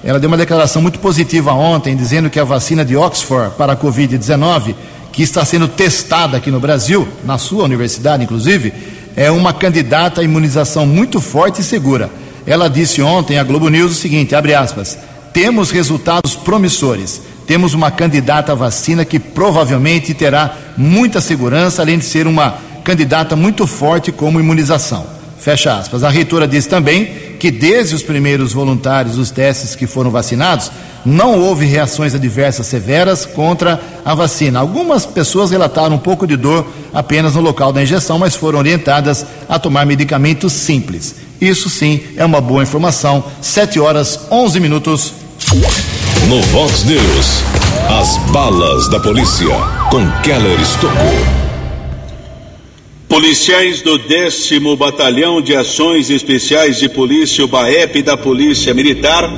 ela 0.04 0.20
deu 0.20 0.28
uma 0.28 0.38
declaração 0.38 0.80
muito 0.80 1.00
positiva 1.00 1.54
ontem, 1.54 1.96
dizendo 1.96 2.30
que 2.30 2.40
a 2.40 2.44
vacina 2.44 2.84
de 2.86 2.96
Oxford 2.96 3.56
para 3.58 3.74
a 3.74 3.76
Covid-19, 3.76 4.76
que 5.14 5.22
está 5.22 5.46
sendo 5.46 5.68
testada 5.68 6.38
aqui 6.38 6.50
no 6.50 6.60
Brasil, 6.60 7.08
na 7.24 7.38
sua 7.38 7.64
universidade 7.64 8.24
inclusive, 8.24 8.74
é 9.16 9.30
uma 9.30 9.54
candidata 9.54 10.22
à 10.22 10.24
imunização 10.24 10.88
muito 10.88 11.22
forte 11.22 11.62
e 11.62 11.64
segura. 11.64 12.10
Ela 12.46 12.68
disse 12.68 13.02
ontem 13.02 13.38
à 13.38 13.44
Globo 13.44 13.70
News 13.70 13.92
o 13.92 13.96
seguinte: 13.96 14.36
abre 14.36 14.56
aspas, 14.56 14.98
temos 15.32 15.72
resultados 15.72 16.36
promissores. 16.36 17.22
Temos 17.46 17.74
uma 17.74 17.92
candidata 17.92 18.54
à 18.54 18.56
vacina 18.56 19.04
que 19.06 19.20
provavelmente 19.20 20.14
terá 20.14 20.56
muita 20.78 21.22
segurança, 21.22 21.82
além 21.82 22.00
de 22.00 22.06
ser 22.06 22.26
uma 22.26 22.56
candidata 22.84 23.36
muito 23.36 23.68
forte 23.68 24.12
como 24.12 24.40
imunização. 24.40 25.06
Fecha 25.38 25.78
aspas. 25.78 26.04
A 26.04 26.10
reitora 26.10 26.48
disse 26.48 26.70
também 26.70 27.33
que 27.44 27.52
desde 27.52 27.94
os 27.94 28.02
primeiros 28.02 28.54
voluntários 28.54 29.18
dos 29.18 29.30
testes 29.30 29.76
que 29.76 29.86
foram 29.86 30.10
vacinados, 30.10 30.72
não 31.04 31.42
houve 31.42 31.66
reações 31.66 32.16
adversas 32.16 32.66
severas 32.68 33.26
contra 33.26 33.82
a 34.06 34.16
vacina. 34.16 34.62
Algumas 34.62 35.06
pessoas 35.06 35.52
relataram 35.52 35.98
um 35.98 36.00
pouco 36.00 36.26
de 36.26 36.38
dor 36.38 36.66
apenas 36.94 37.36
no 37.36 37.42
local 37.42 37.74
da 37.74 37.84
injeção, 37.84 38.18
mas 38.18 38.34
foram 38.34 38.60
orientadas 38.60 39.26
a 39.50 39.60
tomar 39.60 39.86
medicamentos 39.86 40.54
simples. 40.54 41.16
Isso 41.42 41.70
sim 41.70 42.00
é 42.16 42.24
uma 42.24 42.40
boa 42.40 42.64
informação. 42.64 43.22
7 43.42 43.78
horas 43.78 44.22
11 44.32 44.62
minutos. 44.62 45.14
No 46.30 46.42
Vox 46.44 46.86
News, 46.86 47.44
as 48.00 48.16
balas 48.32 48.88
da 48.88 49.02
polícia 49.02 49.54
com 49.92 50.10
Keller 50.22 50.62
Estocou. 50.62 51.43
Policiais 53.08 53.82
do 53.82 53.98
10 53.98 54.50
Batalhão 54.78 55.42
de 55.42 55.56
Ações 55.56 56.10
Especiais 56.10 56.80
de 56.80 56.90
Polícia, 56.90 57.46
o 57.46 57.48
BAEP 57.48 58.02
da 58.02 58.18
Polícia 58.18 58.74
Militar, 58.74 59.32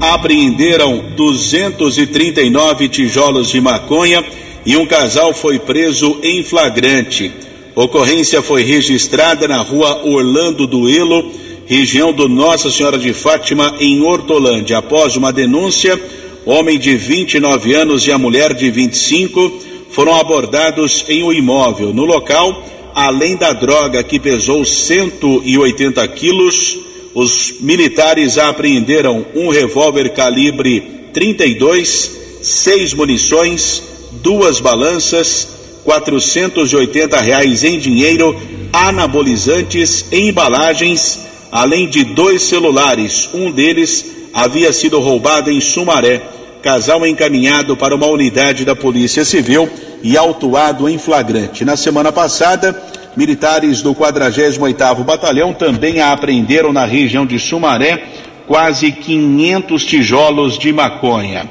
apreenderam 0.00 1.04
239 1.16 2.88
tijolos 2.88 3.50
de 3.50 3.60
maconha 3.60 4.24
e 4.64 4.76
um 4.76 4.86
casal 4.86 5.34
foi 5.34 5.58
preso 5.58 6.18
em 6.22 6.42
flagrante. 6.42 7.30
Ocorrência 7.74 8.42
foi 8.42 8.62
registrada 8.62 9.46
na 9.46 9.58
rua 9.58 10.04
Orlando 10.04 10.66
Duelo, 10.66 11.30
região 11.66 12.12
do 12.12 12.28
Nossa 12.28 12.70
Senhora 12.70 12.98
de 12.98 13.12
Fátima, 13.12 13.74
em 13.78 14.00
Hortolândia. 14.00 14.78
Após 14.78 15.16
uma 15.16 15.32
denúncia, 15.32 16.00
homem 16.46 16.78
de 16.78 16.96
29 16.96 17.74
anos 17.74 18.06
e 18.06 18.12
a 18.12 18.18
mulher 18.18 18.54
de 18.54 18.70
25 18.70 19.60
foram 19.90 20.14
abordados 20.14 21.04
em 21.08 21.22
um 21.22 21.32
imóvel. 21.32 21.92
No 21.92 22.04
local, 22.04 22.64
além 22.98 23.36
da 23.36 23.52
droga 23.52 24.02
que 24.02 24.18
pesou 24.18 24.64
180 24.64 26.08
quilos, 26.08 26.78
os 27.14 27.54
militares 27.60 28.36
apreenderam 28.36 29.24
um 29.36 29.50
revólver 29.50 30.08
calibre 30.10 30.80
32, 31.12 32.10
seis 32.42 32.92
munições, 32.92 33.80
duas 34.20 34.58
balanças, 34.58 35.48
480 35.84 37.20
reais 37.20 37.62
em 37.62 37.78
dinheiro, 37.78 38.36
anabolizantes, 38.72 40.06
embalagens, 40.10 41.20
além 41.52 41.88
de 41.88 42.02
dois 42.02 42.42
celulares. 42.42 43.30
Um 43.32 43.52
deles 43.52 44.06
havia 44.34 44.72
sido 44.72 44.98
roubado 44.98 45.52
em 45.52 45.60
Sumaré. 45.60 46.20
Casal 46.60 47.06
encaminhado 47.06 47.76
para 47.76 47.94
uma 47.94 48.08
unidade 48.08 48.64
da 48.64 48.74
Polícia 48.74 49.24
Civil 49.24 49.70
e 50.02 50.16
autuado 50.16 50.88
em 50.88 50.98
flagrante. 50.98 51.64
Na 51.64 51.76
semana 51.76 52.12
passada, 52.12 52.80
militares 53.16 53.82
do 53.82 53.94
48º 53.94 55.04
Batalhão 55.04 55.52
também 55.52 56.00
apreenderam 56.00 56.72
na 56.72 56.84
região 56.84 57.26
de 57.26 57.38
Sumaré 57.38 58.02
quase 58.46 58.90
500 58.90 59.84
tijolos 59.84 60.58
de 60.58 60.72
maconha. 60.72 61.48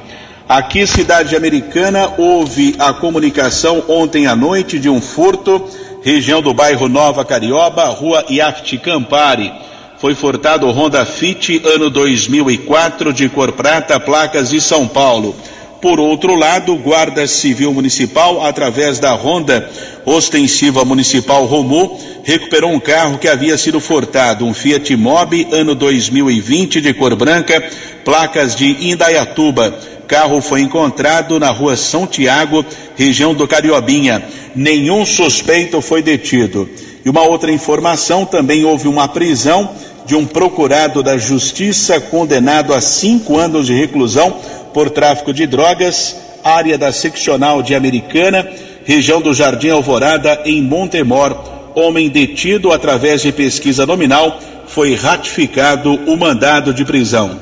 Aqui, 0.50 0.88
cidade 0.88 1.36
americana, 1.36 2.14
houve 2.18 2.76
a 2.80 2.94
comunicação 2.94 3.84
ontem 3.88 4.28
à 4.28 4.36
noite 4.36 4.80
de 4.80 4.90
um 4.90 5.02
furto, 5.02 5.64
região 6.02 6.42
do 6.42 6.54
bairro 6.54 6.88
Nova 6.88 7.26
Carioba, 7.26 7.86
rua 7.90 8.24
Yacht 8.30 8.78
Campari. 8.78 9.52
Foi 9.98 10.16
furtado 10.16 10.66
o 10.66 10.72
Honda 10.72 11.06
Fit 11.06 11.62
ano 11.66 11.90
2004 11.90 13.12
de 13.12 13.28
cor 13.28 13.52
prata, 13.52 14.00
placas 14.00 14.50
de 14.52 14.62
São 14.62 14.88
Paulo. 14.88 15.36
Por 15.82 16.00
outro 16.00 16.34
lado, 16.36 16.76
Guarda 16.76 17.28
Civil 17.28 17.72
Municipal, 17.72 18.44
através 18.44 18.98
da 18.98 19.12
Ronda 19.12 19.70
Ostensiva 20.06 20.84
Municipal 20.84 21.46
Romu, 21.46 22.00
recuperou 22.24 22.72
um 22.72 22.80
carro 22.80 23.20
que 23.20 23.28
havia 23.28 23.58
sido 23.58 23.80
furtado, 23.80 24.46
um 24.46 24.54
Fiat 24.54 24.96
Mobi, 24.96 25.48
ano 25.52 25.76
2020, 25.76 26.82
de 26.82 26.94
cor 26.94 27.16
branca, 27.16 27.64
placas 28.04 28.56
de 28.56 28.90
Indaiatuba. 28.90 29.78
Carro 30.08 30.42
foi 30.42 30.62
encontrado 30.62 31.40
na 31.40 31.52
rua 31.52 31.76
São 31.76 32.08
Tiago, 32.08 32.66
região 32.96 33.34
do 33.34 33.48
Cariobinha. 33.48 34.24
Nenhum 34.56 35.06
suspeito 35.06 35.82
foi 35.82 36.02
detido. 36.02 36.68
E 37.06 37.10
uma 37.10 37.22
outra 37.22 37.52
informação: 37.52 38.26
também 38.26 38.66
houve 38.66 38.88
uma 38.88 39.08
prisão 39.08 39.70
de 40.08 40.16
um 40.16 40.26
procurado 40.26 41.04
da 41.04 41.18
Justiça 41.18 42.00
condenado 42.00 42.74
a 42.74 42.80
cinco 42.80 43.38
anos 43.38 43.68
de 43.68 43.74
reclusão 43.74 44.38
por 44.74 44.90
tráfico 44.90 45.34
de 45.34 45.46
drogas, 45.46 46.16
área 46.42 46.78
da 46.78 46.94
seccional 46.94 47.62
de 47.62 47.76
Americana, 47.76 48.48
região 48.86 49.22
do 49.22 49.34
Jardim 49.34 49.70
Alvorada, 49.70 50.42
em 50.46 50.62
Montemor. 50.62 51.38
Homem 51.76 52.10
detido 52.10 52.72
através 52.72 53.22
de 53.22 53.32
pesquisa 53.34 53.86
nominal, 53.86 54.40
foi 54.68 54.96
ratificado 54.96 55.94
o 55.94 56.16
mandado 56.16 56.74
de 56.74 56.86
prisão. 56.86 57.40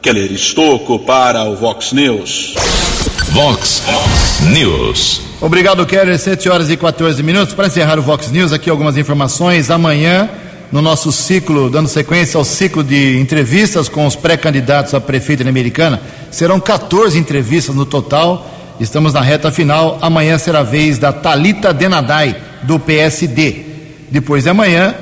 Keller 0.00 0.32
Estocco 0.32 0.98
para 1.00 1.44
o 1.44 1.56
Vox 1.56 1.92
News. 1.92 2.54
Vox 3.30 3.82
News. 4.50 5.20
Obrigado, 5.40 5.84
Keller. 5.84 6.18
7 6.18 6.48
horas 6.48 6.70
e 6.70 6.76
14 6.76 7.22
minutos. 7.22 7.54
Para 7.54 7.66
encerrar 7.66 7.98
o 7.98 8.02
Vox 8.02 8.30
News, 8.30 8.52
aqui 8.52 8.70
algumas 8.70 8.96
informações. 8.96 9.70
Amanhã 9.70 10.28
no 10.70 10.82
nosso 10.82 11.10
ciclo, 11.10 11.70
dando 11.70 11.88
sequência 11.88 12.36
ao 12.36 12.44
ciclo 12.44 12.84
de 12.84 13.18
entrevistas 13.18 13.88
com 13.88 14.06
os 14.06 14.14
pré-candidatos 14.14 14.94
a 14.94 15.00
prefeito 15.00 15.42
na 15.42 15.50
Americana. 15.50 16.00
Serão 16.30 16.60
14 16.60 17.18
entrevistas 17.18 17.74
no 17.74 17.86
total. 17.86 18.46
Estamos 18.78 19.14
na 19.14 19.20
reta 19.20 19.50
final. 19.50 19.98
Amanhã 20.02 20.36
será 20.38 20.60
a 20.60 20.64
vez 20.64 20.98
da 20.98 21.12
Talita 21.12 21.72
Denadai, 21.72 22.36
do 22.62 22.78
PSD. 22.78 23.64
Depois 24.10 24.44
de 24.44 24.50
amanhã, 24.50 24.94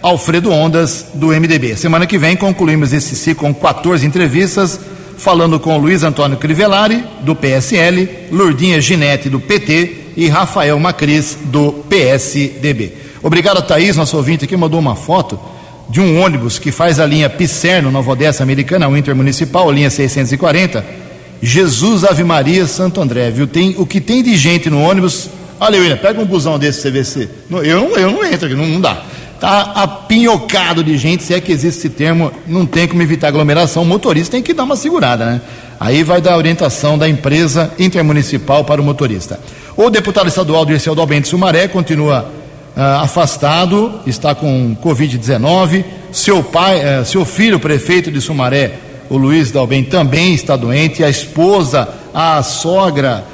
Alfredo 0.00 0.52
Ondas, 0.52 1.06
do 1.14 1.28
MDB. 1.28 1.76
Semana 1.76 2.06
que 2.06 2.18
vem 2.18 2.36
concluímos 2.36 2.92
esse 2.92 3.16
ciclo 3.16 3.42
com 3.42 3.54
14 3.54 4.06
entrevistas, 4.06 4.78
falando 5.16 5.58
com 5.58 5.76
Luiz 5.76 6.04
Antônio 6.04 6.36
Crivellari, 6.36 7.04
do 7.22 7.34
PSL, 7.34 8.08
Lourdinha 8.30 8.80
Ginete, 8.80 9.28
do 9.28 9.40
PT 9.40 10.12
e 10.16 10.28
Rafael 10.28 10.78
Macris, 10.78 11.36
do 11.44 11.72
PSDB. 11.88 13.07
Obrigado 13.22 13.58
a 13.58 13.62
Thaís, 13.62 13.96
nosso 13.96 14.16
ouvinte 14.16 14.44
aqui, 14.44 14.56
mandou 14.56 14.78
uma 14.78 14.94
foto 14.94 15.38
de 15.88 16.00
um 16.00 16.20
ônibus 16.20 16.58
que 16.58 16.70
faz 16.70 17.00
a 17.00 17.06
linha 17.06 17.30
Picerno, 17.30 17.90
Nova 17.90 18.12
Odessa 18.12 18.42
Americana, 18.42 18.88
o 18.88 18.96
Intermunicipal, 18.96 19.70
linha 19.70 19.90
640. 19.90 20.84
Jesus 21.40 22.04
Ave 22.04 22.24
Maria 22.24 22.66
Santo 22.66 23.00
André, 23.00 23.30
viu? 23.30 23.46
Tem, 23.46 23.74
o 23.78 23.86
que 23.86 24.00
tem 24.00 24.22
de 24.22 24.36
gente 24.36 24.68
no 24.68 24.80
ônibus. 24.80 25.28
Olha, 25.60 25.78
William, 25.78 25.96
pega 25.96 26.20
um 26.20 26.24
busão 26.24 26.58
desse 26.58 26.88
CVC. 26.88 27.28
Eu, 27.50 27.88
não, 27.88 27.96
eu 27.96 28.12
não 28.12 28.24
entro 28.24 28.46
aqui, 28.46 28.54
não, 28.54 28.66
não 28.66 28.80
dá. 28.80 29.02
Está 29.34 29.60
apinhocado 29.76 30.82
de 30.82 30.96
gente, 30.98 31.22
se 31.22 31.32
é 31.32 31.40
que 31.40 31.52
existe 31.52 31.78
esse 31.78 31.88
termo, 31.90 32.32
não 32.46 32.66
tem 32.66 32.88
como 32.88 33.00
evitar 33.00 33.28
aglomeração. 33.28 33.84
O 33.84 33.86
motorista 33.86 34.32
tem 34.32 34.42
que 34.42 34.52
dar 34.52 34.64
uma 34.64 34.74
segurada, 34.74 35.24
né? 35.24 35.40
Aí 35.78 36.02
vai 36.02 36.20
dar 36.20 36.32
a 36.32 36.36
orientação 36.36 36.98
da 36.98 37.08
empresa 37.08 37.72
intermunicipal 37.78 38.64
para 38.64 38.80
o 38.80 38.84
motorista. 38.84 39.38
O 39.76 39.90
deputado 39.90 40.26
estadual 40.26 40.66
Dirceu 40.66 40.92
Dalbente 40.92 41.28
Sumaré 41.28 41.68
continua 41.68 42.32
ah, 42.80 43.00
afastado, 43.02 44.00
está 44.06 44.36
com 44.36 44.76
Covid-19. 44.80 45.84
Seu 46.12 46.44
pai, 46.44 46.78
eh, 46.78 47.02
seu 47.04 47.24
filho, 47.24 47.58
prefeito 47.58 48.08
de 48.08 48.20
Sumaré, 48.20 48.72
o 49.10 49.16
Luiz 49.16 49.50
Dalben, 49.50 49.82
também 49.82 50.32
está 50.32 50.54
doente. 50.54 51.02
A 51.02 51.10
esposa, 51.10 51.88
a 52.14 52.40
sogra, 52.40 53.24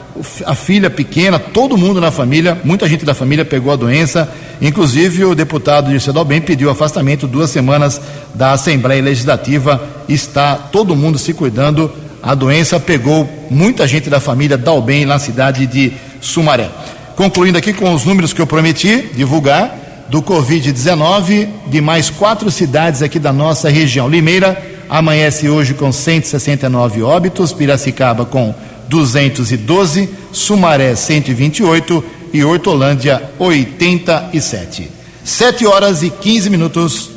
a 0.47 0.55
filha 0.55 0.89
pequena, 0.89 1.39
todo 1.39 1.77
mundo 1.77 2.01
na 2.01 2.11
família, 2.11 2.59
muita 2.65 2.89
gente 2.89 3.05
da 3.05 3.13
família 3.13 3.45
pegou 3.45 3.71
a 3.71 3.77
doença. 3.77 4.27
Inclusive, 4.63 5.27
o 5.27 5.35
deputado 5.35 5.91
Dirceu 5.91 6.15
Dalben 6.15 6.41
pediu 6.41 6.71
afastamento 6.71 7.27
duas 7.27 7.51
semanas 7.51 8.01
da 8.35 8.53
Assembleia 8.53 9.03
Legislativa. 9.03 9.79
Está 10.09 10.55
todo 10.57 10.97
mundo 10.97 11.19
se 11.19 11.35
cuidando. 11.35 11.93
A 12.23 12.35
doença 12.35 12.81
pegou 12.81 13.29
muita 13.51 13.87
gente 13.87 14.09
da 14.09 14.21
família 14.21 14.57
Dalben 14.57 15.05
na 15.05 15.19
cidade 15.19 15.67
de 15.67 15.93
Sumaré. 16.19 16.71
Concluindo 17.17 17.57
aqui 17.57 17.73
com 17.73 17.95
os 17.95 18.05
números 18.05 18.33
que 18.33 18.41
eu 18.41 18.47
prometi 18.47 19.11
divulgar 19.15 20.07
do 20.09 20.21
Covid-19 20.21 21.49
de 21.67 21.81
mais 21.81 22.11
quatro 22.11 22.51
cidades 22.51 23.03
aqui 23.03 23.19
da 23.19 23.33
nossa 23.33 23.69
região. 23.69 24.09
Limeira 24.09 24.61
amanhece 24.89 25.49
hoje 25.49 25.75
com 25.75 25.93
169 25.93 27.03
óbitos, 27.03 27.53
Piracicaba 27.53 28.25
com 28.25 28.55
212, 28.89 30.09
Sumaré 30.33 30.95
128 30.95 32.05
e 32.33 32.45
Hortolândia 32.45 33.31
87. 33.39 34.91
7 35.25 35.67
horas 35.67 36.03
e 36.03 36.11
15 36.11 36.51
minutos. 36.51 37.11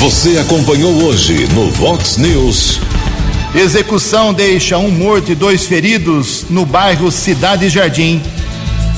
Você 0.00 0.38
acompanhou 0.38 1.04
hoje 1.04 1.46
no 1.48 1.70
Vox 1.70 2.16
News. 2.16 2.80
Execução 3.54 4.32
deixa 4.32 4.78
um 4.78 4.90
morto 4.90 5.30
e 5.30 5.34
dois 5.34 5.66
feridos 5.66 6.46
no 6.48 6.64
bairro 6.64 7.12
Cidade 7.12 7.68
Jardim. 7.68 8.22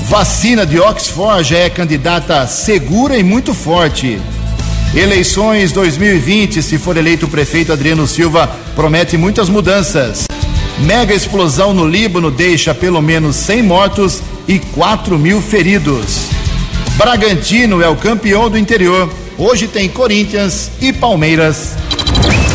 Vacina 0.07 0.65
de 0.65 0.79
Oxford 0.79 1.43
já 1.43 1.57
é 1.57 1.69
candidata 1.69 2.47
segura 2.47 3.17
e 3.17 3.23
muito 3.23 3.53
forte. 3.53 4.17
Eleições 4.95 5.73
2020, 5.73 6.63
se 6.63 6.77
for 6.77 6.95
eleito 6.95 7.25
o 7.25 7.29
prefeito 7.29 7.73
Adriano 7.73 8.07
Silva, 8.07 8.49
promete 8.77 9.17
muitas 9.17 9.49
mudanças. 9.49 10.25
Mega 10.79 11.13
explosão 11.13 11.73
no 11.73 11.85
Líbano 11.85 12.31
deixa 12.31 12.73
pelo 12.73 13.01
menos 13.01 13.35
100 13.35 13.61
mortos 13.61 14.21
e 14.47 14.57
4 14.57 15.19
mil 15.19 15.41
feridos. 15.41 16.27
Bragantino 16.95 17.81
é 17.81 17.89
o 17.89 17.97
campeão 17.97 18.49
do 18.49 18.57
interior. 18.57 19.11
Hoje 19.37 19.67
tem 19.67 19.89
Corinthians 19.89 20.71
e 20.79 20.93
Palmeiras. 20.93 21.75